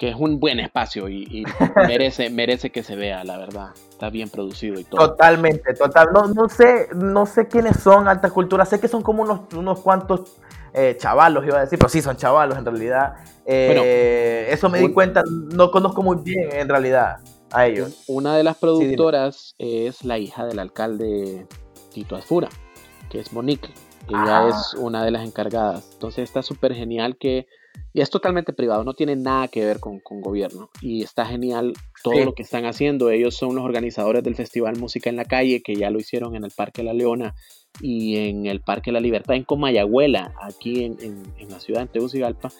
que 0.00 0.08
es 0.08 0.16
un 0.16 0.40
buen 0.40 0.58
espacio 0.60 1.10
y, 1.10 1.44
merece, 1.86 2.30
merece 2.30 2.70
que 2.70 2.82
se 2.82 2.96
vea, 2.96 3.22
la 3.22 3.36
verdad. 3.36 3.72
Está 3.90 4.08
bien 4.08 4.30
producido 4.30 4.80
y 4.80 4.84
todo. 4.84 5.10
Totalmente, 5.10 5.74
total. 5.74 6.08
No, 6.14 6.26
no, 6.28 6.48
sé, 6.48 6.88
no 6.94 7.26
sé 7.26 7.48
quiénes 7.48 7.76
son 7.76 8.08
Alta 8.08 8.30
Cultura, 8.30 8.64
sé 8.64 8.80
que 8.80 8.88
son 8.88 9.02
como 9.02 9.24
unos, 9.24 9.52
unos 9.52 9.80
cuantos 9.80 10.38
eh, 10.72 10.96
chavalos, 10.98 11.44
iba 11.46 11.58
a 11.58 11.60
decir, 11.60 11.78
pero 11.78 11.90
sí 11.90 12.00
son 12.00 12.16
chavalos 12.16 12.56
en 12.56 12.64
realidad. 12.64 13.16
Eh, 13.44 14.48
eso 14.48 14.70
me 14.70 14.78
di 14.78 14.90
cuenta, 14.90 15.22
no 15.52 15.70
conozco 15.70 16.02
muy 16.02 16.16
bien 16.24 16.48
en 16.50 16.70
realidad 16.70 17.18
a 17.52 17.66
ellos. 17.66 18.02
Una 18.06 18.34
de 18.34 18.42
las 18.42 18.56
productoras 18.56 19.54
es 19.58 20.02
la 20.02 20.16
hija 20.16 20.46
del 20.46 20.60
alcalde 20.60 21.46
Tito 21.92 22.16
Azfura, 22.16 22.48
que 23.10 23.20
es 23.20 23.34
Monique. 23.34 23.68
Ella 24.08 24.46
ah. 24.46 24.48
es 24.48 24.72
una 24.78 25.04
de 25.04 25.10
las 25.10 25.26
encargadas. 25.26 25.90
Entonces 25.92 26.24
está 26.24 26.42
súper 26.42 26.74
genial 26.74 27.18
que 27.18 27.46
y 27.92 28.00
es 28.00 28.10
totalmente 28.10 28.52
privado, 28.52 28.84
no 28.84 28.94
tiene 28.94 29.16
nada 29.16 29.48
que 29.48 29.64
ver 29.64 29.80
con, 29.80 29.98
con 29.98 30.20
gobierno. 30.20 30.70
Y 30.80 31.02
está 31.02 31.26
genial 31.26 31.72
todo 32.04 32.24
lo 32.24 32.34
que 32.34 32.42
están 32.42 32.64
haciendo. 32.64 33.10
Ellos 33.10 33.34
son 33.34 33.56
los 33.56 33.64
organizadores 33.64 34.22
del 34.22 34.36
Festival 34.36 34.78
Música 34.78 35.10
en 35.10 35.16
la 35.16 35.24
Calle, 35.24 35.60
que 35.62 35.74
ya 35.74 35.90
lo 35.90 35.98
hicieron 35.98 36.36
en 36.36 36.44
el 36.44 36.52
Parque 36.52 36.84
La 36.84 36.92
Leona 36.92 37.34
y 37.80 38.16
en 38.28 38.46
el 38.46 38.60
Parque 38.60 38.92
La 38.92 39.00
Libertad, 39.00 39.34
en 39.34 39.44
Comayagüela, 39.44 40.34
aquí 40.40 40.84
en, 40.84 40.98
en, 41.00 41.50
la 41.50 41.58
ciudad 41.58 41.80
de 41.80 41.88
Tegucigalpa. 41.88 42.52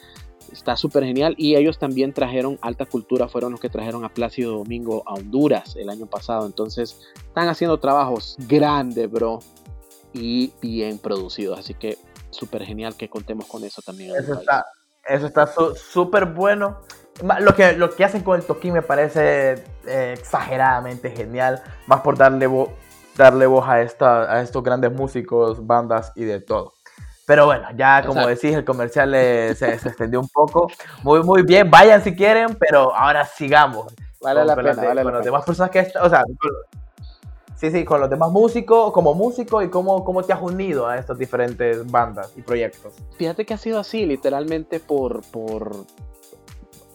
Está 0.51 0.75
súper 0.75 1.05
genial. 1.05 1.33
Y 1.37 1.55
ellos 1.55 1.79
también 1.79 2.11
trajeron 2.11 2.59
alta 2.61 2.85
cultura, 2.85 3.29
fueron 3.29 3.53
los 3.53 3.61
que 3.61 3.69
trajeron 3.69 4.03
a 4.03 4.09
Plácido 4.09 4.57
Domingo 4.57 5.03
a 5.05 5.13
Honduras 5.13 5.77
el 5.77 5.89
año 5.89 6.07
pasado. 6.07 6.45
Entonces, 6.45 6.99
están 7.15 7.47
haciendo 7.47 7.79
trabajos 7.79 8.35
grandes, 8.49 9.09
bro. 9.09 9.39
Y 10.13 10.51
bien 10.61 10.97
producidos. 10.97 11.57
Así 11.57 11.73
que 11.73 11.97
súper 12.31 12.65
genial 12.65 12.97
que 12.97 13.07
contemos 13.07 13.45
con 13.45 13.63
eso 13.63 13.81
también. 13.81 14.13
Eso 14.13 14.33
está, 14.33 14.65
eso 15.07 15.27
está 15.27 15.47
súper 15.75 16.25
bueno. 16.25 16.79
Lo 17.39 17.53
que, 17.53 17.73
lo 17.73 17.91
que 17.91 18.03
hacen 18.03 18.23
con 18.23 18.39
el 18.39 18.45
toquín 18.45 18.73
me 18.73 18.81
parece 18.81 19.63
eh, 19.85 20.15
exageradamente 20.17 21.11
genial. 21.11 21.61
Más 21.87 22.01
por 22.01 22.17
darle, 22.17 22.49
darle 23.15 23.45
voz 23.45 23.67
a, 23.67 23.81
esta, 23.81 24.33
a 24.33 24.41
estos 24.41 24.63
grandes 24.63 24.91
músicos, 24.91 25.65
bandas 25.65 26.11
y 26.15 26.23
de 26.23 26.39
todo. 26.39 26.73
Pero 27.27 27.45
bueno, 27.45 27.67
ya 27.75 28.03
como 28.05 28.27
decís, 28.27 28.55
el 28.55 28.65
comercial 28.65 29.11
se, 29.11 29.55
se, 29.55 29.73
extendió 29.73 30.19
un 30.19 30.27
poco. 30.27 30.69
Muy, 31.03 31.21
muy 31.23 31.43
bien. 31.43 31.69
Vayan 31.69 32.03
si 32.03 32.15
quieren, 32.15 32.55
pero 32.59 32.93
ahora 32.95 33.25
sigamos. 33.25 33.93
Vale 34.21 34.45
la 34.45 34.55
pena, 34.55 34.73
vale 34.73 35.03
las 35.03 35.23
demás 35.23 35.43
personas 35.45 35.71
que... 35.71 35.91
O 36.01 36.09
sea, 36.09 36.23
Sí, 37.61 37.69
sí, 37.69 37.85
con 37.85 38.01
los 38.01 38.09
demás 38.09 38.31
músicos, 38.31 38.91
como 38.91 39.13
músico 39.13 39.61
y 39.61 39.69
cómo, 39.69 40.03
cómo 40.03 40.23
te 40.23 40.33
has 40.33 40.41
unido 40.41 40.87
a 40.87 40.97
estas 40.97 41.15
diferentes 41.19 41.85
bandas 41.91 42.33
y 42.35 42.41
proyectos. 42.41 42.91
Fíjate 43.17 43.45
que 43.45 43.53
ha 43.53 43.57
sido 43.57 43.79
así, 43.79 44.07
literalmente 44.07 44.79
por, 44.79 45.21
por 45.29 45.85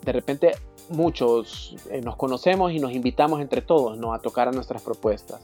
de 0.05 0.13
repente 0.13 0.57
muchos 0.89 1.77
eh, 1.89 2.01
nos 2.01 2.17
conocemos 2.17 2.73
y 2.73 2.81
nos 2.81 2.91
invitamos 2.91 3.41
entre 3.41 3.63
todos 3.63 3.97
¿no? 3.97 4.13
a 4.13 4.19
tocar 4.19 4.49
a 4.49 4.51
nuestras 4.51 4.83
propuestas. 4.83 5.41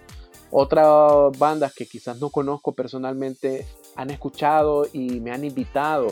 Otras 0.51 1.39
bandas 1.39 1.73
que 1.73 1.87
quizás 1.87 2.21
no 2.21 2.31
conozco 2.31 2.73
personalmente 2.73 3.65
han 3.95 4.11
escuchado 4.11 4.89
y 4.93 5.21
me 5.21 5.31
han 5.31 5.45
invitado. 5.45 6.09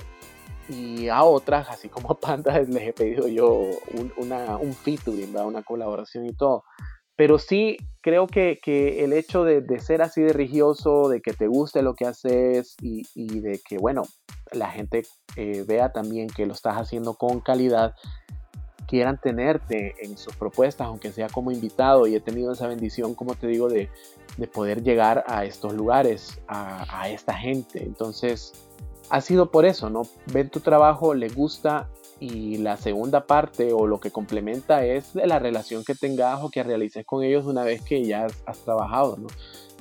Y 0.68 1.08
a 1.08 1.24
otras, 1.24 1.68
así 1.68 1.88
como 1.88 2.10
a 2.22 2.28
bandas, 2.28 2.68
les 2.68 2.82
he 2.84 2.92
pedido 2.92 3.26
yo 3.26 3.54
un, 3.92 4.12
una, 4.18 4.56
un 4.56 4.72
featuring, 4.72 5.36
una 5.36 5.64
colaboración 5.64 6.26
y 6.26 6.32
todo. 6.32 6.62
Pero 7.20 7.38
sí 7.38 7.76
creo 8.00 8.26
que, 8.26 8.59
el 9.04 9.12
hecho 9.12 9.44
de, 9.44 9.78
ser 9.78 10.00
así 10.00 10.22
de 10.22 10.33
religioso, 10.33 11.11
de 11.11 11.20
que 11.20 11.35
te 11.35 11.48
guste 11.48 11.83
lo 11.83 11.92
que 11.92 12.06
haces 12.06 12.76
y, 12.80 13.02
de 13.40 13.61
que, 13.61 13.76
bueno, 13.76 14.04
la 14.52 14.70
gente 14.70 15.02
eh, 15.37 15.62
vea 15.68 15.92
también 15.92 16.28
que 16.28 16.46
lo 16.46 16.54
estás 16.54 16.76
haciendo 16.78 17.12
con 17.12 17.40
calidad, 17.40 17.94
quieran 18.88 19.20
tenerte 19.20 19.96
en 20.02 20.16
sus 20.16 20.35
propuestas, 20.35 20.87
aunque 20.87 21.12
sea 21.12 21.28
como 21.28 21.50
invitado, 21.50 22.06
y 22.06 22.14
he 22.14 22.20
tenido 22.20 22.52
esa 22.52 22.68
bendición, 22.68 23.14
como 23.14 23.35
te 23.35 23.48
digo, 23.48 23.68
de, 23.68 23.90
poder 24.54 24.83
llegar 24.83 25.22
a 25.26 25.44
estos 25.44 25.74
lugares, 25.74 26.40
a, 26.48 27.02
a 27.02 27.11
esta 27.11 27.35
gente. 27.35 27.83
Entonces, 27.83 28.54
ha 29.11 29.20
sido 29.20 29.50
por 29.50 29.66
eso, 29.66 29.90
¿no? 29.90 30.04
Ven 30.33 30.48
tu 30.48 30.61
trabajo, 30.61 31.12
le 31.12 31.28
gusta 31.28 31.90
y 32.20 32.59
la 32.59 32.76
segunda 32.76 33.26
parte 33.26 33.72
o 33.72 33.87
lo 33.87 33.98
que 33.98 34.11
complementa 34.11 34.85
es 34.85 35.14
la 35.14 35.38
relación 35.38 35.85
que 35.85 35.94
tengas 35.94 36.42
o 36.42 36.50
que 36.50 36.62
realices 36.62 37.06
con 37.06 37.24
ellos 37.24 37.46
una 37.46 37.64
vez 37.64 37.80
que 37.80 38.04
ya 38.04 38.26
has, 38.46 38.59
trabajado, 38.59 39.16
¿no? 39.16 39.28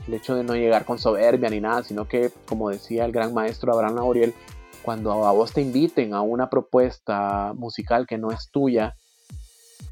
El 0.08 0.14
hecho 0.14 0.36
de 0.36 0.44
no 0.44 0.56
llegar 0.56 0.86
con 0.86 0.98
soberbia 0.98 1.50
ni 1.50 1.60
nada, 1.60 1.84
sino 1.84 2.08
que, 2.08 2.32
como 2.48 2.70
decía 2.70 3.04
el 3.04 3.12
gran 3.12 3.34
maestro 3.34 3.74
Abraham 3.74 3.96
Lauriel, 3.96 4.34
cuando 4.82 5.12
a 5.26 5.32
vos 5.34 5.52
te 5.52 5.62
inviten 5.62 6.14
a 6.14 6.22
una 6.22 6.50
propuesta 6.50 7.54
musical 7.56 8.08
que 8.08 8.18
no 8.18 8.32
es 8.32 8.50
tuya, 8.50 8.96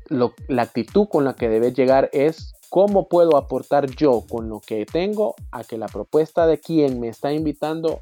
la 0.10 0.62
actitud 0.62 1.10
con 1.10 1.26
la 1.26 1.36
que 1.36 1.50
debes 1.50 1.74
llegar 1.74 2.10
es 2.14 2.54
cómo 2.70 3.10
puedo 3.10 3.36
aportar 3.36 3.88
yo 3.88 4.24
con 4.28 4.48
lo 4.48 4.62
que 4.62 4.86
tengo 4.86 5.36
a 5.52 5.66
que 5.66 5.78
la 5.78 5.88
propuesta 5.88 6.48
de 6.48 6.60
quien 6.60 7.02
me 7.02 7.10
está 7.10 7.34
invitando 7.34 8.02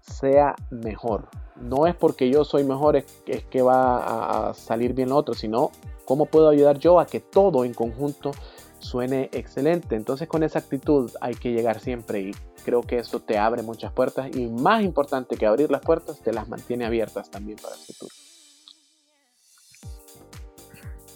sea 0.00 0.54
mejor, 0.70 1.28
no 1.62 1.86
es 1.86 1.94
porque 1.94 2.30
yo 2.30 2.44
soy 2.44 2.64
mejor 2.64 2.96
es, 2.96 3.04
que 3.24 3.62
va 3.62 4.48
a, 4.48 4.54
salir 4.54 4.92
bien 4.92 5.10
lo 5.10 5.16
otro, 5.16 5.34
sino 5.34 5.70
cómo 6.04 6.26
puedo 6.26 6.48
ayudar 6.48 6.78
yo 6.78 7.00
a 7.00 7.06
que 7.06 7.20
todo 7.20 7.64
en 7.64 7.74
conjunto 7.74 8.32
suene 8.78 9.30
excelente. 9.32 9.94
Entonces 9.94 10.28
con 10.28 10.42
esa 10.42 10.58
actitud 10.58 11.10
hay 11.20 11.34
que 11.34 11.52
llegar 11.52 11.80
siempre 11.80 12.20
y 12.20 12.32
creo 12.64 12.82
que 12.82 12.98
eso 12.98 13.20
te 13.20 13.38
abre 13.38 13.62
muchas 13.62 13.92
puertas 13.92 14.34
y 14.34 14.46
más 14.46 14.82
importante 14.82 15.36
que 15.36 15.46
abrir 15.46 15.70
las 15.70 15.80
puertas, 15.80 16.20
te 16.20 16.32
las 16.32 16.48
mantiene 16.48 16.84
abiertas 16.84 17.30
también 17.30 17.58
para 17.58 17.74
el 17.74 17.80
futuro. 17.80 18.14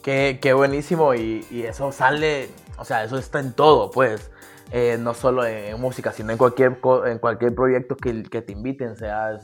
Qué, 0.02 0.52
buenísimo 0.54 1.14
y, 1.16 1.44
eso 1.50 1.90
sale, 1.90 2.48
o 2.78 2.84
sea, 2.84 3.02
eso 3.02 3.18
está 3.18 3.40
en 3.40 3.52
todo, 3.52 3.90
pues. 3.90 4.30
Eh, 4.72 4.98
no 4.98 5.14
solo 5.14 5.44
en, 5.44 5.80
música, 5.80 6.12
sino 6.12 6.32
en 6.32 6.38
cualquier, 6.38 6.80
en 7.06 7.18
cualquier 7.18 7.54
proyecto 7.54 7.96
que, 7.96 8.24
que 8.24 8.42
te 8.42 8.52
inviten, 8.52 8.96
sea 8.96 9.38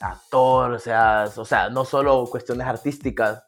actor, 0.00 0.72
o 0.72 0.78
sea, 0.78 1.30
o 1.36 1.44
sea, 1.44 1.70
no 1.70 1.84
solo 1.84 2.24
cuestiones 2.26 2.66
artísticas, 2.66 3.42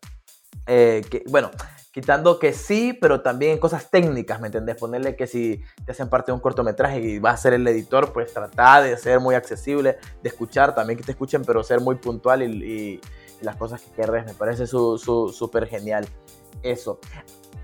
eh, 0.67 1.03
bueno, 1.29 1.51
quitando 1.93 2.39
que 2.39 2.53
sí, 2.53 2.97
pero 3.01 3.23
también 3.23 3.59
cosas 3.59 3.91
técnicas, 3.91 4.41
¿me 4.41 4.47
entendés? 4.47 4.77
Ponerle 4.77 5.17
que 5.17 5.27
si 5.27 5.63
te 5.85 5.93
hacen 5.93 6.09
parte 6.09 6.31
de 6.31 6.35
un 6.35 6.41
cortometraje 6.41 7.01
y 7.01 7.19
vas 7.19 7.35
a 7.35 7.43
ser 7.43 7.55
el 7.55 7.67
editor, 7.67 8.13
pues 8.13 8.33
trata 8.33 8.83
de 8.83 8.97
ser 8.97 9.21
muy 9.21 9.35
accesible, 9.35 9.99
de 10.23 10.29
escuchar, 10.29 10.75
también 10.75 10.99
que 10.99 11.05
te 11.05 11.13
escuchen, 11.13 11.45
pero 11.45 11.63
ser 11.63 11.81
muy 11.81 11.97
puntual 11.97 12.43
y, 12.43 13.01
las 13.41 13.57
cosas 13.57 13.81
que 13.81 13.91
querés, 13.93 14.27
me 14.27 14.35
parece 14.35 14.67
súper 14.67 15.67
genial 15.67 16.07
eso 16.63 17.01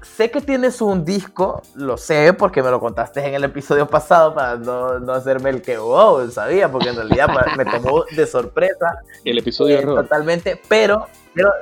sé 0.02 0.30
que 0.30 0.40
tienes 0.40 0.80
un 0.80 1.04
disco, 1.04 1.62
lo 1.74 1.96
sé 1.96 2.32
porque 2.32 2.62
me 2.62 2.70
lo 2.70 2.80
contaste 2.80 3.26
en 3.26 3.34
el 3.34 3.44
episodio 3.44 3.86
pasado 3.86 4.34
para 4.34 4.56
no, 4.56 4.98
no 4.98 5.12
hacerme 5.12 5.50
el 5.50 5.62
que, 5.62 5.78
wow, 5.78 6.30
sabía, 6.30 6.70
porque 6.70 6.90
en 6.90 6.96
realidad 6.96 7.28
me 7.56 7.64
tomó 7.64 8.04
de 8.04 8.26
sorpresa. 8.26 9.02
El 9.24 9.38
episodio 9.38 9.76
eh, 9.76 9.80
error. 9.80 10.02
Totalmente, 10.02 10.60
pero, 10.68 11.06
pero 11.34 11.52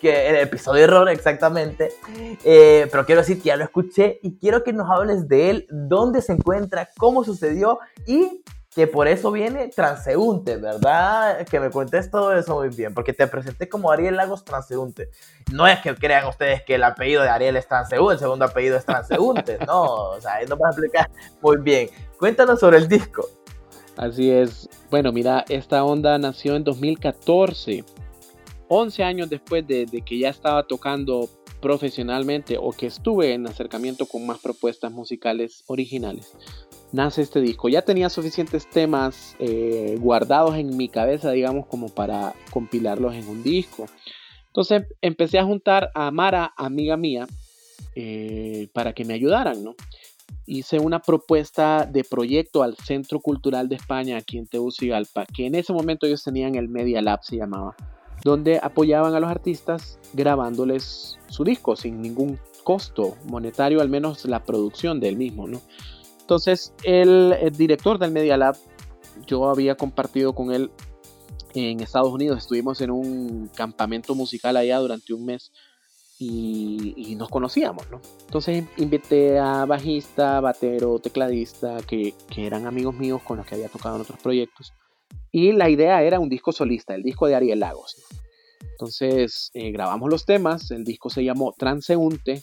que 0.00 0.28
el 0.28 0.36
episodio 0.36 0.82
error 0.82 1.08
exactamente, 1.08 1.90
eh, 2.44 2.88
pero 2.90 3.06
quiero 3.06 3.20
decir 3.20 3.38
que 3.38 3.44
ya 3.44 3.56
lo 3.56 3.62
escuché 3.62 4.18
y 4.20 4.36
quiero 4.36 4.64
que 4.64 4.72
nos 4.72 4.90
hables 4.90 5.28
de 5.28 5.50
él, 5.50 5.66
dónde 5.70 6.22
se 6.22 6.32
encuentra, 6.32 6.88
cómo 6.98 7.22
sucedió 7.22 7.78
y 8.04 8.42
que 8.74 8.86
por 8.86 9.06
eso 9.06 9.30
viene 9.30 9.68
transeúnte, 9.68 10.56
¿verdad? 10.56 11.46
Que 11.46 11.60
me 11.60 11.70
cuentes 11.70 12.10
todo 12.10 12.32
eso 12.32 12.56
muy 12.56 12.70
bien, 12.70 12.94
porque 12.94 13.12
te 13.12 13.26
presenté 13.26 13.68
como 13.68 13.90
Ariel 13.90 14.16
Lagos 14.16 14.44
transeúnte. 14.44 15.10
No 15.52 15.66
es 15.66 15.80
que 15.80 15.94
crean 15.94 16.26
ustedes 16.26 16.62
que 16.62 16.76
el 16.76 16.84
apellido 16.84 17.22
de 17.22 17.28
Ariel 17.28 17.56
es 17.56 17.68
transeúnte, 17.68 18.14
el 18.14 18.18
segundo 18.18 18.46
apellido 18.46 18.78
es 18.78 18.86
transeúnte, 18.86 19.58
no, 19.66 19.82
o 19.84 20.20
sea, 20.20 20.34
ahí 20.34 20.46
nos 20.46 20.58
a 20.62 20.68
explicar 20.68 21.10
muy 21.42 21.58
bien. 21.58 21.90
Cuéntanos 22.18 22.60
sobre 22.60 22.78
el 22.78 22.88
disco. 22.88 23.28
Así 23.96 24.30
es. 24.30 24.68
Bueno, 24.90 25.12
mira, 25.12 25.44
esta 25.48 25.84
onda 25.84 26.16
nació 26.18 26.56
en 26.56 26.64
2014, 26.64 27.84
11 28.68 29.02
años 29.04 29.28
después 29.28 29.66
de, 29.66 29.86
que 30.04 30.18
ya 30.18 30.30
estaba 30.30 30.62
tocando 30.62 31.28
profesionalmente 31.60 32.56
o 32.58 32.72
que 32.72 32.86
estuve 32.86 33.34
en 33.34 33.46
acercamiento 33.46 34.06
con 34.06 34.26
más 34.26 34.38
propuestas 34.38 34.90
musicales 34.90 35.62
originales. 35.66 36.32
Nace 36.92 37.22
este 37.22 37.40
disco. 37.40 37.68
Ya 37.68 37.82
tenía 37.82 38.10
suficientes 38.10 38.68
temas 38.68 39.34
eh, 39.38 39.96
guardados 39.98 40.56
en 40.56 40.76
mi 40.76 40.88
cabeza, 40.88 41.30
digamos, 41.30 41.66
como 41.66 41.88
para 41.88 42.34
compilarlos 42.50 43.14
en 43.14 43.26
un 43.28 43.42
disco. 43.42 43.86
Entonces 44.48 44.84
empecé 45.00 45.38
a 45.38 45.44
juntar 45.44 45.90
a 45.94 46.10
Mara, 46.10 46.52
amiga 46.56 46.96
mía, 46.96 47.26
eh, 47.94 48.68
para 48.74 48.92
que 48.92 49.04
me 49.04 49.14
ayudaran, 49.14 49.64
¿no? 49.64 49.74
hice 50.46 50.78
una 50.78 51.00
propuesta 51.00 51.86
de 51.86 52.04
proyecto 52.04 52.62
al 52.62 52.76
Centro 52.76 53.20
Cultural 53.20 53.68
de 53.68 53.76
España 53.76 54.16
aquí 54.16 54.38
en 54.38 54.46
Tegucigalpa, 54.46 55.26
que 55.26 55.46
en 55.46 55.54
ese 55.54 55.72
momento 55.72 56.06
ellos 56.06 56.24
tenían 56.24 56.54
el 56.54 56.68
Media 56.68 57.00
Lab, 57.02 57.22
se 57.22 57.36
llamaba, 57.36 57.76
donde 58.24 58.58
apoyaban 58.62 59.14
a 59.14 59.20
los 59.20 59.30
artistas 59.30 59.98
grabándoles 60.12 61.18
su 61.28 61.44
disco 61.44 61.76
sin 61.76 62.00
ningún 62.00 62.38
costo 62.64 63.16
monetario, 63.24 63.80
al 63.80 63.88
menos 63.88 64.24
la 64.24 64.44
producción 64.44 65.00
del 65.00 65.16
mismo, 65.16 65.46
¿no? 65.46 65.60
Entonces, 66.22 66.72
el, 66.82 67.36
el 67.40 67.52
director 67.52 67.98
del 67.98 68.10
Media 68.10 68.36
Lab, 68.36 68.56
yo 69.26 69.48
había 69.48 69.76
compartido 69.76 70.34
con 70.34 70.52
él 70.52 70.70
en 71.54 71.80
Estados 71.80 72.12
Unidos, 72.12 72.38
estuvimos 72.38 72.80
en 72.80 72.90
un 72.90 73.48
campamento 73.54 74.14
musical 74.14 74.56
allá 74.56 74.78
durante 74.78 75.12
un 75.12 75.26
mes 75.26 75.52
y, 76.18 77.14
nos 77.16 77.28
conocíamos, 77.28 77.90
¿no? 77.90 78.00
Entonces 78.26 78.64
invité 78.76 79.38
a 79.38 79.64
bajista, 79.64 80.40
batero, 80.40 80.98
tecladista, 80.98 81.78
que, 81.86 82.14
eran 82.36 82.66
amigos 82.66 82.94
míos 82.94 83.22
con 83.22 83.38
los 83.38 83.46
que 83.46 83.54
había 83.54 83.68
tocado 83.68 83.96
en 83.96 84.02
otros 84.02 84.20
proyectos. 84.20 84.72
Y 85.30 85.52
la 85.52 85.68
idea 85.68 86.02
era 86.02 86.20
un 86.20 86.28
disco 86.28 86.52
solista, 86.52 86.94
el 86.94 87.02
disco 87.02 87.26
de 87.26 87.34
Ariel 87.34 87.60
Lagos. 87.60 87.96
Entonces 88.72 89.50
eh, 89.54 89.72
grabamos 89.72 90.10
los 90.10 90.24
temas, 90.24 90.70
el 90.70 90.84
disco 90.84 91.10
se 91.10 91.24
llamó 91.24 91.52
Transeúnte, 91.56 92.42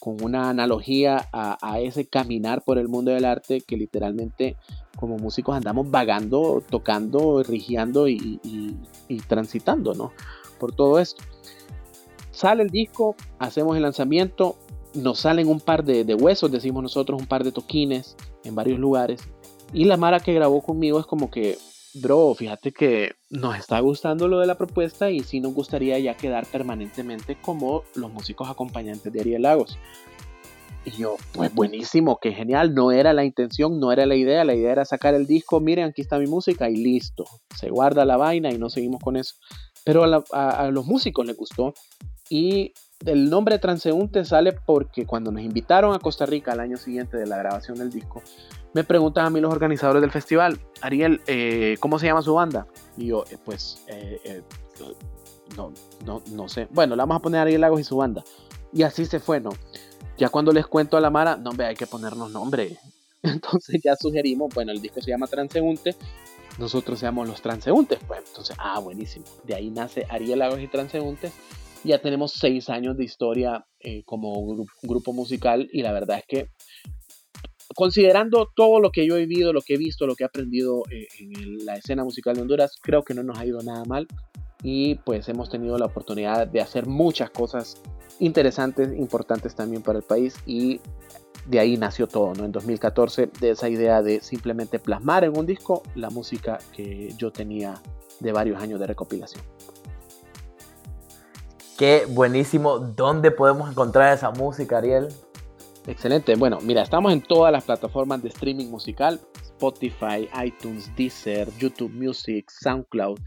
con 0.00 0.22
una 0.22 0.50
analogía 0.50 1.28
a, 1.32 1.80
ese 1.80 2.06
caminar 2.06 2.62
por 2.62 2.78
el 2.78 2.88
mundo 2.88 3.12
del 3.12 3.24
arte 3.24 3.60
que 3.60 3.76
literalmente 3.76 4.56
como 4.98 5.18
músicos 5.18 5.56
andamos 5.56 5.90
vagando, 5.90 6.62
tocando, 6.68 7.42
rigiando 7.42 8.08
y, 8.08 8.40
y 9.08 9.16
transitando, 9.20 9.94
¿no? 9.94 10.12
Por 10.58 10.74
todo 10.74 10.98
esto. 10.98 11.22
Sale 12.32 12.62
el 12.62 12.70
disco, 12.70 13.16
hacemos 13.38 13.76
el 13.76 13.82
lanzamiento, 13.82 14.56
nos 14.94 15.20
salen 15.20 15.48
un 15.48 15.60
par 15.60 15.84
de, 15.84 16.14
huesos, 16.14 16.50
decimos 16.50 16.82
nosotros, 16.82 17.20
un 17.20 17.26
par 17.26 17.44
de 17.44 17.52
toquines 17.52 18.16
en 18.44 18.54
varios 18.54 18.78
lugares. 18.78 19.20
Y 19.72 19.84
la 19.84 19.96
Mara 19.96 20.20
que 20.20 20.32
grabó 20.34 20.62
conmigo 20.62 20.98
es 20.98 21.06
como 21.06 21.30
que, 21.30 21.58
bro, 21.94 22.34
fíjate 22.34 22.72
que 22.72 23.12
nos 23.30 23.56
está 23.56 23.80
gustando 23.80 24.28
lo 24.28 24.38
de 24.38 24.46
la 24.46 24.56
propuesta 24.56 25.10
y 25.10 25.20
sí 25.20 25.40
nos 25.40 25.54
gustaría 25.54 25.98
ya 25.98 26.16
quedar 26.16 26.46
permanentemente 26.46 27.36
como 27.40 27.84
los 27.94 28.12
músicos 28.12 28.48
acompañantes 28.48 29.12
de 29.12 29.20
Ariel 29.20 29.42
Lagos. 29.42 29.78
Y 30.84 30.92
yo, 30.92 31.16
pues 31.32 31.54
buenísimo, 31.54 32.18
que 32.18 32.32
genial, 32.32 32.74
no 32.74 32.90
era 32.90 33.12
la 33.12 33.24
intención, 33.24 33.78
no 33.78 33.92
era 33.92 34.06
la 34.06 34.14
idea, 34.14 34.44
la 34.44 34.54
idea 34.54 34.72
era 34.72 34.84
sacar 34.84 35.14
el 35.14 35.26
disco, 35.26 35.60
miren, 35.60 35.90
aquí 35.90 36.00
está 36.00 36.18
mi 36.18 36.26
música 36.26 36.70
y 36.70 36.76
listo, 36.76 37.24
se 37.54 37.68
guarda 37.68 38.06
la 38.06 38.16
vaina 38.16 38.50
y 38.50 38.56
no 38.56 38.70
seguimos 38.70 39.02
con 39.02 39.16
eso. 39.16 39.34
Pero 39.84 40.04
a 40.04 40.70
los 40.70 40.86
músicos 40.86 41.26
les 41.26 41.36
gustó 41.36 41.74
y 42.30 42.72
el 43.06 43.30
nombre 43.30 43.58
transeúnte 43.58 44.24
sale 44.24 44.52
porque 44.52 45.06
cuando 45.06 45.32
nos 45.32 45.42
invitaron 45.42 45.94
a 45.94 45.98
Costa 45.98 46.26
Rica 46.26 46.52
al 46.52 46.60
año 46.60 46.76
siguiente 46.76 47.16
de 47.16 47.26
la 47.26 47.38
grabación 47.38 47.78
del 47.78 47.90
disco, 47.90 48.22
me 48.74 48.84
preguntan 48.84 49.26
a 49.26 49.30
mí 49.30 49.40
los 49.40 49.52
organizadores 49.52 50.02
del 50.02 50.10
festival, 50.10 50.60
Ariel, 50.82 51.20
eh, 51.26 51.76
¿cómo 51.80 51.98
se 51.98 52.06
llama 52.06 52.22
su 52.22 52.34
banda? 52.34 52.66
Y 52.96 53.06
yo, 53.06 53.24
eh, 53.30 53.38
pues, 53.44 53.84
eh, 53.88 54.42
no, 55.56 55.72
no, 56.04 56.22
no 56.30 56.48
sé. 56.48 56.68
Bueno, 56.70 56.94
le 56.94 57.02
vamos 57.02 57.16
a 57.16 57.20
poner 57.20 57.40
a 57.40 57.42
Ariel 57.42 57.62
Lagos 57.62 57.80
y 57.80 57.84
su 57.84 57.96
banda. 57.96 58.22
Y 58.72 58.82
así 58.82 59.06
se 59.06 59.18
fue, 59.18 59.40
¿no? 59.40 59.50
Ya 60.16 60.28
cuando 60.28 60.52
les 60.52 60.66
cuento 60.66 60.96
a 60.96 61.00
la 61.00 61.10
Mara, 61.10 61.36
no, 61.36 61.50
hombre, 61.50 61.66
hay 61.66 61.74
que 61.74 61.86
ponernos 61.86 62.30
nombre. 62.30 62.78
Entonces 63.22 63.80
ya 63.82 63.96
sugerimos, 63.96 64.54
bueno, 64.54 64.72
el 64.72 64.80
disco 64.80 65.00
se 65.00 65.10
llama 65.10 65.26
Transeúnte, 65.26 65.96
nosotros 66.58 66.98
seamos 66.98 67.26
los 67.26 67.40
transeúntes, 67.40 67.98
pues. 68.06 68.20
Entonces, 68.28 68.54
ah, 68.58 68.78
buenísimo. 68.78 69.24
De 69.44 69.54
ahí 69.54 69.70
nace 69.70 70.06
Ariel 70.10 70.38
Lagos 70.38 70.60
y 70.60 70.68
Transeúntes 70.68 71.32
ya 71.84 72.00
tenemos 72.00 72.32
seis 72.32 72.68
años 72.68 72.96
de 72.96 73.04
historia 73.04 73.64
eh, 73.80 74.02
como 74.04 74.66
grupo 74.82 75.12
musical 75.12 75.68
y 75.72 75.82
la 75.82 75.92
verdad 75.92 76.18
es 76.18 76.24
que 76.26 76.50
considerando 77.74 78.50
todo 78.54 78.80
lo 78.80 78.90
que 78.90 79.06
yo 79.06 79.16
he 79.16 79.26
vivido, 79.26 79.52
lo 79.52 79.62
que 79.62 79.74
he 79.74 79.78
visto, 79.78 80.06
lo 80.06 80.14
que 80.14 80.24
he 80.24 80.26
aprendido 80.26 80.82
eh, 80.90 81.06
en 81.20 81.64
la 81.64 81.76
escena 81.76 82.04
musical 82.04 82.34
de 82.34 82.42
Honduras, 82.42 82.76
creo 82.82 83.02
que 83.02 83.14
no 83.14 83.22
nos 83.22 83.38
ha 83.38 83.46
ido 83.46 83.62
nada 83.62 83.84
mal 83.84 84.06
y 84.62 84.96
pues 84.96 85.28
hemos 85.28 85.48
tenido 85.48 85.78
la 85.78 85.86
oportunidad 85.86 86.46
de 86.46 86.60
hacer 86.60 86.86
muchas 86.86 87.30
cosas 87.30 87.80
interesantes, 88.18 88.92
importantes 88.92 89.54
también 89.54 89.82
para 89.82 89.98
el 89.98 90.04
país 90.04 90.36
y 90.46 90.80
de 91.46 91.58
ahí 91.58 91.76
nació 91.76 92.06
todo, 92.06 92.34
¿no? 92.34 92.44
En 92.44 92.52
2014, 92.52 93.30
de 93.40 93.50
esa 93.50 93.68
idea 93.68 94.02
de 94.02 94.20
simplemente 94.20 94.78
plasmar 94.78 95.24
en 95.24 95.36
un 95.36 95.46
disco 95.46 95.82
la 95.94 96.10
música 96.10 96.58
que 96.74 97.08
yo 97.16 97.30
tenía 97.30 97.80
de 98.20 98.32
varios 98.32 98.60
años 98.60 98.78
de 98.78 98.86
recopilación. 98.86 99.42
Qué 101.80 102.04
buenísimo. 102.06 102.78
¿Dónde 102.78 103.30
podemos 103.30 103.70
encontrar 103.70 104.12
esa 104.12 104.30
música, 104.30 104.76
Ariel? 104.76 105.08
Excelente. 105.86 106.34
Bueno, 106.36 106.58
mira, 106.60 106.82
estamos 106.82 107.10
en 107.10 107.22
todas 107.22 107.50
las 107.50 107.64
plataformas 107.64 108.22
de 108.22 108.28
streaming 108.28 108.66
musical. 108.66 109.18
Spotify, 109.44 110.28
iTunes, 110.44 110.94
Deezer, 110.94 111.48
YouTube 111.58 111.90
Music, 111.94 112.50
SoundCloud. 112.50 113.18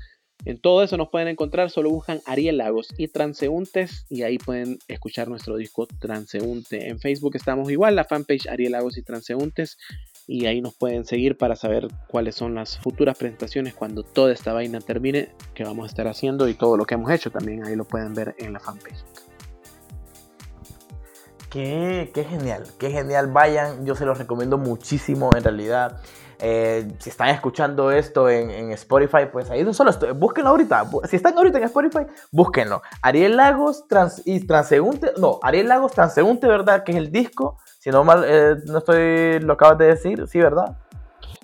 En 0.46 0.62
todo 0.62 0.84
eso 0.84 0.98
nos 0.98 1.10
pueden 1.10 1.30
encontrar, 1.30 1.72
solo 1.72 1.90
buscan 1.90 2.22
Ariel 2.28 2.58
Lagos 2.58 2.90
y 2.96 3.08
Transeúntes 3.08 4.06
y 4.12 4.22
ahí 4.22 4.38
pueden 4.38 4.78
escuchar 4.88 5.30
nuestro 5.30 5.58
disco 5.58 5.88
Transeúnte. 5.88 6.90
En 6.90 7.00
Facebook 7.00 7.36
estamos 7.36 7.72
igual, 7.72 7.96
la 7.96 8.04
fanpage 8.06 8.48
Ariel 8.50 8.74
Lagos 8.74 9.00
y 9.00 9.02
Transeúntes 9.02 9.80
y 10.28 10.46
ahí 10.46 10.62
nos 10.62 10.74
pueden 10.76 11.06
seguir 11.06 11.38
para 11.38 11.56
saber 11.56 11.88
cuáles 12.08 12.36
son 12.36 12.56
las 12.56 12.78
futuras 12.78 13.18
presentaciones 13.18 13.74
cuando 13.74 14.04
toda 14.04 14.32
esta 14.32 14.54
vaina 14.54 14.80
termine 14.80 15.30
que 15.54 15.64
vamos 15.64 15.84
a 15.84 15.88
estar 15.88 16.08
haciendo 16.08 16.48
y 16.48 16.54
todo 16.54 16.78
lo 16.78 16.86
que 16.86 16.96
hemos 16.96 17.12
hecho 17.12 17.30
también 17.32 17.66
ahí 17.66 17.76
lo 17.76 17.86
pueden 17.86 18.14
ver 18.14 18.36
en 18.38 18.54
la 18.54 18.60
fanpage. 18.60 19.04
Qué, 21.50 22.10
qué 22.14 22.24
genial, 22.24 22.64
qué 22.80 22.90
genial. 22.90 23.32
Vayan, 23.32 23.86
yo 23.86 23.96
se 23.96 24.06
los 24.06 24.18
recomiendo 24.18 24.58
muchísimo 24.58 25.30
en 25.38 25.44
realidad. 25.44 26.02
Eh, 26.40 26.88
si 27.00 27.10
están 27.10 27.30
escuchando 27.30 27.92
esto 27.92 28.30
en, 28.30 28.72
Spotify, 28.72 29.28
pues 29.32 29.50
ahí 29.50 29.64
no 29.64 29.74
solo 29.74 29.90
estoy, 29.90 30.12
búsquenlo 30.12 30.50
ahorita. 30.52 30.86
Si 31.10 31.16
están 31.16 31.38
ahorita 31.38 31.58
en 31.58 31.64
Spotify, 31.66 32.06
búsquenlo. 32.32 32.82
Ariel 33.02 33.38
Lagos 33.38 33.88
trans, 33.88 34.22
y 34.26 34.46
Transeúnte, 34.46 35.14
no, 35.18 35.40
Ariel 35.42 35.68
Lagos 35.68 35.94
Transeúnte, 35.94 36.48
¿verdad? 36.48 36.84
Que 36.84 36.92
es 36.92 36.98
el 36.98 37.12
disco. 37.12 37.58
Si 37.80 37.90
no 37.90 38.04
mal, 38.04 38.24
eh, 38.26 38.56
no 38.66 38.78
estoy, 38.80 39.40
lo 39.40 39.54
acabas 39.54 39.78
de 39.78 39.86
decir, 39.88 40.28
sí, 40.28 40.40
¿verdad? 40.40 40.78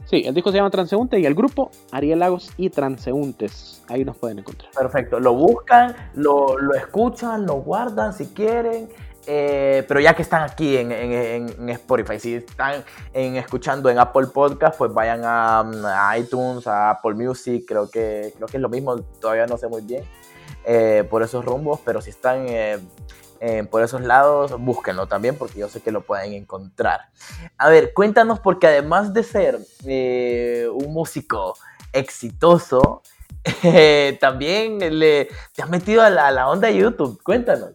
Sí, 0.10 0.24
el 0.26 0.34
disco 0.34 0.50
se 0.50 0.58
llama 0.58 0.72
Transeúnte 0.72 1.20
y 1.20 1.26
el 1.28 1.36
grupo 1.36 1.70
Ariel 1.92 2.18
Lagos 2.18 2.52
y 2.58 2.72
Transeúntes. 2.72 3.84
Ahí 3.90 4.04
nos 4.04 4.18
pueden 4.18 4.40
encontrar. 4.40 4.72
Perfecto. 4.72 5.20
Lo 5.20 5.36
buscan, 5.36 5.96
lo, 6.16 6.58
lo 6.58 6.74
escuchan, 6.74 7.46
lo 7.46 7.56
guardan 7.56 8.14
si 8.14 8.26
quieren. 8.26 8.90
Eh, 9.32 9.86
pero 9.88 10.00
ya 10.00 10.16
que 10.16 10.24
están 10.24 10.42
aquí 10.42 10.76
en, 10.76 11.70
Spotify, 11.70 12.20
si 12.20 12.34
están 12.34 12.84
escuchando 13.14 13.88
en 13.92 14.00
Apple 14.00 14.26
Podcast, 14.34 14.76
pues 14.76 14.92
vayan 14.92 15.22
a, 15.24 16.16
iTunes, 16.18 16.66
a 16.66 16.90
Apple 16.90 17.14
Music, 17.14 17.64
creo 17.68 17.88
que, 17.92 18.34
creo 18.36 18.48
que 18.48 18.58
es 18.58 18.62
lo 18.62 18.70
mismo, 18.70 19.00
todavía 19.22 19.46
no 19.46 19.56
sé 19.56 19.68
muy 19.68 19.84
bien 19.84 20.04
eh, 20.66 21.08
por 21.08 21.22
esos 21.22 21.46
rumbos, 21.46 21.80
pero 21.86 22.02
si 22.02 22.10
están 22.10 22.48
eh, 22.48 22.80
por 23.70 23.84
esos 23.84 24.02
lados, 24.02 24.60
búsquenlo 24.60 25.06
también 25.06 25.36
porque 25.36 25.60
yo 25.60 25.70
sé 25.70 25.80
que 25.80 25.92
lo 25.92 26.02
pueden 26.02 26.34
encontrar. 26.34 27.02
A 27.60 27.70
ver, 27.70 27.94
cuéntanos 27.94 28.40
porque 28.40 28.66
además 28.66 29.14
de 29.14 29.22
ser 29.22 29.60
un 30.74 30.92
músico 30.92 31.54
exitoso, 31.94 33.04
también 34.20 34.80
le, 34.98 35.30
te 35.54 35.62
has 35.62 35.70
metido 35.70 36.02
a 36.02 36.10
la, 36.10 36.26
a 36.26 36.32
la 36.32 36.50
onda 36.50 36.68
de 36.70 36.78
YouTube, 36.78 37.22
cuéntanos, 37.22 37.74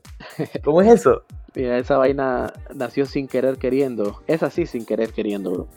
¿cómo 0.64 0.82
es 0.82 0.88
eso? 0.88 1.22
Mira, 1.54 1.78
esa 1.78 1.98
vaina 1.98 2.52
nació 2.74 3.06
sin 3.06 3.28
querer 3.28 3.58
queriendo. 3.58 4.20
Es 4.26 4.42
así 4.42 4.66
sin 4.66 4.84
querer 4.84 5.12
queriendo, 5.12 5.52
bro. 5.52 5.68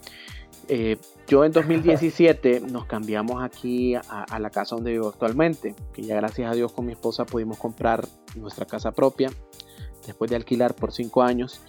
Eh, 0.70 0.98
yo 1.28 1.46
en 1.46 1.52
2017 1.52 2.62
nos 2.72 2.86
cambiamos 2.86 3.44
aquí 3.44 3.96
a, 3.96 4.40
la 4.40 4.50
casa 4.50 4.76
donde 4.76 4.92
vivo 4.92 5.08
actualmente, 5.08 5.76
que 5.94 6.02
ya 6.02 6.16
gracias 6.16 6.52
a 6.52 6.56
Dios 6.56 6.72
con 6.74 6.86
mi 6.86 6.94
esposa 6.94 7.26
pudimos 7.26 7.58
comprar 7.58 8.06
nuestra 8.36 8.66
casa 8.66 8.92
propia 8.92 9.30
después 10.06 10.30
de 10.30 10.36
alquilar 10.36 10.74
por 10.74 10.92
cinco 10.92 11.22
años. 11.22 11.62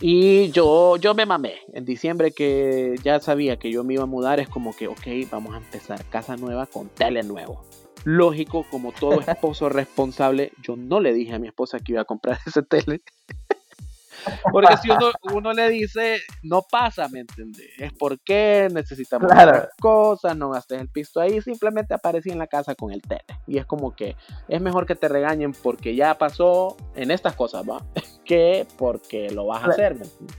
Y 0.00 0.50
yo, 0.50 0.96
yo 0.96 1.14
me 1.14 1.24
mamé. 1.24 1.54
En 1.72 1.86
diciembre 1.86 2.32
que 2.32 2.96
ya 3.02 3.18
sabía 3.20 3.58
que 3.58 3.70
yo 3.70 3.82
me 3.82 3.94
iba 3.94 4.02
a 4.02 4.06
mudar, 4.06 4.40
es 4.40 4.48
como 4.48 4.76
que, 4.76 4.88
ok, 4.88 5.06
vamos 5.30 5.54
a 5.54 5.58
empezar 5.58 6.04
casa 6.06 6.36
nueva 6.36 6.66
con 6.66 6.88
tele 6.88 7.22
nuevo. 7.22 7.62
Lógico, 8.06 8.64
como 8.70 8.92
todo 8.92 9.20
esposo 9.20 9.68
responsable, 9.68 10.52
yo 10.62 10.76
no 10.76 11.00
le 11.00 11.12
dije 11.12 11.34
a 11.34 11.40
mi 11.40 11.48
esposa 11.48 11.80
que 11.80 11.90
iba 11.90 12.02
a 12.02 12.04
comprar 12.04 12.38
ese 12.46 12.62
tele. 12.62 13.02
Porque 14.52 14.76
si 14.76 14.88
uno, 15.32 15.52
le 15.52 15.68
dice, 15.70 16.18
no 16.44 16.62
pasa, 16.62 17.08
¿me 17.08 17.20
entiendes? 17.20 17.66
Es 17.78 17.92
porque 17.92 18.68
necesitamos 18.72 19.30
claro. 19.30 19.68
cosas, 19.78 20.36
no 20.36 20.50
gastes 20.50 20.80
el 20.80 20.88
pisto 20.88 21.20
ahí, 21.20 21.40
simplemente 21.40 21.94
aparecí 21.94 22.30
en 22.30 22.38
la 22.38 22.48
casa 22.48 22.74
con 22.74 22.90
el 22.90 23.02
tele. 23.02 23.24
Y 23.46 23.58
es 23.58 23.66
como 23.66 23.94
que 23.94 24.16
es 24.48 24.60
mejor 24.60 24.84
que 24.84 24.96
te 24.96 25.06
regañen 25.06 25.52
porque 25.52 25.94
ya 25.94 26.18
pasó 26.18 26.76
en 26.96 27.12
estas 27.12 27.36
cosas, 27.36 27.62
¿va? 27.68 27.84
que 28.24 28.66
porque 28.76 29.30
lo 29.30 29.46
vas 29.46 29.62
a 29.62 29.68
hacer, 29.68 29.94
¿me 29.94 30.04
entiendes? 30.04 30.36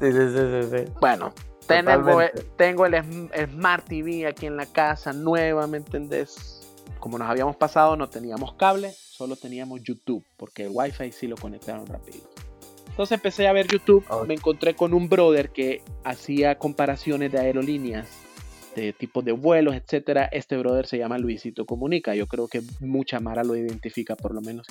Sí, 0.00 0.10
sí, 0.10 0.68
sí, 0.72 0.86
sí. 0.86 0.92
Bueno, 1.00 1.32
tengo, 1.66 2.20
tengo 2.56 2.86
el 2.86 2.94
Smart 3.50 3.86
TV 3.86 4.26
aquí 4.26 4.46
en 4.46 4.56
la 4.56 4.66
casa, 4.66 5.12
nueva, 5.12 5.66
¿me 5.66 5.78
entendés? 5.78 6.60
Como 7.00 7.18
nos 7.18 7.28
habíamos 7.28 7.56
pasado, 7.56 7.96
no 7.96 8.08
teníamos 8.08 8.54
cable, 8.54 8.92
solo 8.92 9.36
teníamos 9.36 9.82
YouTube, 9.82 10.24
porque 10.36 10.64
el 10.64 10.70
Wi-Fi 10.72 11.12
sí 11.12 11.26
lo 11.26 11.36
conectaron 11.36 11.86
rápido. 11.86 12.28
Entonces 12.88 13.16
empecé 13.16 13.48
a 13.48 13.52
ver 13.52 13.66
YouTube, 13.66 14.04
me 14.26 14.34
encontré 14.34 14.74
con 14.74 14.94
un 14.94 15.08
brother 15.08 15.50
que 15.50 15.82
hacía 16.04 16.58
comparaciones 16.58 17.32
de 17.32 17.40
aerolíneas, 17.40 18.08
de 18.74 18.92
tipos 18.92 19.24
de 19.24 19.32
vuelos, 19.32 19.74
etcétera. 19.74 20.28
Este 20.30 20.56
brother 20.56 20.86
se 20.86 20.98
llama 20.98 21.18
Luisito 21.18 21.66
Comunica. 21.66 22.14
Yo 22.14 22.26
creo 22.26 22.48
que 22.48 22.62
mucha 22.80 23.20
Mara 23.20 23.44
lo 23.44 23.56
identifica, 23.56 24.16
por 24.16 24.34
lo 24.34 24.40
menos 24.40 24.66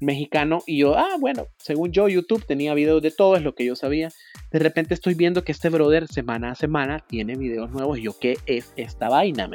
mexicano. 0.00 0.60
Y 0.66 0.78
yo, 0.78 0.96
ah, 0.96 1.16
bueno, 1.18 1.46
según 1.58 1.92
yo, 1.92 2.08
YouTube 2.08 2.44
tenía 2.46 2.74
videos 2.74 3.02
de 3.02 3.10
todo, 3.10 3.36
es 3.36 3.42
lo 3.42 3.54
que 3.54 3.64
yo 3.64 3.76
sabía. 3.76 4.10
De 4.50 4.58
repente 4.58 4.94
estoy 4.94 5.14
viendo 5.14 5.44
que 5.44 5.52
este 5.52 5.68
brother 5.68 6.08
semana 6.08 6.52
a 6.52 6.54
semana 6.54 7.00
tiene 7.06 7.36
videos 7.36 7.70
nuevos. 7.70 7.98
Y 7.98 8.02
yo, 8.02 8.18
¿qué 8.18 8.36
es 8.46 8.72
esta 8.76 9.08
vaina? 9.08 9.48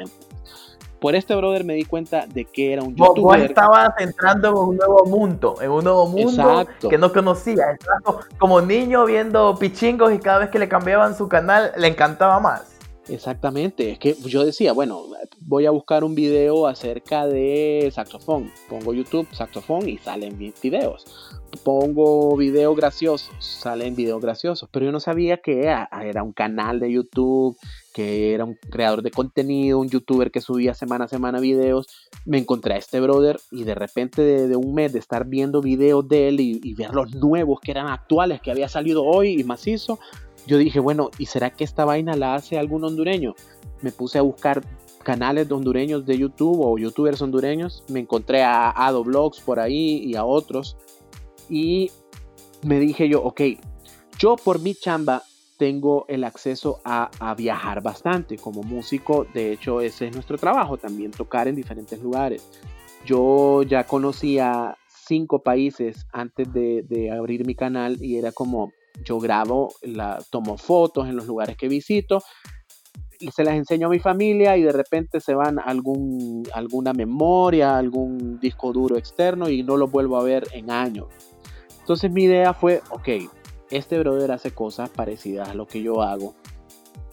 Por 1.00 1.14
este 1.14 1.34
brother 1.34 1.64
me 1.64 1.74
di 1.74 1.84
cuenta 1.84 2.26
de 2.26 2.46
que 2.46 2.72
era 2.72 2.82
un 2.82 2.96
youtuber. 2.96 3.40
Vos 3.40 3.48
estabas 3.48 3.90
entrando 3.98 4.48
en 4.48 4.56
un 4.56 4.76
nuevo 4.76 5.04
mundo, 5.04 5.56
en 5.60 5.70
un 5.70 5.84
nuevo 5.84 6.06
mundo 6.06 6.66
que 6.88 6.98
no 6.98 7.12
conocía. 7.12 7.76
como 8.38 8.60
niño 8.60 9.04
viendo 9.04 9.56
pichingos 9.58 10.12
y 10.12 10.18
cada 10.18 10.38
vez 10.38 10.50
que 10.50 10.58
le 10.58 10.68
cambiaban 10.68 11.16
su 11.16 11.28
canal 11.28 11.72
le 11.76 11.88
encantaba 11.88 12.40
más. 12.40 12.75
Exactamente, 13.08 13.92
es 13.92 13.98
que 14.00 14.16
yo 14.24 14.44
decía, 14.44 14.72
bueno, 14.72 15.04
voy 15.42 15.64
a 15.66 15.70
buscar 15.70 16.02
un 16.02 16.16
video 16.16 16.66
acerca 16.66 17.26
de 17.26 17.88
saxofón. 17.92 18.50
Pongo 18.68 18.92
YouTube, 18.92 19.28
saxofón 19.32 19.88
y 19.88 19.98
salen 19.98 20.36
videos. 20.60 21.04
Pongo 21.62 22.36
videos 22.36 22.76
graciosos, 22.76 23.30
salen 23.38 23.94
videos 23.94 24.20
graciosos. 24.20 24.68
Pero 24.72 24.86
yo 24.86 24.92
no 24.92 24.98
sabía 24.98 25.36
que 25.36 25.66
era 25.66 26.22
un 26.24 26.32
canal 26.32 26.80
de 26.80 26.90
YouTube, 26.90 27.56
que 27.94 28.34
era 28.34 28.44
un 28.44 28.58
creador 28.70 29.02
de 29.02 29.12
contenido, 29.12 29.78
un 29.78 29.88
youtuber 29.88 30.32
que 30.32 30.40
subía 30.40 30.74
semana 30.74 31.04
a 31.04 31.08
semana 31.08 31.38
videos. 31.38 31.86
Me 32.24 32.38
encontré 32.38 32.74
a 32.74 32.78
este 32.78 33.00
brother 33.00 33.38
y 33.52 33.62
de 33.62 33.76
repente 33.76 34.22
de, 34.22 34.56
un 34.56 34.74
mes 34.74 34.92
de 34.92 34.98
estar 34.98 35.26
viendo 35.26 35.62
videos 35.62 36.06
de 36.08 36.28
él 36.28 36.40
y, 36.40 36.60
y 36.62 36.74
ver 36.74 36.92
los 36.92 37.14
nuevos 37.14 37.60
que 37.60 37.70
eran 37.70 37.86
actuales, 37.86 38.40
que 38.40 38.50
había 38.50 38.68
salido 38.68 39.04
hoy 39.04 39.40
y 39.40 39.44
macizo 39.44 40.00
yo 40.46 40.58
dije, 40.58 40.78
bueno, 40.78 41.10
¿y 41.18 41.26
será 41.26 41.50
que 41.50 41.64
esta 41.64 41.84
vaina 41.84 42.16
la 42.16 42.34
hace 42.34 42.58
algún 42.58 42.84
hondureño? 42.84 43.34
Me 43.82 43.90
puse 43.90 44.18
a 44.18 44.22
buscar 44.22 44.62
canales 45.02 45.48
de 45.48 45.54
hondureños 45.54 46.06
de 46.06 46.18
YouTube 46.18 46.60
o 46.60 46.78
youtubers 46.78 47.20
hondureños. 47.20 47.82
Me 47.88 48.00
encontré 48.00 48.42
a 48.42 48.70
Ado 48.70 49.02
Blogs 49.02 49.40
por 49.40 49.58
ahí 49.58 50.02
y 50.04 50.14
a 50.14 50.24
otros. 50.24 50.76
Y 51.48 51.90
me 52.62 52.78
dije 52.78 53.08
yo, 53.08 53.22
ok, 53.22 53.40
yo 54.18 54.36
por 54.36 54.60
mi 54.60 54.74
chamba 54.74 55.22
tengo 55.58 56.04
el 56.08 56.22
acceso 56.22 56.80
a, 56.84 57.34
viajar 57.36 57.82
bastante 57.82 58.36
como 58.36 58.62
músico. 58.62 59.26
De 59.34 59.52
hecho, 59.52 59.80
ese 59.80 60.06
es 60.08 60.14
nuestro 60.14 60.38
trabajo 60.38 60.76
también, 60.76 61.10
tocar 61.10 61.48
en 61.48 61.56
diferentes 61.56 62.00
lugares. 62.00 62.48
Yo 63.04 63.62
ya 63.62 63.84
conocía 63.84 64.76
cinco 64.88 65.40
países 65.40 66.06
antes 66.12 66.52
de 66.52 67.10
abrir 67.10 67.46
mi 67.46 67.54
canal 67.54 68.02
y 68.02 68.16
era 68.16 68.32
como, 68.32 68.72
yo 69.04 69.18
grabo, 69.18 69.72
la, 69.82 70.22
tomo 70.30 70.56
fotos 70.56 71.08
en 71.08 71.16
los 71.16 71.26
lugares 71.26 71.56
que 71.56 71.68
visito, 71.68 72.22
se 73.34 73.44
las 73.44 73.54
enseño 73.54 73.86
a 73.86 73.90
mi 73.90 73.98
familia 73.98 74.56
y 74.56 74.62
de 74.62 74.72
repente 74.72 75.20
se 75.20 75.34
van 75.34 75.58
algún, 75.58 76.46
alguna 76.52 76.92
memoria, 76.92 77.78
algún 77.78 78.38
disco 78.40 78.72
duro 78.72 78.96
externo 78.96 79.48
y 79.48 79.62
no 79.62 79.76
lo 79.76 79.88
vuelvo 79.88 80.18
a 80.18 80.22
ver 80.22 80.46
en 80.52 80.70
años. 80.70 81.06
Entonces 81.80 82.10
mi 82.10 82.24
idea 82.24 82.52
fue, 82.52 82.82
ok, 82.90 83.08
este 83.70 83.98
brother 83.98 84.32
hace 84.32 84.50
cosas 84.50 84.90
parecidas 84.90 85.48
a 85.48 85.54
lo 85.54 85.66
que 85.66 85.82
yo 85.82 86.02
hago. 86.02 86.34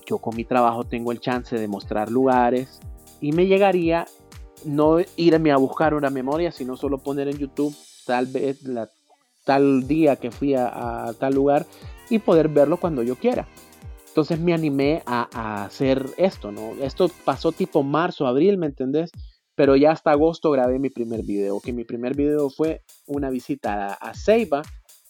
Yo 0.06 0.18
con 0.18 0.36
mi 0.36 0.44
trabajo 0.44 0.84
tengo 0.84 1.12
el 1.12 1.20
chance 1.20 1.58
de 1.58 1.68
mostrar 1.68 2.12
lugares 2.12 2.80
y 3.22 3.32
me 3.32 3.46
llegaría 3.46 4.06
no 4.66 4.98
irme 5.16 5.52
a 5.52 5.58
buscar 5.58 5.94
una 5.94 6.10
memoria, 6.10 6.52
sino 6.52 6.76
solo 6.76 6.98
poner 6.98 7.28
en 7.28 7.38
YouTube 7.38 7.76
tal 8.06 8.28
vez 8.28 8.64
la 8.64 8.90
tal 9.44 9.88
día 9.88 10.16
que 10.16 10.32
fui 10.32 10.56
a, 10.56 11.14
tal 11.20 11.34
lugar 11.34 11.66
y 12.10 12.20
poder 12.20 12.50
verlo 12.50 12.78
cuando 12.78 13.04
yo 13.04 13.16
quiera. 13.16 13.48
Entonces 14.08 14.40
me 14.40 14.54
animé 14.54 15.02
a, 15.06 15.64
hacer 15.66 16.06
esto, 16.18 16.52
¿no? 16.52 16.74
Esto 16.82 17.10
pasó 17.26 17.52
tipo 17.52 17.84
marzo, 17.84 18.28
abril, 18.28 18.58
¿me 18.58 18.68
entendés? 18.68 19.12
Pero 19.56 19.76
ya 19.76 19.92
hasta 19.92 20.12
agosto 20.12 20.52
grabé 20.52 20.80
mi 20.80 20.90
primer 20.90 21.24
video, 21.24 21.60
que 21.60 21.74
mi 21.74 21.84
primer 21.84 22.16
video 22.16 22.50
fue 22.50 22.82
una 23.08 23.30
visita 23.30 23.94
a, 23.94 24.14
Ceiba, 24.14 24.62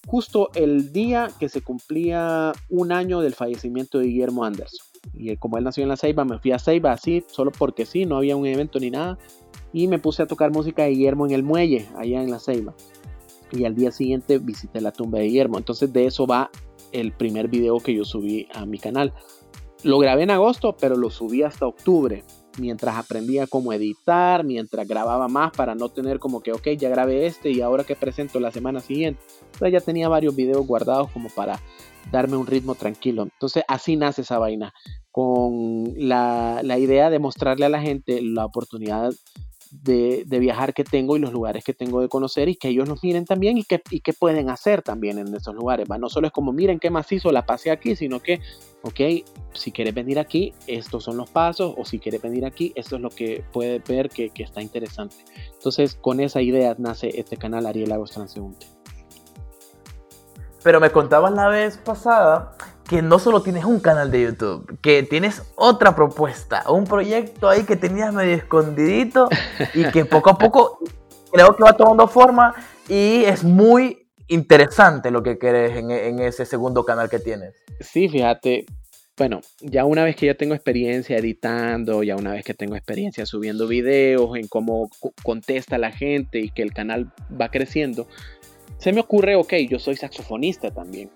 justo 0.08 0.50
el 0.56 0.92
día 0.92 1.30
que 1.40 1.50
se 1.50 1.62
cumplía 1.62 2.54
un 2.70 2.92
año 2.92 3.22
del 3.22 3.34
fallecimiento 3.34 4.00
de 4.00 4.08
Guillermo 4.08 4.46
Anderson. 4.46 4.86
Y 5.14 5.36
como 5.38 5.58
él 5.58 5.66
nació 5.66 5.84
en 5.84 5.90
la 5.90 5.98
Ceiba, 5.98 6.24
me 6.24 6.40
fui 6.40 6.52
a 6.52 6.60
Ceiba 6.60 6.94
así, 6.94 7.26
solo 7.28 7.52
porque 7.52 7.86
sí, 7.86 8.06
no 8.06 8.18
había 8.18 8.38
un 8.38 8.46
evento 8.46 8.80
ni 8.80 8.90
nada. 8.90 9.18
Y 9.74 9.88
me 9.88 10.00
puse 10.00 10.24
a 10.24 10.28
tocar 10.28 10.52
música 10.52 10.84
de 10.84 10.92
Guillermo 10.92 11.26
en 11.26 11.34
el 11.34 11.44
muelle, 11.44 11.88
allá 11.98 12.22
en 12.22 12.32
la 12.32 12.40
Ceiba 12.40 12.74
y 13.54 13.66
al 13.66 13.76
día 13.76 13.92
siguiente 13.92 14.40
visité 14.40 14.82
la 14.82 14.92
tumba 14.92 15.20
de 15.20 15.26
Guillermo. 15.26 15.58
Entonces 15.58 15.94
de 15.94 16.06
eso 16.06 16.26
va 16.26 16.50
el 16.92 17.12
primer 17.12 17.48
video 17.48 17.80
que 17.80 17.94
yo 17.94 18.04
subí 18.06 18.48
a 18.54 18.66
mi 18.66 18.80
canal. 18.80 19.14
Lo 19.84 20.00
grabé 20.00 20.24
en 20.24 20.32
agosto, 20.32 20.76
pero 20.80 20.96
lo 20.96 21.10
subí 21.10 21.44
hasta 21.44 21.68
octubre, 21.68 22.24
mientras 22.58 22.96
aprendía 22.96 23.48
cómo 23.48 23.74
editar, 23.74 24.44
mientras 24.44 24.88
grababa 24.88 25.28
más 25.28 25.52
para 25.52 25.76
no 25.76 25.90
tener 25.90 26.20
como 26.20 26.42
que, 26.42 26.54
ok, 26.54 26.70
ya 26.78 26.90
grabé 26.90 27.26
este 27.26 27.52
y 27.52 27.62
ahora 27.62 27.84
que 27.84 27.96
presento 27.96 28.40
la 28.40 28.52
semana 28.52 28.80
siguiente. 28.80 29.22
Entonces 29.54 29.74
ya 29.74 29.82
tenía 29.82 30.08
varios 30.08 30.36
videos 30.36 30.66
guardados 30.66 31.12
como 31.12 31.30
para 31.30 31.60
darme 32.12 32.38
un 32.38 32.48
ritmo 32.48 32.76
tranquilo. 32.76 33.24
Entonces 33.24 33.64
así 33.68 33.98
nace 33.98 34.22
esa 34.22 34.40
vaina, 34.40 34.74
con 35.12 35.94
la, 35.96 36.62
la 36.64 36.80
idea 36.80 37.10
de 37.10 37.20
mostrarle 37.20 37.66
a 37.66 37.70
la 37.70 37.82
gente 37.82 38.22
la 38.22 38.46
oportunidad 38.46 39.12
de, 39.82 40.26
viajar 40.40 40.74
que 40.74 40.84
tengo 40.84 41.16
y 41.16 41.20
los 41.20 41.32
lugares 41.32 41.64
que 41.64 41.74
tengo 41.74 42.02
de 42.02 42.10
conocer 42.10 42.50
y 42.50 42.56
que 42.56 42.70
ellos 42.70 42.88
los 42.88 43.04
miren 43.04 43.26
también 43.26 43.58
y 43.58 43.64
que, 43.64 43.82
y 43.90 44.02
que 44.02 44.14
pueden 44.14 44.50
hacer 44.50 44.82
también 44.82 45.18
en 45.18 45.34
esos 45.34 45.56
lugares. 45.56 45.88
¿va? 45.90 45.98
No 45.98 46.10
solo 46.10 46.28
es 46.28 46.34
como 46.34 46.54
miren 46.54 46.80
qué 46.80 46.90
macizo 46.90 47.32
la 47.32 47.46
pasé 47.46 47.72
aquí, 47.72 47.96
sino 47.96 48.20
que, 48.20 48.40
ok, 48.84 49.26
si 49.54 49.72
quieres 49.72 49.94
venir 49.94 50.20
aquí, 50.20 50.54
estos 50.68 51.04
son 51.04 51.18
los 51.18 51.30
pasos 51.30 51.74
o 51.78 51.86
si 51.86 52.00
quieres 52.00 52.22
venir 52.22 52.46
aquí, 52.46 52.72
esto 52.76 52.98
es 52.98 53.02
lo 53.02 53.10
que 53.10 53.44
puede 53.52 53.80
ver 53.80 54.10
que, 54.10 54.30
que 54.30 54.44
está 54.44 54.62
interesante. 54.62 55.16
Entonces, 55.54 55.96
con 55.96 56.20
esa 56.20 56.42
idea 56.42 56.76
nace 56.78 57.20
este 57.20 57.38
canal 57.38 57.66
Ariel 57.66 57.90
Lagos 57.90 58.12
Transeúnte. 58.12 58.68
Pero 60.64 60.80
me 60.80 60.92
contabas 60.92 61.34
la 61.34 61.50
vez 61.50 61.78
pasada 61.78 62.56
que 62.88 63.02
no 63.02 63.20
solo 63.20 63.42
tienes 63.42 63.66
un 63.66 63.80
canal 63.80 64.12
de 64.12 64.24
YouTube, 64.24 64.78
que 64.82 65.04
tienes 65.04 65.44
otra 65.56 65.96
propuesta, 65.96 66.64
un 66.70 66.86
proyecto 66.86 67.50
ahí 67.50 67.64
que 67.64 67.76
tenías 67.76 68.14
medio 68.14 68.36
escondidito 68.36 69.30
y 69.74 69.86
que 69.92 70.06
poco 70.06 70.32
a 70.32 70.38
poco 70.38 70.80
creo 71.32 71.56
que 71.56 71.64
va 71.64 71.74
tomando 71.74 72.08
forma 72.08 72.54
y 72.88 73.24
es 73.24 73.44
muy 73.44 74.08
interesante 74.28 75.12
lo 75.12 75.24
que 75.24 75.38
querés 75.38 75.78
en, 75.78 75.92
en 75.92 76.20
ese 76.20 76.46
segundo 76.46 76.86
canal 76.86 77.10
que 77.10 77.20
tienes. 77.20 77.56
Sí, 77.80 78.10
fíjate, 78.10 78.66
bueno, 79.16 79.42
ya 79.62 79.86
una 79.86 80.04
vez 80.04 80.16
que 80.16 80.26
yo 80.26 80.36
tengo 80.36 80.56
experiencia 80.56 81.18
editando, 81.18 82.02
ya 82.02 82.16
una 82.16 82.32
vez 82.34 82.44
que 82.44 82.56
tengo 82.56 82.76
experiencia 82.76 83.26
subiendo 83.26 83.68
videos, 83.68 84.36
en 84.36 84.48
cómo 84.48 84.90
contesta 85.24 85.78
la 85.78 85.92
gente 85.92 86.40
y 86.40 86.50
que 86.50 86.64
el 86.64 86.74
canal 86.74 87.12
va 87.40 87.50
creciendo, 87.50 88.08
se 88.80 88.92
me 88.92 89.02
ocurre, 89.02 89.36
ok, 89.36 89.54
yo 89.70 89.78
soy 89.78 89.96
saxofonista 89.96 90.72
también. 90.72 91.12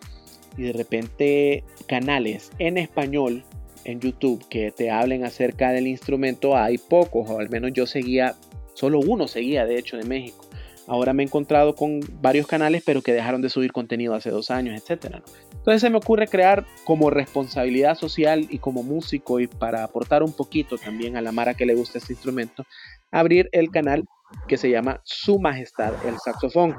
Y 0.58 0.64
de 0.64 0.74
repente 0.74 1.64
canales 1.88 2.52
en 2.60 2.78
español 2.78 3.44
en 3.84 4.00
YouTube 4.02 4.46
que 4.50 4.72
te 4.72 4.92
hablen 4.92 5.24
acerca 5.24 5.72
del 5.72 5.88
instrumento 5.88 6.58
hay 6.58 6.78
pocos, 6.78 7.30
o 7.30 7.40
al 7.40 7.50
menos 7.50 7.72
yo 7.74 7.86
seguía, 7.86 8.36
solo 8.74 9.00
uno 9.00 9.28
seguía 9.28 9.66
de 9.66 9.78
hecho 9.78 9.98
de 9.98 10.04
México. 10.04 10.46
Ahora 10.88 11.14
me 11.14 11.22
he 11.22 11.26
encontrado 11.26 11.76
con 11.76 12.00
varios 12.22 12.48
canales, 12.48 12.82
pero 12.86 13.02
que 13.02 13.12
dejaron 13.12 13.42
de 13.42 13.50
subir 13.50 13.74
contenido 13.74 14.14
hace 14.14 14.30
dos 14.30 14.50
años, 14.50 14.82
etc. 14.82 15.18
Entonces 15.52 15.82
se 15.82 15.90
me 15.90 15.98
ocurre 15.98 16.28
crear 16.28 16.66
como 16.86 17.10
responsabilidad 17.10 17.96
social 17.96 18.48
y 18.50 18.60
como 18.60 18.84
músico 18.84 19.42
y 19.42 19.48
para 19.48 19.84
aportar 19.84 20.24
un 20.24 20.32
poquito 20.32 20.78
también 20.78 21.18
a 21.18 21.22
la 21.22 21.34
Mara 21.34 21.56
que 21.56 21.66
le 21.66 21.76
gusta 21.76 21.98
este 21.98 22.14
instrumento, 22.14 22.66
abrir 23.12 23.50
el 23.52 23.70
canal 23.70 24.06
que 24.48 24.58
se 24.58 24.70
llama 24.70 25.02
Su 25.04 25.40
Majestad 25.40 25.94
el 26.06 26.18
Saxofón. 26.18 26.76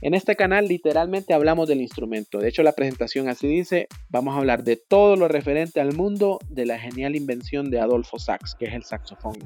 En 0.00 0.14
este 0.14 0.34
canal 0.34 0.66
literalmente 0.66 1.34
hablamos 1.34 1.68
del 1.68 1.80
instrumento. 1.80 2.38
De 2.38 2.48
hecho, 2.48 2.62
la 2.62 2.72
presentación 2.72 3.28
así 3.28 3.46
dice, 3.46 3.86
vamos 4.08 4.34
a 4.34 4.38
hablar 4.38 4.64
de 4.64 4.76
todo 4.76 5.14
lo 5.16 5.28
referente 5.28 5.80
al 5.80 5.94
mundo 5.94 6.38
de 6.48 6.66
la 6.66 6.78
genial 6.78 7.14
invención 7.16 7.70
de 7.70 7.80
Adolfo 7.80 8.18
Sax, 8.18 8.54
que 8.54 8.64
es 8.64 8.74
el 8.74 8.84
saxofón. 8.84 9.36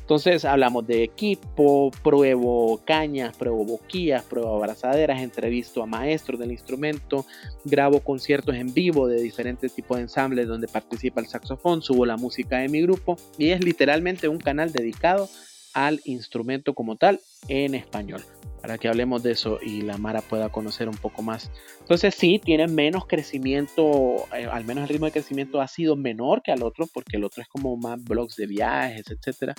Entonces 0.00 0.44
hablamos 0.44 0.86
de 0.86 1.02
equipo, 1.02 1.90
pruebo 2.02 2.80
cañas, 2.84 3.36
pruebo 3.36 3.64
boquillas, 3.64 4.22
pruebo 4.24 4.56
abrazaderas, 4.56 5.20
entrevisto 5.20 5.82
a 5.82 5.86
maestros 5.86 6.38
del 6.38 6.52
instrumento, 6.52 7.24
grabo 7.64 8.00
conciertos 8.00 8.54
en 8.56 8.72
vivo 8.74 9.08
de 9.08 9.20
diferentes 9.20 9.74
tipos 9.74 9.96
de 9.96 10.04
ensambles 10.04 10.46
donde 10.46 10.68
participa 10.68 11.20
el 11.20 11.26
saxofón, 11.26 11.82
subo 11.82 12.06
la 12.06 12.16
música 12.16 12.58
de 12.58 12.68
mi 12.68 12.82
grupo 12.82 13.16
y 13.38 13.50
es 13.50 13.64
literalmente 13.64 14.28
un 14.28 14.38
canal 14.38 14.72
dedicado 14.72 15.28
al 15.76 16.00
instrumento 16.06 16.74
como 16.74 16.96
tal 16.96 17.20
en 17.48 17.74
español 17.74 18.24
para 18.62 18.78
que 18.78 18.88
hablemos 18.88 19.22
de 19.22 19.32
eso 19.32 19.60
y 19.62 19.82
la 19.82 19.98
Mara 19.98 20.22
pueda 20.22 20.48
conocer 20.48 20.88
un 20.88 20.96
poco 20.96 21.22
más. 21.22 21.52
Entonces 21.82 22.16
sí, 22.16 22.40
tiene 22.42 22.66
menos 22.66 23.06
crecimiento, 23.06 24.24
eh, 24.36 24.46
al 24.50 24.64
menos 24.64 24.82
el 24.82 24.88
ritmo 24.88 25.06
de 25.06 25.12
crecimiento 25.12 25.60
ha 25.60 25.68
sido 25.68 25.94
menor 25.94 26.42
que 26.42 26.50
al 26.50 26.64
otro, 26.64 26.88
porque 26.92 27.16
el 27.16 27.22
otro 27.22 27.42
es 27.42 27.48
como 27.48 27.76
más 27.76 28.02
blogs 28.02 28.34
de 28.34 28.46
viajes, 28.46 29.04
etcétera. 29.08 29.54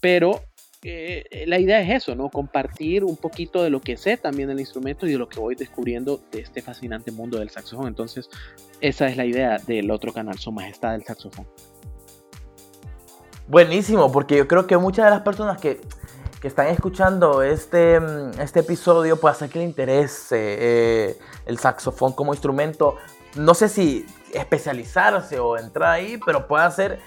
Pero 0.00 0.40
eh, 0.82 1.44
la 1.46 1.60
idea 1.60 1.80
es 1.82 2.02
eso, 2.02 2.16
¿no? 2.16 2.30
Compartir 2.30 3.04
un 3.04 3.16
poquito 3.16 3.62
de 3.62 3.70
lo 3.70 3.80
que 3.80 3.96
sé 3.96 4.16
también 4.16 4.48
del 4.48 4.58
instrumento 4.58 5.06
y 5.06 5.12
de 5.12 5.18
lo 5.18 5.28
que 5.28 5.38
voy 5.38 5.54
descubriendo 5.54 6.20
de 6.32 6.40
este 6.40 6.62
fascinante 6.62 7.12
mundo 7.12 7.38
del 7.38 7.50
saxofón. 7.50 7.86
Entonces, 7.86 8.28
esa 8.80 9.06
es 9.06 9.16
la 9.16 9.24
idea 9.24 9.58
del 9.58 9.88
otro 9.92 10.12
canal, 10.12 10.38
Su 10.38 10.50
Majestad 10.50 10.92
del 10.92 11.04
Saxofón. 11.04 11.46
Buenísimo, 13.52 14.10
porque 14.10 14.38
yo 14.38 14.48
creo 14.48 14.66
que 14.66 14.78
muchas 14.78 15.04
de 15.04 15.10
las 15.10 15.20
personas 15.20 15.60
que 15.60 15.78
que 16.40 16.48
están 16.48 16.68
escuchando 16.68 17.42
este, 17.42 18.00
mm, 18.00 18.40
este 18.40 18.60
episodio 18.60 19.20
puede 19.20 19.34
hacer 19.34 19.50
que 19.50 19.58
le 19.58 19.64
interese 19.66 20.38
eh, 20.40 21.18
el 21.44 21.58
saxofón 21.58 22.14
como 22.14 22.32
instrumento. 22.32 22.96
No 23.36 23.52
sé 23.52 23.68
si 23.68 24.06
especializarse 24.32 25.38
o 25.38 25.58
entrar 25.58 25.90
ahí, 25.90 26.18
pero 26.24 26.48
puede 26.48 26.64
hacer 26.64 26.98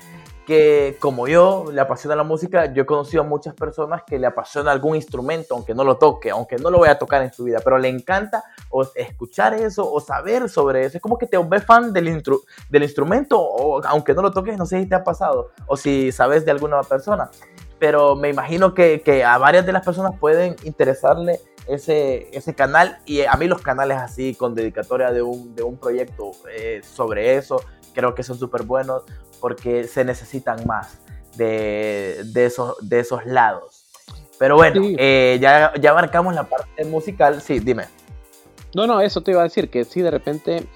que 0.46 0.98
como 1.00 1.28
yo 1.28 1.66
le 1.72 1.82
apasiona 1.82 2.16
la 2.16 2.24
música, 2.24 2.72
yo 2.74 2.84
he 2.84 2.86
conocido 2.86 3.24
a 3.24 3.26
muchas 3.26 3.54
personas 3.54 4.04
que 4.04 4.20
le 4.20 4.28
apasiona 4.28 4.72
algún 4.72 4.96
instrumento, 4.96 5.56
aunque 5.56 5.74
no 5.74 5.84
lo 5.84 5.98
toque, 5.98 6.30
aunque 6.30 6.58
no 6.58 6.70
lo 6.70 6.80
vaya 6.80 6.94
a 6.94 7.00
tocar 7.00 7.22
en 7.24 7.34
su 7.34 7.44
vida, 7.44 7.60
pero 7.64 7.78
le 7.78 7.90
encanta 7.90 8.44
o 8.70 8.88
escuchar 8.96 9.54
eso 9.56 9.92
o 9.92 10.00
saber 10.00 10.50
sobre 10.50 10.86
eso. 10.86 10.98
Es 10.98 11.02
como 11.02 11.18
que 11.18 11.28
te 11.28 11.38
ves 11.38 11.66
fan 11.66 11.92
del, 11.94 12.24
del 12.70 12.84
instrumento, 12.84 13.40
o 13.42 13.84
aunque 13.86 14.14
no 14.14 14.22
lo 14.22 14.32
toques, 14.32 14.58
no 14.58 14.66
sé 14.66 14.82
si 14.82 14.88
te 14.88 14.96
ha 14.96 15.04
pasado 15.04 15.52
o 15.68 15.76
si 15.76 16.12
sabes 16.12 16.46
de 16.46 16.52
alguna 16.52 16.82
persona 16.82 17.30
pero 17.78 18.16
me 18.16 18.30
imagino 18.30 18.74
que, 18.74 19.02
que, 19.02 19.24
a 19.24 19.38
varias 19.38 19.66
de 19.66 19.74
las 19.74 19.84
personas 19.84 20.18
pueden 20.18 20.56
interesarle 20.64 21.42
ese, 21.68 22.30
ese 22.36 22.54
canal 22.54 23.00
y 23.06 23.22
a 23.22 23.34
mí 23.34 23.48
los 23.48 23.62
canales 23.62 23.98
así 23.98 24.36
con 24.36 24.56
dedicatoria 24.56 25.12
de 25.12 25.22
un, 25.22 25.56
de 25.56 25.64
un 25.64 25.78
proyecto 25.78 26.32
eh, 26.52 26.82
sobre 26.84 27.36
eso 27.36 27.62
creo 27.96 28.14
que 28.14 28.22
son 28.22 28.38
súper 28.38 28.64
buenos 28.64 29.04
porque 29.40 29.86
se 29.86 30.06
necesitan 30.06 30.68
más 30.68 31.00
de, 31.38 32.22
de, 32.26 32.46
esos, 32.46 32.76
de 32.88 33.00
esos 33.00 33.26
lados. 33.26 33.86
Pero 34.38 34.56
bueno, 34.58 34.82
eh, 34.98 35.38
ya, 35.42 35.74
ya 35.80 35.92
abarcamos 35.92 36.36
la 36.36 36.44
parte 36.44 36.86
musical. 36.86 37.42
Sí, 37.42 37.60
dime. 37.60 37.86
No, 38.76 38.86
no, 38.86 39.00
eso 39.00 39.22
te 39.22 39.32
iba 39.32 39.42
a 39.42 39.46
decir, 39.46 39.70
que 39.70 39.86
sí, 39.86 40.02
de 40.02 40.12
repente 40.12 40.68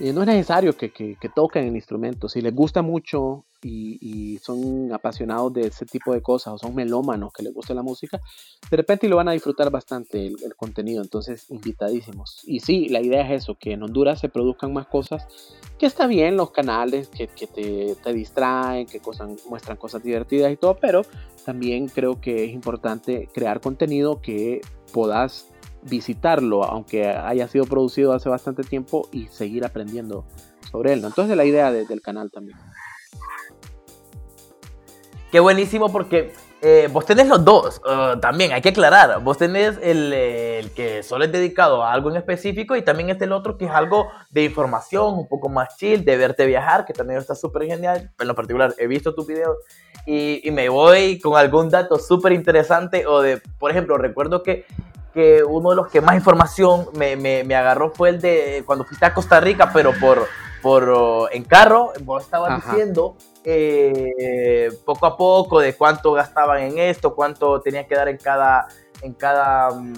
eh, 0.00 0.12
no 0.12 0.20
es 0.20 0.26
necesario 0.26 0.76
que, 0.76 0.92
que, 0.92 1.16
que, 1.18 1.28
toquen 1.28 1.66
el 1.66 1.74
instrumento. 1.74 2.28
Si 2.28 2.42
les 2.42 2.54
gusta 2.54 2.82
mucho 2.82 3.44
y, 3.62 4.38
son 4.42 4.92
apasionados 4.92 5.52
de 5.52 5.62
ese 5.62 5.84
tipo 5.84 6.12
de 6.12 6.22
cosas 6.22 6.54
o 6.54 6.58
son 6.58 6.74
melómanos 6.74 7.32
que 7.32 7.42
les 7.42 7.52
gusta 7.52 7.74
la 7.74 7.82
música, 7.82 8.20
de 8.70 8.76
repente 8.76 9.08
lo 9.08 9.16
van 9.16 9.28
a 9.28 9.32
disfrutar 9.32 9.70
bastante 9.70 10.26
el, 10.26 10.54
contenido, 10.56 11.02
entonces 11.02 11.50
invitadísimos. 11.50 12.42
Y 12.44 12.60
sí, 12.60 12.88
la 12.88 13.00
idea 13.00 13.22
es 13.22 13.42
eso, 13.42 13.56
que 13.56 13.72
en 13.72 13.82
Honduras 13.82 14.20
se 14.20 14.28
produzcan 14.28 14.72
más 14.72 14.86
cosas, 14.86 15.26
que 15.78 15.86
está 15.86 16.06
bien 16.06 16.36
los 16.36 16.50
canales 16.50 17.08
que, 17.08 17.26
te, 17.26 18.12
distraen, 18.12 18.86
que 18.86 19.00
muestran 19.48 19.76
cosas 19.76 20.02
divertidas 20.02 20.52
y 20.52 20.56
todo, 20.56 20.76
pero 20.80 21.02
también 21.44 21.88
creo 21.88 22.20
que 22.20 22.44
es 22.44 22.52
importante 22.52 23.28
crear 23.32 23.60
contenido 23.60 24.20
que 24.20 24.60
puedas 24.92 25.48
visitarlo, 25.82 26.64
aunque 26.64 27.06
haya 27.06 27.48
sido 27.48 27.64
producido 27.64 28.12
hace 28.12 28.28
bastante 28.28 28.62
tiempo 28.62 29.08
y 29.12 29.26
seguir 29.28 29.64
aprendiendo 29.64 30.24
sobre 30.70 30.92
él. 30.92 31.00
¿no? 31.00 31.08
Entonces 31.08 31.36
la 31.36 31.44
idea 31.44 31.72
del 31.72 32.00
canal 32.02 32.30
también. 32.30 32.58
Qué 35.30 35.40
buenísimo 35.40 35.92
porque 35.92 36.32
eh, 36.62 36.88
vos 36.90 37.04
tenés 37.04 37.28
los 37.28 37.44
dos, 37.44 37.82
uh, 37.84 38.18
también 38.18 38.52
hay 38.52 38.62
que 38.62 38.70
aclarar, 38.70 39.22
vos 39.22 39.36
tenés 39.36 39.78
el, 39.82 40.12
el, 40.12 40.70
que 40.72 41.02
solo 41.02 41.24
es 41.24 41.30
dedicado 41.30 41.84
a 41.84 41.92
algo 41.92 42.10
en 42.10 42.16
específico 42.16 42.74
y 42.76 42.82
también 42.82 43.10
este 43.10 43.26
el 43.26 43.32
otro 43.32 43.58
que 43.58 43.66
es 43.66 43.70
algo 43.70 44.08
de 44.30 44.44
información, 44.44 45.14
un 45.18 45.28
poco 45.28 45.50
más 45.50 45.76
chill, 45.76 46.04
de 46.04 46.16
verte 46.16 46.46
viajar, 46.46 46.86
que 46.86 46.94
también 46.94 47.20
está 47.20 47.34
súper 47.34 47.66
genial, 47.66 48.10
en 48.18 48.26
lo 48.26 48.34
particular 48.34 48.74
he 48.78 48.86
visto 48.86 49.14
tu 49.14 49.26
video 49.26 49.58
y, 50.06 50.40
y 50.42 50.50
me 50.50 50.70
voy 50.70 51.20
con 51.20 51.36
algún 51.36 51.68
dato 51.68 51.98
súper 51.98 52.32
interesante 52.32 53.06
o 53.06 53.20
de, 53.20 53.40
por 53.58 53.70
ejemplo, 53.70 53.98
recuerdo 53.98 54.42
que 54.42 54.64
que 55.12 55.42
uno 55.42 55.70
de 55.70 55.76
los 55.76 55.88
que 55.88 56.00
más 56.00 56.14
información 56.14 56.88
me, 56.94 57.16
me, 57.16 57.42
me, 57.42 57.56
agarró 57.56 57.90
fue 57.90 58.10
el 58.10 58.20
de 58.20 58.62
cuando 58.66 58.84
fuiste 58.84 59.06
a 59.06 59.14
Costa 59.14 59.40
Rica, 59.40 59.70
pero 59.72 59.92
por, 59.98 60.26
por 60.60 60.88
uh, 60.88 61.28
en 61.32 61.44
carro, 61.44 61.92
vos 62.02 62.24
estabas 62.24 62.62
diciendo 62.64 63.16
eh, 63.50 64.70
poco 64.84 65.06
a 65.06 65.16
poco 65.16 65.60
de 65.60 65.74
cuánto 65.74 66.12
gastaban 66.12 66.62
en 66.62 66.78
esto, 66.78 67.14
cuánto 67.14 67.60
tenían 67.60 67.86
que 67.86 67.94
dar 67.94 68.08
en 68.08 68.18
cada, 68.18 68.68
en 69.00 69.14
cada 69.14 69.70
mm, 69.70 69.94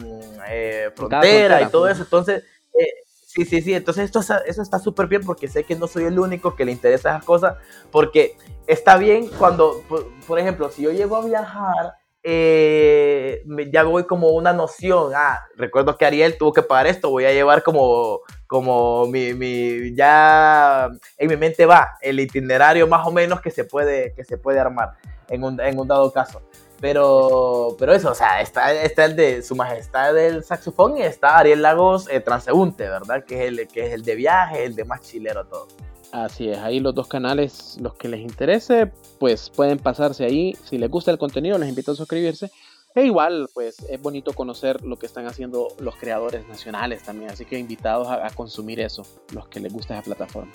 eh, 0.49 0.91
frontera, 0.95 1.63
y 1.63 1.69
todo 1.69 1.89
eso. 1.89 2.03
Entonces, 2.03 2.45
eh, 2.79 2.87
sí, 3.27 3.45
sí, 3.45 3.61
sí. 3.61 3.75
Entonces, 3.75 4.05
esto, 4.05 4.21
eso 4.21 4.63
está 4.63 4.79
súper 4.79 5.07
bien 5.07 5.23
porque 5.25 5.49
sé 5.49 5.65
que 5.65 5.75
no 5.75 5.89
soy 5.89 6.05
el 6.05 6.19
único 6.19 6.55
que 6.55 6.65
le 6.65 6.73
interesa 6.73 7.11
esas 7.11 7.25
cosas. 7.25 7.57
Porque 7.91 8.37
está 8.67 8.97
bien 8.97 9.29
cuando, 9.39 9.83
por, 10.27 10.39
ejemplo, 10.39 10.71
si 10.71 10.83
yo 10.83 10.93
llego 10.93 11.17
a 11.17 11.25
viajar. 11.25 12.00
Ya 12.23 13.83
voy 13.85 14.05
como 14.05 14.29
una 14.29 14.53
noción, 14.53 15.13
ah, 15.15 15.41
recuerdo 15.57 15.97
que 15.97 16.05
Ariel 16.05 16.37
tuvo 16.39 16.53
que 16.53 16.63
pagar 16.63 16.87
esto, 16.87 17.11
voy 17.11 17.25
a 17.25 17.33
llevar 17.33 17.63
como 17.63 18.21
como 18.51 19.07
mi, 19.07 19.33
mi, 19.33 19.95
ya 19.95 20.91
en 21.19 21.29
mi 21.29 21.37
mente 21.37 21.67
va 21.67 21.97
el 22.01 22.19
itinerario 22.19 22.89
más 22.89 23.07
o 23.07 23.13
menos 23.13 23.41
que 23.41 23.53
se 23.53 23.63
puede, 23.63 24.13
que 24.15 24.25
se 24.25 24.39
puede 24.39 24.59
armar 24.59 24.95
en 25.29 25.45
un, 25.45 25.61
en 25.61 25.79
un 25.79 25.87
dado 25.87 26.13
caso. 26.13 26.43
Pero, 26.81 27.77
pero 27.79 27.93
eso, 27.93 28.11
o 28.11 28.15
sea, 28.15 28.41
está, 28.41 28.73
está 28.73 29.05
el 29.05 29.15
de 29.15 29.43
Su 29.43 29.55
Majestad 29.55 30.15
del 30.15 30.43
Saxofón 30.43 30.97
y 30.97 31.03
está 31.03 31.39
Ariel 31.39 31.63
Lagos 31.63 32.09
eh, 32.11 32.19
Transeúnte, 32.19 32.89
¿verdad? 32.89 33.23
Que 33.25 33.45
es, 33.45 33.49
el, 33.51 33.69
que 33.69 33.87
es 33.87 33.93
el 33.93 34.03
de 34.03 34.17
viaje, 34.17 34.65
el 34.65 34.75
de 34.75 34.85
más 34.85 35.03
chilero 35.03 35.47
todo. 35.47 35.69
Así 36.13 36.49
es, 36.49 36.59
ahí 36.59 36.81
los 36.81 36.95
dos 36.95 37.07
canales, 37.07 37.77
los 37.81 37.95
que 37.95 38.09
les 38.09 38.21
interese, 38.21 38.91
pues 39.19 39.49
pueden 39.49 39.79
pasarse 39.79 40.25
ahí. 40.25 40.57
Si 40.65 40.77
les 40.77 40.91
gusta 40.91 41.13
el 41.13 41.19
contenido, 41.19 41.57
les 41.57 41.69
invito 41.69 41.93
a 41.93 41.95
suscribirse. 41.95 42.51
E 42.95 43.05
igual, 43.05 43.49
pues 43.55 43.79
es 43.89 44.03
bonito 44.03 44.33
conocer 44.33 44.83
lo 44.83 44.97
que 44.97 45.07
están 45.07 45.27
haciendo 45.27 45.69
los 45.79 45.95
creadores 45.95 46.49
nacionales 46.49 47.05
también, 47.05 47.31
así 47.31 47.45
que 47.45 47.57
invitados 47.57 48.09
a, 48.09 48.29
consumir 48.31 48.81
eso, 48.81 49.05
los 49.33 49.47
que 49.47 49.61
les 49.61 49.73
gusta 49.73 49.95
esa 49.95 50.03
plataforma. 50.03 50.51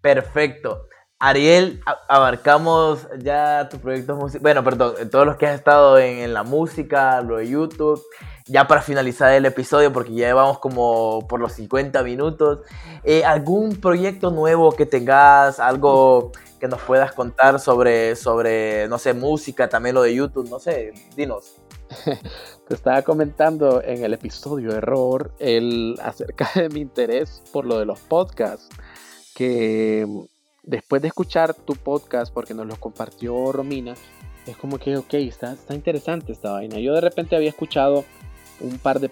Perfecto. 0.00 0.86
Ariel, 1.22 1.82
abarcamos 2.08 3.06
ya 3.18 3.68
tu 3.68 3.78
proyecto 3.78 4.16
musical, 4.16 4.40
bueno, 4.40 4.64
perdón, 4.64 4.94
todos 5.10 5.26
los 5.26 5.36
que 5.36 5.46
has 5.46 5.54
estado 5.54 5.98
en, 5.98 6.32
la 6.32 6.44
música, 6.44 7.20
lo 7.20 7.36
de 7.36 7.48
YouTube. 7.48 8.02
Ya 8.46 8.66
para 8.66 8.80
finalizar 8.80 9.30
el 9.32 9.44
episodio, 9.44 9.92
porque 9.92 10.14
ya 10.14 10.28
llevamos 10.28 10.58
como 10.58 11.28
por 11.28 11.38
los 11.38 11.52
50 11.52 12.02
minutos, 12.02 12.60
eh, 13.04 13.22
¿algún 13.24 13.76
proyecto 13.76 14.30
nuevo 14.30 14.72
que 14.72 14.86
tengas, 14.86 15.60
algo 15.60 16.32
que 16.58 16.66
nos 16.66 16.80
puedas 16.80 17.12
contar 17.12 17.60
sobre, 17.60 18.16
sobre, 18.16 18.88
no 18.88 18.98
sé, 18.98 19.12
música, 19.12 19.68
también 19.68 19.94
lo 19.94 20.02
de 20.02 20.14
YouTube, 20.14 20.48
no 20.48 20.58
sé, 20.58 20.94
dinos. 21.16 21.56
Te 22.68 22.74
estaba 22.74 23.02
comentando 23.02 23.82
en 23.82 24.02
el 24.04 24.14
episodio 24.14 24.72
Error 24.72 25.32
el, 25.38 25.96
acerca 26.02 26.50
de 26.54 26.70
mi 26.70 26.80
interés 26.80 27.42
por 27.52 27.66
lo 27.66 27.78
de 27.78 27.84
los 27.84 28.00
podcasts, 28.00 28.68
que 29.34 30.06
después 30.62 31.02
de 31.02 31.08
escuchar 31.08 31.54
tu 31.54 31.74
podcast, 31.74 32.32
porque 32.32 32.54
nos 32.54 32.66
lo 32.66 32.76
compartió 32.76 33.52
Romina, 33.52 33.94
es 34.46 34.56
como 34.56 34.78
que, 34.78 34.96
ok, 34.96 35.14
está, 35.14 35.52
está 35.52 35.74
interesante 35.74 36.32
esta 36.32 36.52
vaina. 36.52 36.78
Yo 36.78 36.94
de 36.94 37.00
repente 37.00 37.36
había 37.36 37.50
escuchado 37.50 38.04
un 38.60 38.78
par 38.78 39.00
de, 39.00 39.10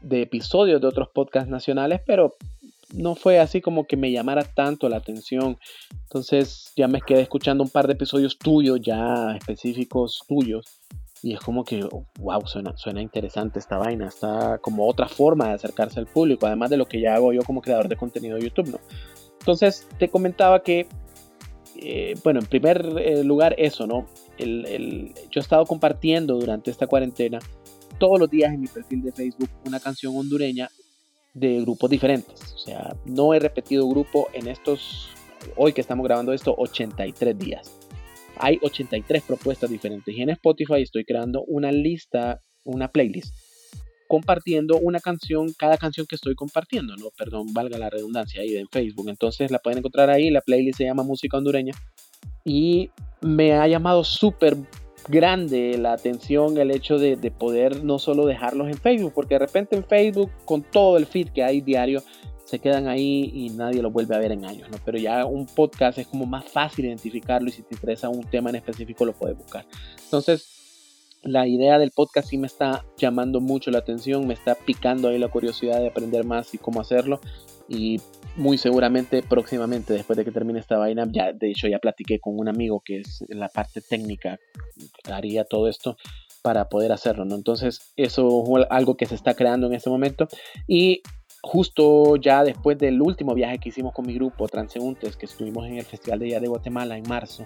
de 0.00 0.22
episodios 0.22 0.80
de 0.80 0.86
otros 0.86 1.08
podcasts 1.08 1.50
nacionales, 1.50 2.00
pero 2.06 2.36
no 2.94 3.14
fue 3.14 3.38
así 3.38 3.60
como 3.60 3.86
que 3.86 3.96
me 3.96 4.12
llamara 4.12 4.44
tanto 4.44 4.88
la 4.88 4.96
atención. 4.96 5.58
Entonces 6.04 6.72
ya 6.76 6.88
me 6.88 7.00
quedé 7.00 7.22
escuchando 7.22 7.62
un 7.62 7.70
par 7.70 7.86
de 7.86 7.94
episodios 7.94 8.38
tuyos, 8.38 8.80
ya 8.80 9.36
específicos 9.36 10.22
tuyos. 10.26 10.66
Y 11.20 11.34
es 11.34 11.40
como 11.40 11.64
que, 11.64 11.86
wow, 12.20 12.46
suena, 12.46 12.76
suena 12.76 13.02
interesante 13.02 13.58
esta 13.58 13.76
vaina. 13.76 14.06
Está 14.06 14.58
como 14.58 14.86
otra 14.86 15.08
forma 15.08 15.48
de 15.48 15.54
acercarse 15.54 15.98
al 15.98 16.06
público, 16.06 16.46
además 16.46 16.70
de 16.70 16.76
lo 16.76 16.86
que 16.86 17.00
ya 17.00 17.16
hago 17.16 17.32
yo 17.32 17.42
como 17.42 17.60
creador 17.60 17.88
de 17.88 17.96
contenido 17.96 18.36
de 18.36 18.44
YouTube, 18.44 18.70
¿no? 18.70 18.78
Entonces 19.48 19.88
te 19.98 20.10
comentaba 20.10 20.62
que, 20.62 20.86
eh, 21.76 22.14
bueno, 22.22 22.40
en 22.40 22.44
primer 22.44 22.84
eh, 22.98 23.24
lugar 23.24 23.54
eso, 23.56 23.86
¿no? 23.86 24.06
yo 24.38 24.44
he 24.44 25.40
estado 25.40 25.64
compartiendo 25.64 26.38
durante 26.38 26.70
esta 26.70 26.86
cuarentena 26.86 27.38
todos 27.98 28.20
los 28.20 28.30
días 28.30 28.52
en 28.52 28.60
mi 28.60 28.66
perfil 28.66 29.02
de 29.02 29.10
Facebook 29.10 29.48
una 29.64 29.80
canción 29.80 30.14
hondureña 30.14 30.68
de 31.32 31.62
grupos 31.62 31.88
diferentes. 31.88 32.52
O 32.52 32.58
sea, 32.58 32.94
no 33.06 33.32
he 33.32 33.38
repetido 33.38 33.88
grupo 33.88 34.28
en 34.34 34.48
estos, 34.48 35.08
hoy 35.56 35.72
que 35.72 35.80
estamos 35.80 36.04
grabando 36.04 36.34
esto, 36.34 36.54
83 36.54 37.38
días. 37.38 37.74
Hay 38.36 38.58
83 38.60 39.22
propuestas 39.22 39.70
diferentes 39.70 40.14
y 40.14 40.20
en 40.20 40.28
Spotify 40.28 40.82
estoy 40.82 41.06
creando 41.06 41.42
una 41.44 41.72
lista, 41.72 42.42
una 42.64 42.88
playlist, 42.88 43.34
compartiendo 44.08 44.78
una 44.78 44.98
canción, 44.98 45.52
cada 45.52 45.76
canción 45.76 46.06
que 46.06 46.16
estoy 46.16 46.34
compartiendo, 46.34 46.96
¿no? 46.96 47.10
Perdón, 47.16 47.52
valga 47.52 47.78
la 47.78 47.90
redundancia 47.90 48.40
ahí 48.40 48.56
en 48.56 48.68
Facebook. 48.68 49.08
Entonces 49.08 49.50
la 49.50 49.58
pueden 49.58 49.78
encontrar 49.78 50.10
ahí, 50.10 50.30
la 50.30 50.40
playlist 50.40 50.78
se 50.78 50.84
llama 50.84 51.02
Música 51.04 51.36
Hondureña 51.36 51.74
y 52.44 52.90
me 53.20 53.52
ha 53.52 53.68
llamado 53.68 54.02
súper 54.02 54.56
grande 55.08 55.76
la 55.78 55.92
atención 55.92 56.58
el 56.58 56.70
hecho 56.70 56.98
de, 56.98 57.16
poder 57.30 57.84
no 57.84 57.98
solo 57.98 58.26
dejarlos 58.26 58.68
en 58.68 58.78
Facebook, 58.78 59.12
porque 59.14 59.34
de 59.34 59.40
repente 59.40 59.76
en 59.76 59.84
Facebook 59.84 60.30
con 60.44 60.62
todo 60.62 60.96
el 60.96 61.06
feed 61.06 61.28
que 61.28 61.44
hay 61.44 61.60
diario 61.60 62.02
se 62.44 62.58
quedan 62.58 62.88
ahí 62.88 63.30
y 63.34 63.50
nadie 63.50 63.82
los 63.82 63.92
vuelve 63.92 64.16
a 64.16 64.18
ver 64.18 64.32
en 64.32 64.46
años, 64.46 64.70
¿no? 64.70 64.78
Pero 64.82 64.96
ya 64.96 65.26
un 65.26 65.44
podcast 65.44 65.98
es 65.98 66.06
como 66.06 66.24
más 66.24 66.46
fácil 66.46 66.86
identificarlo 66.86 67.48
y 67.48 67.52
si 67.52 67.62
te 67.62 67.74
interesa 67.74 68.08
un 68.08 68.24
tema 68.24 68.48
en 68.48 68.56
específico 68.56 69.04
lo 69.04 69.12
puedes 69.12 69.36
buscar. 69.36 69.66
Entonces, 70.02 70.57
la 71.22 71.46
idea 71.46 71.78
del 71.78 71.90
podcast 71.90 72.28
sí 72.28 72.38
me 72.38 72.46
está 72.46 72.84
llamando 72.96 73.40
mucho 73.40 73.70
la 73.70 73.78
atención, 73.78 74.26
me 74.26 74.34
está 74.34 74.54
picando 74.54 75.08
ahí 75.08 75.18
la 75.18 75.28
curiosidad 75.28 75.80
de 75.80 75.88
aprender 75.88 76.24
más 76.24 76.54
y 76.54 76.58
cómo 76.58 76.80
hacerlo 76.80 77.20
y 77.68 78.00
muy 78.36 78.56
seguramente 78.56 79.22
próximamente, 79.22 79.92
después 79.92 80.16
de 80.16 80.24
que 80.24 80.30
termine 80.30 80.60
esta 80.60 80.78
vaina, 80.78 81.06
ya 81.10 81.32
de 81.32 81.50
hecho 81.50 81.68
ya 81.68 81.78
platiqué 81.78 82.18
con 82.18 82.38
un 82.38 82.48
amigo 82.48 82.80
que 82.84 83.00
es 83.00 83.24
la 83.28 83.48
parte 83.48 83.80
técnica, 83.80 84.38
haría 85.04 85.44
todo 85.44 85.68
esto 85.68 85.96
para 86.42 86.68
poder 86.68 86.92
hacerlo, 86.92 87.24
¿no? 87.24 87.34
Entonces 87.34 87.92
eso 87.96 88.44
es 88.58 88.66
algo 88.70 88.96
que 88.96 89.06
se 89.06 89.14
está 89.14 89.34
creando 89.34 89.66
en 89.66 89.74
este 89.74 89.90
momento 89.90 90.28
y 90.66 91.02
justo 91.42 92.16
ya 92.16 92.44
después 92.44 92.78
del 92.78 93.00
último 93.02 93.34
viaje 93.34 93.58
que 93.58 93.68
hicimos 93.68 93.92
con 93.92 94.06
mi 94.06 94.14
grupo 94.14 94.48
Transeúntes, 94.48 95.16
que 95.16 95.26
estuvimos 95.26 95.66
en 95.66 95.78
el 95.78 95.84
Festival 95.84 96.20
de 96.20 96.26
Día 96.26 96.40
de 96.40 96.48
Guatemala 96.48 96.96
en 96.96 97.08
marzo, 97.08 97.44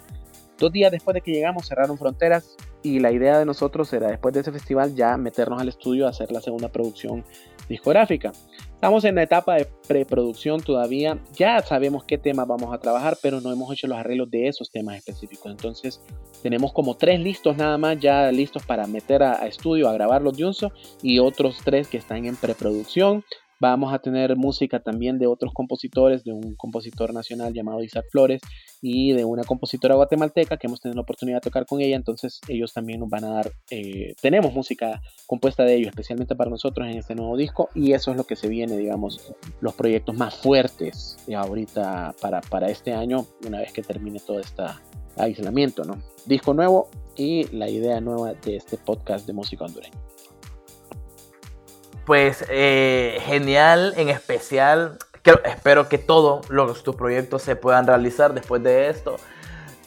dos 0.59 0.73
días 0.73 0.91
después 0.91 1.15
de 1.15 1.21
que 1.21 1.33
llegamos 1.33 1.67
cerraron 1.67 1.99
fronteras 1.99 2.57
y 2.83 2.99
la 2.99 3.13
idea 3.13 3.39
de 3.39 3.45
nosotros 3.45 3.93
era 3.93 4.09
después 4.09 4.35
de 4.35 4.41
ese 4.41 4.53
festival 4.53 4.95
ya 4.95 5.17
meternos 5.17 5.61
al 5.61 5.69
estudio 5.69 6.07
a 6.07 6.11
hacer 6.11 6.33
la 6.33 6.41
segunda 6.41 6.69
producción 6.69 7.25
discográfica. 7.69 8.33
Estamos 8.75 9.05
en 9.05 9.15
la 9.15 9.23
etapa 9.23 9.55
de 9.55 9.69
preproducción 9.87 10.61
todavía. 10.61 11.17
Ya 11.35 11.63
sabemos 11.63 12.03
qué 12.03 12.19
temas 12.19 12.49
vamos 12.49 12.75
a 12.75 12.79
trabajar, 12.79 13.17
pero 13.23 13.41
no 13.41 13.53
hemos 13.53 13.73
hecho 13.73 13.87
los 13.87 13.97
arreglos 13.97 14.29
de 14.29 14.49
esos 14.49 14.73
temas 14.73 14.97
específicos. 14.97 15.53
Entonces, 15.53 16.01
tenemos 16.43 16.73
como 16.73 16.97
tres 16.97 17.21
listos 17.21 17.57
nada 17.57 17.79
más, 17.79 18.01
ya 18.01 18.33
listos 18.33 18.67
para 18.67 18.89
meter 18.89 19.23
a, 19.23 19.47
estudio, 19.47 19.89
a 19.89 19.93
grabar 19.93 20.21
los 20.21 20.37
Junso, 20.37 20.73
y 21.01 21.21
otros 21.21 21.59
tres 21.65 21.87
que 21.87 21.99
están 21.99 22.27
en 22.27 22.35
preproducción. 22.35 23.25
Vamos 23.63 23.95
a 23.95 24.01
tener 24.01 24.35
música 24.35 24.81
también 24.81 25.21
de 25.21 25.29
otros 25.29 25.55
compositores, 25.55 26.25
de 26.25 26.33
un 26.33 26.57
compositor 26.57 27.15
nacional 27.15 27.55
llamado 27.55 27.81
Isaac 27.81 28.07
Flores 28.11 28.41
y 28.81 29.13
de 29.13 29.25
una 29.25 29.45
compositora 29.45 29.95
guatemalteca 29.95 30.57
que 30.57 30.67
hemos 30.67 30.81
tenido 30.81 30.97
la 30.97 31.03
oportunidad 31.03 31.37
de 31.37 31.43
tocar 31.43 31.65
con 31.65 31.81
ella. 31.81 31.95
Entonces 31.95 32.41
ellos 32.49 32.73
también 32.73 32.99
nos 32.99 33.09
van 33.09 33.23
a 33.23 33.29
dar, 33.29 33.53
eh, 33.71 34.15
tenemos 34.21 34.53
música 34.53 35.01
compuesta 35.29 35.63
de 35.63 35.77
ellos, 35.77 35.91
especialmente 35.91 36.35
para 36.35 36.51
nosotros 36.51 36.89
en 36.89 36.99
este 36.99 37.15
nuevo 37.15 37.37
disco 37.37 37.69
y 37.73 37.93
eso 37.93 38.11
es 38.11 38.17
lo 38.17 38.25
que 38.25 38.35
se 38.35 38.49
viene, 38.49 38.77
digamos, 38.77 39.33
los 39.61 39.75
proyectos 39.75 40.17
más 40.17 40.35
fuertes 40.35 41.19
ahorita 41.33 42.17
para, 42.21 42.41
para 42.41 42.69
este 42.69 42.93
año, 42.93 43.27
una 43.47 43.61
vez 43.61 43.73
que 43.73 43.83
termine 43.83 44.19
todo 44.19 44.41
este 44.41 44.65
aislamiento, 45.17 45.85
¿no? 45.85 46.03
Disco 46.27 46.53
nuevo 46.53 46.89
y 47.17 47.45
la 47.57 47.71
idea 47.71 48.01
nueva 48.01 48.35
de 48.35 48.57
este 48.57 48.77
podcast 48.77 49.25
de 49.25 49.35
música 49.35 49.67
hondureña 49.67 49.95
pues 52.05 52.45
eh, 52.49 53.19
genial, 53.25 53.95
en 53.97 54.09
especial, 54.09 54.99
espero 55.45 55.89
que 55.89 55.99
todos 55.99 56.47
tus 56.83 56.97
proyectos 56.97 57.43
se 57.43 57.57
puedan 57.57 57.87
realizar 57.87 58.35
después 58.35 58.63
de 58.63 58.89
esto, 58.89 59.17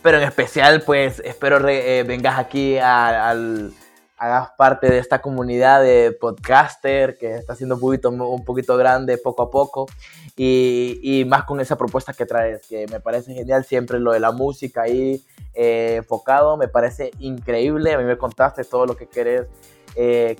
pero 0.02 0.18
en 0.18 0.24
especial 0.24 0.82
pues 0.82 1.22
espero 1.26 1.68
eh, 1.68 2.04
vengas 2.08 2.40
aquí 2.40 2.78
al, 2.78 3.74
hagas 4.18 4.52
parte 4.58 4.88
de 4.88 5.00
esta 5.00 5.22
comunidad 5.22 5.82
de 5.82 6.16
podcaster 6.20 7.18
que 7.18 7.36
está 7.36 7.54
siendo 7.54 7.76
un 7.76 7.82
poquito, 7.82 8.10
un 8.10 8.46
poquito 8.46 8.78
grande 8.78 9.18
poco 9.18 9.44
a 9.44 9.52
poco 9.52 9.88
y, 10.38 11.00
y, 11.04 11.26
más 11.26 11.44
con 11.44 11.60
esa 11.60 11.78
propuesta 11.78 12.14
que 12.14 12.26
traes, 12.26 12.66
que 12.68 12.88
me 12.88 13.02
parece 13.02 13.34
genial 13.34 13.66
siempre 13.66 14.00
lo 14.00 14.14
de 14.14 14.22
la 14.22 14.32
música 14.32 14.84
ahí 14.84 15.22
eh, 15.54 15.96
enfocado, 15.98 16.56
me 16.56 16.70
parece 16.70 17.12
increíble, 17.20 17.94
a 17.94 17.98
mí 17.98 18.06
me 18.06 18.18
contaste 18.18 18.64
todo 18.64 18.86
lo 18.86 18.96
que 18.96 19.08
querés 19.08 19.48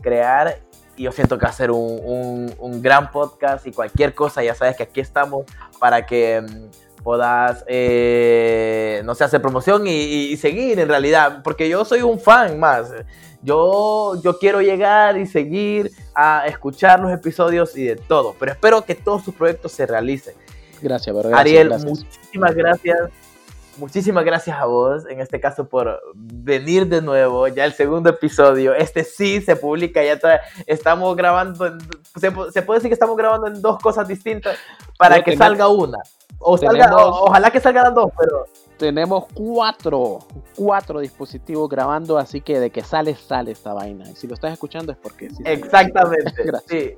crear 0.02 0.60
y 0.96 1.04
yo 1.04 1.12
siento 1.12 1.38
que 1.38 1.46
va 1.46 1.52
a 1.52 1.54
ser 1.54 1.72
un, 1.72 2.54
un, 2.58 2.82
gran 2.82 3.12
podcast 3.12 3.66
y 3.68 3.72
cualquier 3.72 4.14
cosa, 4.14 4.44
ya 4.44 4.56
sabes 4.56 4.78
que 4.78 4.84
aquí 4.84 5.00
estamos 5.00 5.46
para 5.80 6.06
que 6.06 6.42
mm, 6.42 7.04
puedas, 7.04 7.64
eh, 7.68 9.02
no 9.06 9.14
sé, 9.16 9.24
hacer 9.24 9.42
promoción 9.42 9.86
y, 9.88 10.36
seguir 10.38 10.80
en 10.80 10.88
realidad, 10.88 11.42
porque 11.44 11.70
yo 11.70 11.86
soy 11.86 12.02
un 12.02 12.20
fan 12.20 12.60
más. 12.60 12.92
Yo, 13.42 14.20
yo 14.24 14.40
quiero 14.40 14.62
llegar 14.62 15.18
y 15.18 15.28
seguir 15.28 15.92
a 16.16 16.48
escuchar 16.48 17.00
los 17.00 17.12
episodios 17.12 17.78
y 17.78 17.84
de 17.84 17.96
todo, 17.96 18.36
pero 18.40 18.54
espero 18.54 18.84
que 18.84 18.96
todos 18.96 19.24
tus 19.24 19.36
proyectos 19.36 19.72
se 19.72 19.86
realicen. 19.86 20.34
Gracias, 20.82 21.16
Ariel, 21.34 21.70
muchísimas 21.70 22.56
gracias 22.56 23.12
muchísimas 23.78 24.26
gracias 24.26 24.58
a 24.58 24.66
vos, 24.66 25.06
en 25.10 25.20
este 25.20 25.40
caso, 25.40 25.68
por 25.68 26.02
venir 26.16 26.88
de 26.88 27.02
nuevo. 27.02 27.48
Ya 27.48 27.66
el 27.66 27.74
segundo 27.74 28.10
episodio, 28.10 28.74
este 28.74 29.04
sí 29.04 29.42
se 29.42 29.56
publica, 29.56 30.04
ya 30.04 30.20
estamos 30.66 31.16
grabando, 31.16 31.78
se, 32.16 32.32
puede 32.32 32.80
decir 32.80 32.90
que 32.90 32.94
estamos 32.94 33.18
grabando 33.18 33.48
en 33.48 33.62
dos 33.62 33.80
cosas 33.80 34.08
distintas 34.08 34.58
para 34.98 35.24
que 35.24 35.36
salga 35.38 35.68
una. 35.68 36.00
O 36.40 36.60
ojalá 36.60 37.52
que 37.52 37.60
salgan 37.60 37.94
dos, 37.94 38.12
pero... 38.18 38.46
Tenemos 38.78 39.26
cuatro, 39.34 40.20
cuatro 40.54 41.00
dispositivos 41.00 41.70
grabando, 41.70 42.18
así 42.18 42.42
que 42.42 42.60
de 42.60 42.72
que 42.72 42.84
sale, 42.84 43.16
sale 43.16 43.52
esta 43.52 43.74
vaina. 43.74 44.10
Y 44.10 44.16
si 44.16 44.28
lo 44.28 44.34
estás 44.34 44.52
escuchando 44.52 44.92
es 44.92 44.98
porque 44.98 45.30
sí. 45.30 45.42
Exactamente, 45.46 46.34
sí. 46.68 46.98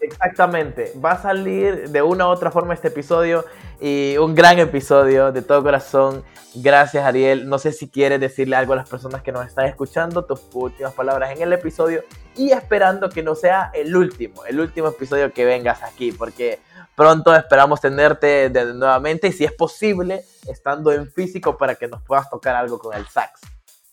Exactamente, 0.00 0.92
va 1.02 1.12
a 1.12 1.22
salir 1.22 1.90
de 1.90 2.02
una 2.02 2.26
u 2.26 2.30
otra 2.30 2.50
forma 2.50 2.74
este 2.74 2.88
episodio 2.88 3.44
y 3.80 4.16
un 4.18 4.34
gran 4.34 4.58
episodio 4.58 5.32
de 5.32 5.42
todo 5.42 5.62
corazón. 5.62 6.22
Gracias 6.54 7.04
Ariel, 7.04 7.48
no 7.48 7.58
sé 7.58 7.72
si 7.72 7.88
quieres 7.88 8.20
decirle 8.20 8.56
algo 8.56 8.74
a 8.74 8.76
las 8.76 8.88
personas 8.88 9.22
que 9.22 9.32
nos 9.32 9.46
están 9.46 9.66
escuchando, 9.66 10.24
tus 10.24 10.40
últimas 10.52 10.92
palabras 10.92 11.34
en 11.34 11.42
el 11.42 11.52
episodio 11.52 12.02
y 12.36 12.50
esperando 12.52 13.08
que 13.08 13.22
no 13.22 13.34
sea 13.34 13.70
el 13.74 13.94
último, 13.96 14.44
el 14.44 14.60
último 14.60 14.88
episodio 14.88 15.32
que 15.32 15.44
vengas 15.44 15.82
aquí, 15.82 16.12
porque 16.12 16.60
pronto 16.94 17.34
esperamos 17.34 17.80
tenerte 17.80 18.48
de 18.48 18.74
nuevamente 18.74 19.28
y 19.28 19.32
si 19.32 19.44
es 19.44 19.52
posible, 19.52 20.24
estando 20.46 20.92
en 20.92 21.10
físico 21.10 21.56
para 21.56 21.74
que 21.74 21.88
nos 21.88 22.02
puedas 22.02 22.28
tocar 22.30 22.54
algo 22.54 22.78
con 22.78 22.94
el 22.94 23.06
sax. 23.06 23.40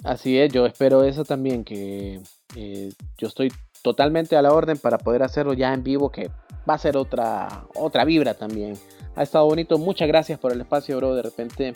Así 0.03 0.37
es, 0.37 0.51
yo 0.51 0.65
espero 0.65 1.03
eso 1.03 1.23
también, 1.23 1.63
que 1.63 2.21
eh, 2.55 2.89
yo 3.17 3.27
estoy 3.27 3.51
totalmente 3.83 4.35
a 4.35 4.41
la 4.41 4.51
orden 4.51 4.79
para 4.79 4.97
poder 4.97 5.21
hacerlo 5.21 5.53
ya 5.53 5.73
en 5.73 5.83
vivo, 5.83 6.09
que 6.09 6.31
va 6.67 6.73
a 6.73 6.79
ser 6.79 6.97
otra, 6.97 7.65
otra 7.75 8.05
vibra 8.05 8.33
también. 8.33 8.75
Ha 9.15 9.21
estado 9.21 9.45
bonito, 9.45 9.77
muchas 9.77 10.07
gracias 10.07 10.39
por 10.39 10.51
el 10.51 10.61
espacio, 10.61 10.97
bro. 10.97 11.13
De 11.13 11.21
repente 11.21 11.73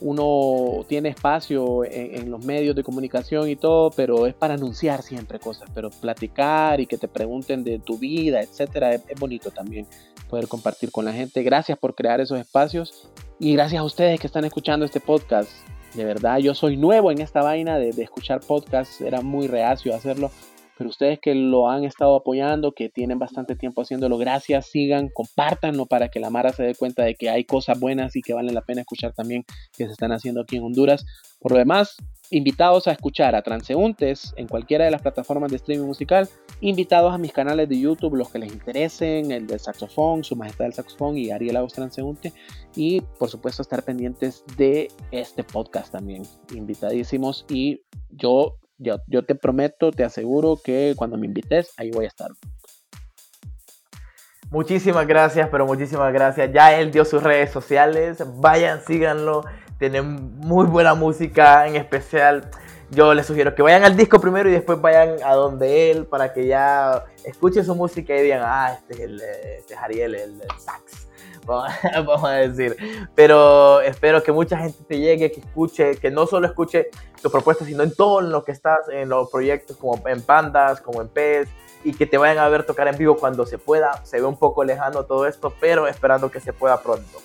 uno 0.00 0.84
tiene 0.88 1.10
espacio 1.10 1.84
en, 1.84 2.30
los 2.30 2.44
medios 2.44 2.74
de 2.74 2.82
comunicación 2.82 3.48
y 3.48 3.56
todo, 3.56 3.90
pero 3.90 4.26
es 4.26 4.34
para 4.34 4.54
anunciar 4.54 5.02
siempre 5.02 5.38
cosas, 5.38 5.68
pero 5.74 5.90
platicar 5.90 6.80
y 6.80 6.86
que 6.86 6.96
te 6.96 7.08
pregunten 7.08 7.64
de 7.64 7.78
tu 7.78 7.98
vida, 7.98 8.40
etcétera, 8.40 8.94
es, 8.94 9.02
bonito 9.18 9.50
también 9.50 9.86
poder 10.28 10.48
compartir 10.48 10.90
con 10.90 11.04
la 11.04 11.12
gente. 11.12 11.42
Gracias 11.42 11.78
por 11.78 11.94
crear 11.94 12.20
esos 12.20 12.38
espacios 12.38 13.10
y 13.38 13.52
gracias 13.52 13.80
a 13.80 13.84
ustedes 13.84 14.18
que 14.20 14.26
están 14.26 14.44
escuchando 14.44 14.86
este 14.86 15.00
podcast. 15.00 15.50
De 15.94 16.04
verdad, 16.04 16.38
yo 16.38 16.54
soy 16.54 16.76
nuevo 16.76 17.10
en 17.10 17.20
esta 17.20 17.42
vaina 17.42 17.76
de, 17.76 17.92
de 17.92 18.02
escuchar 18.04 18.40
podcasts, 18.40 19.00
era 19.00 19.20
muy 19.22 19.48
reacio 19.48 19.94
hacerlo, 19.94 20.30
pero 20.80 20.88
ustedes 20.88 21.18
que 21.20 21.34
lo 21.34 21.68
han 21.68 21.84
estado 21.84 22.16
apoyando, 22.16 22.72
que 22.72 22.88
tienen 22.88 23.18
bastante 23.18 23.54
tiempo 23.54 23.82
haciéndolo, 23.82 24.16
gracias, 24.16 24.70
sigan, 24.70 25.10
compártanlo 25.12 25.84
para 25.84 26.08
que 26.08 26.20
la 26.20 26.30
Mara 26.30 26.54
se 26.54 26.62
dé 26.62 26.74
cuenta 26.74 27.04
de 27.04 27.16
que 27.16 27.28
hay 27.28 27.44
cosas 27.44 27.78
buenas 27.78 28.16
y 28.16 28.22
que 28.22 28.32
valen 28.32 28.54
la 28.54 28.62
pena 28.62 28.80
escuchar 28.80 29.12
también 29.12 29.44
que 29.76 29.84
se 29.84 29.92
están 29.92 30.10
haciendo 30.12 30.40
aquí 30.40 30.56
en 30.56 30.62
Honduras. 30.62 31.04
Por 31.38 31.52
lo 31.52 31.58
demás, 31.58 31.96
invitados 32.30 32.88
a 32.88 32.92
escuchar 32.92 33.34
a 33.34 33.42
Transeúntes 33.42 34.32
en 34.38 34.48
cualquiera 34.48 34.86
de 34.86 34.90
las 34.90 35.02
plataformas 35.02 35.50
de 35.50 35.56
streaming 35.56 35.84
musical, 35.84 36.26
invitados 36.62 37.12
a 37.12 37.18
mis 37.18 37.34
canales 37.34 37.68
de 37.68 37.78
YouTube, 37.78 38.14
los 38.14 38.30
que 38.30 38.38
les 38.38 38.50
interesen, 38.50 39.32
el 39.32 39.46
del 39.46 39.60
saxofón, 39.60 40.24
Su 40.24 40.34
Majestad 40.34 40.64
del 40.64 40.72
Saxofón 40.72 41.18
y 41.18 41.30
Ariel 41.30 41.58
Agos 41.58 41.74
Transeúnte, 41.74 42.32
y 42.74 43.02
por 43.18 43.28
supuesto 43.28 43.60
estar 43.60 43.82
pendientes 43.82 44.44
de 44.56 44.88
este 45.10 45.44
podcast 45.44 45.92
también, 45.92 46.22
invitadísimos 46.54 47.44
y 47.50 47.82
yo 48.08 48.59
yo, 48.80 49.24
te 49.24 49.34
prometo, 49.34 49.92
te 49.92 50.04
aseguro 50.04 50.58
que 50.62 50.94
cuando 50.96 51.18
me 51.18 51.26
invites, 51.26 51.72
ahí 51.76 51.90
voy 51.90 52.06
a 52.06 52.08
estar. 52.08 52.30
Muchísimas 54.50 55.06
gracias, 55.06 55.48
pero 55.50 55.66
muchísimas 55.66 56.12
gracias. 56.12 56.50
Ya 56.52 56.76
él 56.78 56.90
dio 56.90 57.04
sus 57.04 57.22
redes 57.22 57.50
sociales. 57.50 58.18
Vayan, 58.40 58.80
síganlo. 58.84 59.44
Tiene 59.78 60.02
muy 60.02 60.66
buena 60.66 60.94
música, 60.94 61.66
en 61.68 61.76
especial. 61.76 62.50
Yo 62.90 63.14
les 63.14 63.26
sugiero 63.26 63.54
que 63.54 63.62
vayan 63.62 63.84
al 63.84 63.96
disco 63.96 64.18
primero 64.20 64.48
y 64.48 64.52
después 64.52 64.80
vayan 64.80 65.22
a 65.24 65.34
donde 65.34 65.92
él 65.92 66.06
para 66.06 66.32
que 66.32 66.48
ya 66.48 67.04
escuchen 67.24 67.64
su 67.64 67.76
música 67.76 68.16
y 68.16 68.22
digan, 68.22 68.42
ah, 68.44 68.76
este 68.80 68.94
es, 68.94 69.00
el, 69.00 69.20
este 69.20 69.74
es 69.74 69.80
Ariel, 69.80 70.14
el, 70.16 70.40
el 70.40 70.58
sax. 70.58 71.09
vamos 72.06 72.24
a 72.24 72.32
decir. 72.32 72.76
Pero 73.14 73.80
espero 73.80 74.22
que 74.22 74.32
mucha 74.32 74.58
gente 74.58 74.84
te 74.84 74.98
llegue, 74.98 75.30
que 75.30 75.40
escuche, 75.40 75.96
que 75.96 76.10
no 76.10 76.26
solo 76.26 76.46
escuche 76.46 76.88
tu 77.22 77.30
propuesta, 77.30 77.64
sino 77.64 77.82
en 77.82 77.94
todo 77.94 78.20
lo 78.20 78.44
que 78.44 78.52
estás, 78.52 78.88
en 78.90 79.08
los 79.08 79.30
proyectos 79.30 79.76
como 79.76 80.00
en 80.06 80.22
Pandas, 80.22 80.80
como 80.80 81.02
en 81.02 81.08
PES, 81.08 81.48
y 81.84 81.94
que 81.94 82.06
te 82.06 82.18
vayan 82.18 82.38
a 82.38 82.48
ver 82.48 82.64
tocar 82.64 82.88
en 82.88 82.96
vivo 82.96 83.16
cuando 83.16 83.46
se 83.46 83.58
pueda. 83.58 84.04
Se 84.04 84.20
ve 84.20 84.26
un 84.26 84.38
poco 84.38 84.64
lejano 84.64 85.04
todo 85.04 85.26
esto, 85.26 85.52
pero 85.60 85.86
esperando 85.86 86.30
que 86.30 86.40
se 86.40 86.52
pueda 86.52 86.82
pronto. 86.82 87.18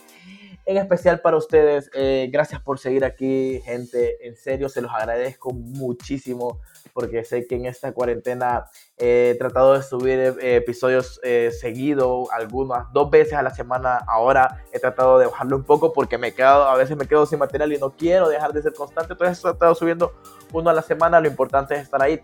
En 0.65 0.77
especial 0.77 1.19
para 1.19 1.37
ustedes, 1.37 1.91
eh, 1.93 2.27
gracias 2.31 2.59
por 2.59 2.79
seguir 2.79 3.05
aquí, 3.05 3.61
gente. 3.63 4.27
En 4.27 4.35
serio, 4.35 4.67
se 4.67 4.81
los 4.81 4.91
agradezco 4.91 5.53
muchísimo 5.53 6.59
porque 6.93 7.23
sé 7.23 7.47
que 7.47 7.55
en 7.55 7.65
esta 7.65 7.91
cuarentena 7.93 8.65
he 8.97 9.35
tratado 9.37 9.73
de 9.73 9.83
subir 9.83 10.19
eh, 10.19 10.55
episodios 10.55 11.19
eh, 11.23 11.51
seguidos, 11.51 12.29
algunas 12.31 12.91
dos 12.93 13.09
veces 13.09 13.33
a 13.33 13.41
la 13.41 13.53
semana. 13.53 13.99
Ahora 14.07 14.63
he 14.71 14.79
tratado 14.79 15.19
de 15.19 15.25
bajarlo 15.25 15.57
un 15.57 15.63
poco 15.63 15.93
porque 15.93 16.17
me 16.17 16.33
quedo, 16.33 16.67
a 16.67 16.75
veces 16.75 16.95
me 16.97 17.07
quedo 17.07 17.25
sin 17.25 17.39
material 17.39 17.73
y 17.73 17.77
no 17.77 17.91
quiero 17.91 18.29
dejar 18.29 18.53
de 18.53 18.61
ser 18.61 18.73
constante. 18.73 19.13
Entonces 19.13 19.39
he 19.39 19.41
tratado 19.41 19.75
subiendo 19.75 20.13
uno 20.53 20.69
a 20.69 20.73
la 20.73 20.81
semana. 20.81 21.19
Lo 21.19 21.27
importante 21.27 21.75
es 21.75 21.81
estar 21.81 22.01
ahí 22.01 22.19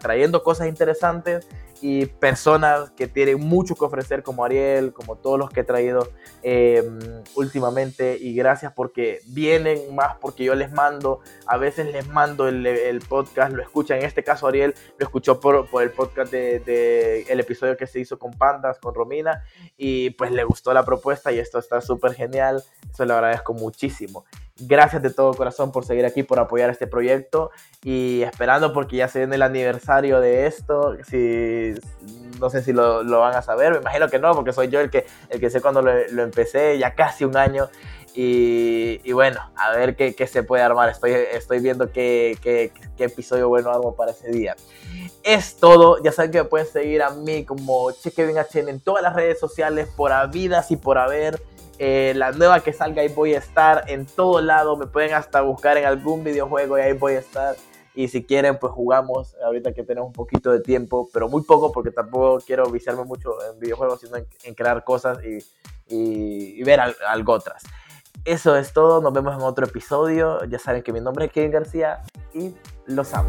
trayendo 0.00 0.42
cosas 0.42 0.68
interesantes 0.68 1.46
y 1.80 2.06
personas 2.06 2.90
que 2.90 3.06
tienen 3.06 3.40
mucho 3.40 3.74
que 3.74 3.84
ofrecer 3.84 4.22
como 4.22 4.44
Ariel, 4.44 4.92
como 4.92 5.16
todos 5.16 5.38
los 5.38 5.50
que 5.50 5.60
he 5.60 5.64
traído 5.64 6.08
em, 6.42 6.98
últimamente 7.34 8.16
y 8.18 8.34
gracias 8.34 8.72
porque 8.72 9.20
vienen 9.26 9.94
más 9.94 10.16
porque 10.20 10.44
yo 10.44 10.54
les 10.54 10.72
mando, 10.72 11.20
a 11.46 11.56
veces 11.58 11.92
les 11.92 12.08
mando 12.08 12.48
el, 12.48 12.66
el 12.66 13.00
podcast, 13.00 13.52
lo 13.52 13.62
escuchan, 13.76 13.98
en 13.98 14.06
este 14.06 14.24
caso 14.24 14.46
Ariel 14.46 14.74
lo 14.98 15.04
escuchó 15.04 15.38
por, 15.38 15.68
por 15.68 15.82
el 15.82 15.90
podcast 15.90 16.32
de, 16.32 16.60
de, 16.60 17.22
el 17.28 17.40
episodio 17.40 17.76
que 17.76 17.86
se 17.86 18.00
hizo 18.00 18.18
con 18.18 18.32
Pandas, 18.32 18.78
con 18.78 18.94
Romina 18.94 19.44
y 19.76 20.10
pues 20.10 20.30
le 20.32 20.44
gustó 20.44 20.72
la 20.72 20.82
propuesta 20.82 21.30
y 21.30 21.38
esto 21.38 21.58
está 21.58 21.82
súper 21.82 22.14
genial, 22.14 22.64
eso 22.90 23.04
le 23.04 23.12
agradezco 23.12 23.52
muchísimo. 23.52 24.24
Gracias 24.58 25.02
de 25.02 25.10
todo 25.10 25.34
corazón 25.34 25.70
por 25.70 25.84
seguir 25.84 26.06
aquí, 26.06 26.22
por 26.22 26.38
apoyar 26.38 26.70
este 26.70 26.86
proyecto 26.86 27.50
y 27.84 28.22
esperando 28.22 28.72
porque 28.72 28.96
ya 28.96 29.08
se 29.08 29.18
viene 29.18 29.34
el 29.34 29.42
aniversario 29.42 30.18
de 30.20 30.46
esto. 30.46 30.96
Si, 31.04 31.74
no 32.40 32.48
sé 32.48 32.62
si 32.62 32.72
lo, 32.72 33.02
lo, 33.02 33.20
van 33.20 33.34
a 33.34 33.42
saber, 33.42 33.72
me 33.72 33.78
imagino 33.80 34.08
que 34.08 34.18
no, 34.18 34.34
porque 34.34 34.54
soy 34.54 34.68
yo 34.68 34.80
el 34.80 34.88
que, 34.88 35.04
el 35.28 35.40
que 35.40 35.50
sé 35.50 35.60
cuando 35.60 35.82
lo, 35.82 35.92
lo 36.10 36.22
empecé, 36.22 36.78
ya 36.78 36.94
casi 36.94 37.26
un 37.26 37.36
año. 37.36 37.68
Y, 38.18 38.98
y 39.04 39.12
bueno, 39.12 39.38
a 39.56 39.72
ver 39.72 39.94
qué, 39.94 40.14
qué, 40.14 40.26
se 40.26 40.42
puede 40.42 40.62
armar. 40.62 40.88
Estoy, 40.88 41.12
estoy 41.12 41.60
viendo 41.60 41.92
qué, 41.92 42.38
qué, 42.42 42.72
qué, 42.96 43.04
episodio 43.04 43.50
bueno 43.50 43.70
armo 43.70 43.94
para 43.94 44.12
ese 44.12 44.30
día. 44.30 44.56
Es 45.22 45.56
todo. 45.56 46.02
Ya 46.02 46.12
saben 46.12 46.30
que 46.30 46.38
me 46.38 46.48
pueden 46.48 46.66
seguir 46.66 47.02
a 47.02 47.10
mí 47.10 47.44
como 47.44 47.92
ChekeBenHN 47.92 48.70
en 48.70 48.80
todas 48.80 49.02
las 49.02 49.14
redes 49.14 49.38
sociales, 49.38 49.88
por 49.94 50.12
habidas 50.12 50.70
y 50.70 50.76
por 50.76 50.96
haber. 50.96 51.42
Eh, 51.78 52.14
la 52.16 52.32
nueva 52.32 52.60
que 52.60 52.72
salga 52.72 53.02
ahí 53.02 53.08
voy 53.08 53.34
a 53.34 53.38
estar 53.38 53.84
en 53.88 54.06
todo 54.06 54.40
lado, 54.40 54.78
me 54.78 54.86
pueden 54.86 55.12
hasta 55.12 55.42
buscar 55.42 55.76
en 55.76 55.84
algún 55.84 56.24
videojuego 56.24 56.78
y 56.78 56.80
ahí 56.80 56.94
voy 56.94 57.14
a 57.14 57.18
estar. 57.18 57.54
Y 57.94 58.08
si 58.08 58.24
quieren, 58.24 58.58
pues 58.58 58.72
jugamos 58.72 59.36
ahorita 59.44 59.74
que 59.74 59.82
tenemos 59.82 60.08
un 60.08 60.14
poquito 60.14 60.52
de 60.52 60.60
tiempo, 60.60 61.10
pero 61.12 61.28
muy 61.28 61.42
poco 61.42 61.70
porque 61.70 61.90
tampoco 61.90 62.42
quiero 62.46 62.70
viciarme 62.70 63.04
mucho 63.04 63.34
en 63.52 63.58
videojuegos, 63.58 64.00
sino 64.00 64.16
en, 64.16 64.26
en 64.42 64.54
crear 64.54 64.84
cosas 64.84 65.18
y, 65.22 65.36
y, 65.94 66.60
y 66.60 66.62
ver 66.62 66.80
al, 66.80 66.96
algo 67.06 67.34
otras. 67.34 67.62
Eso 68.26 68.56
es 68.56 68.72
todo, 68.72 69.00
nos 69.00 69.12
vemos 69.12 69.36
en 69.36 69.42
otro 69.42 69.66
episodio. 69.66 70.44
Ya 70.46 70.58
saben 70.58 70.82
que 70.82 70.92
mi 70.92 71.00
nombre 71.00 71.26
es 71.26 71.32
Kevin 71.32 71.52
García 71.52 72.02
y 72.34 72.56
los 72.86 73.14
amo. 73.14 73.28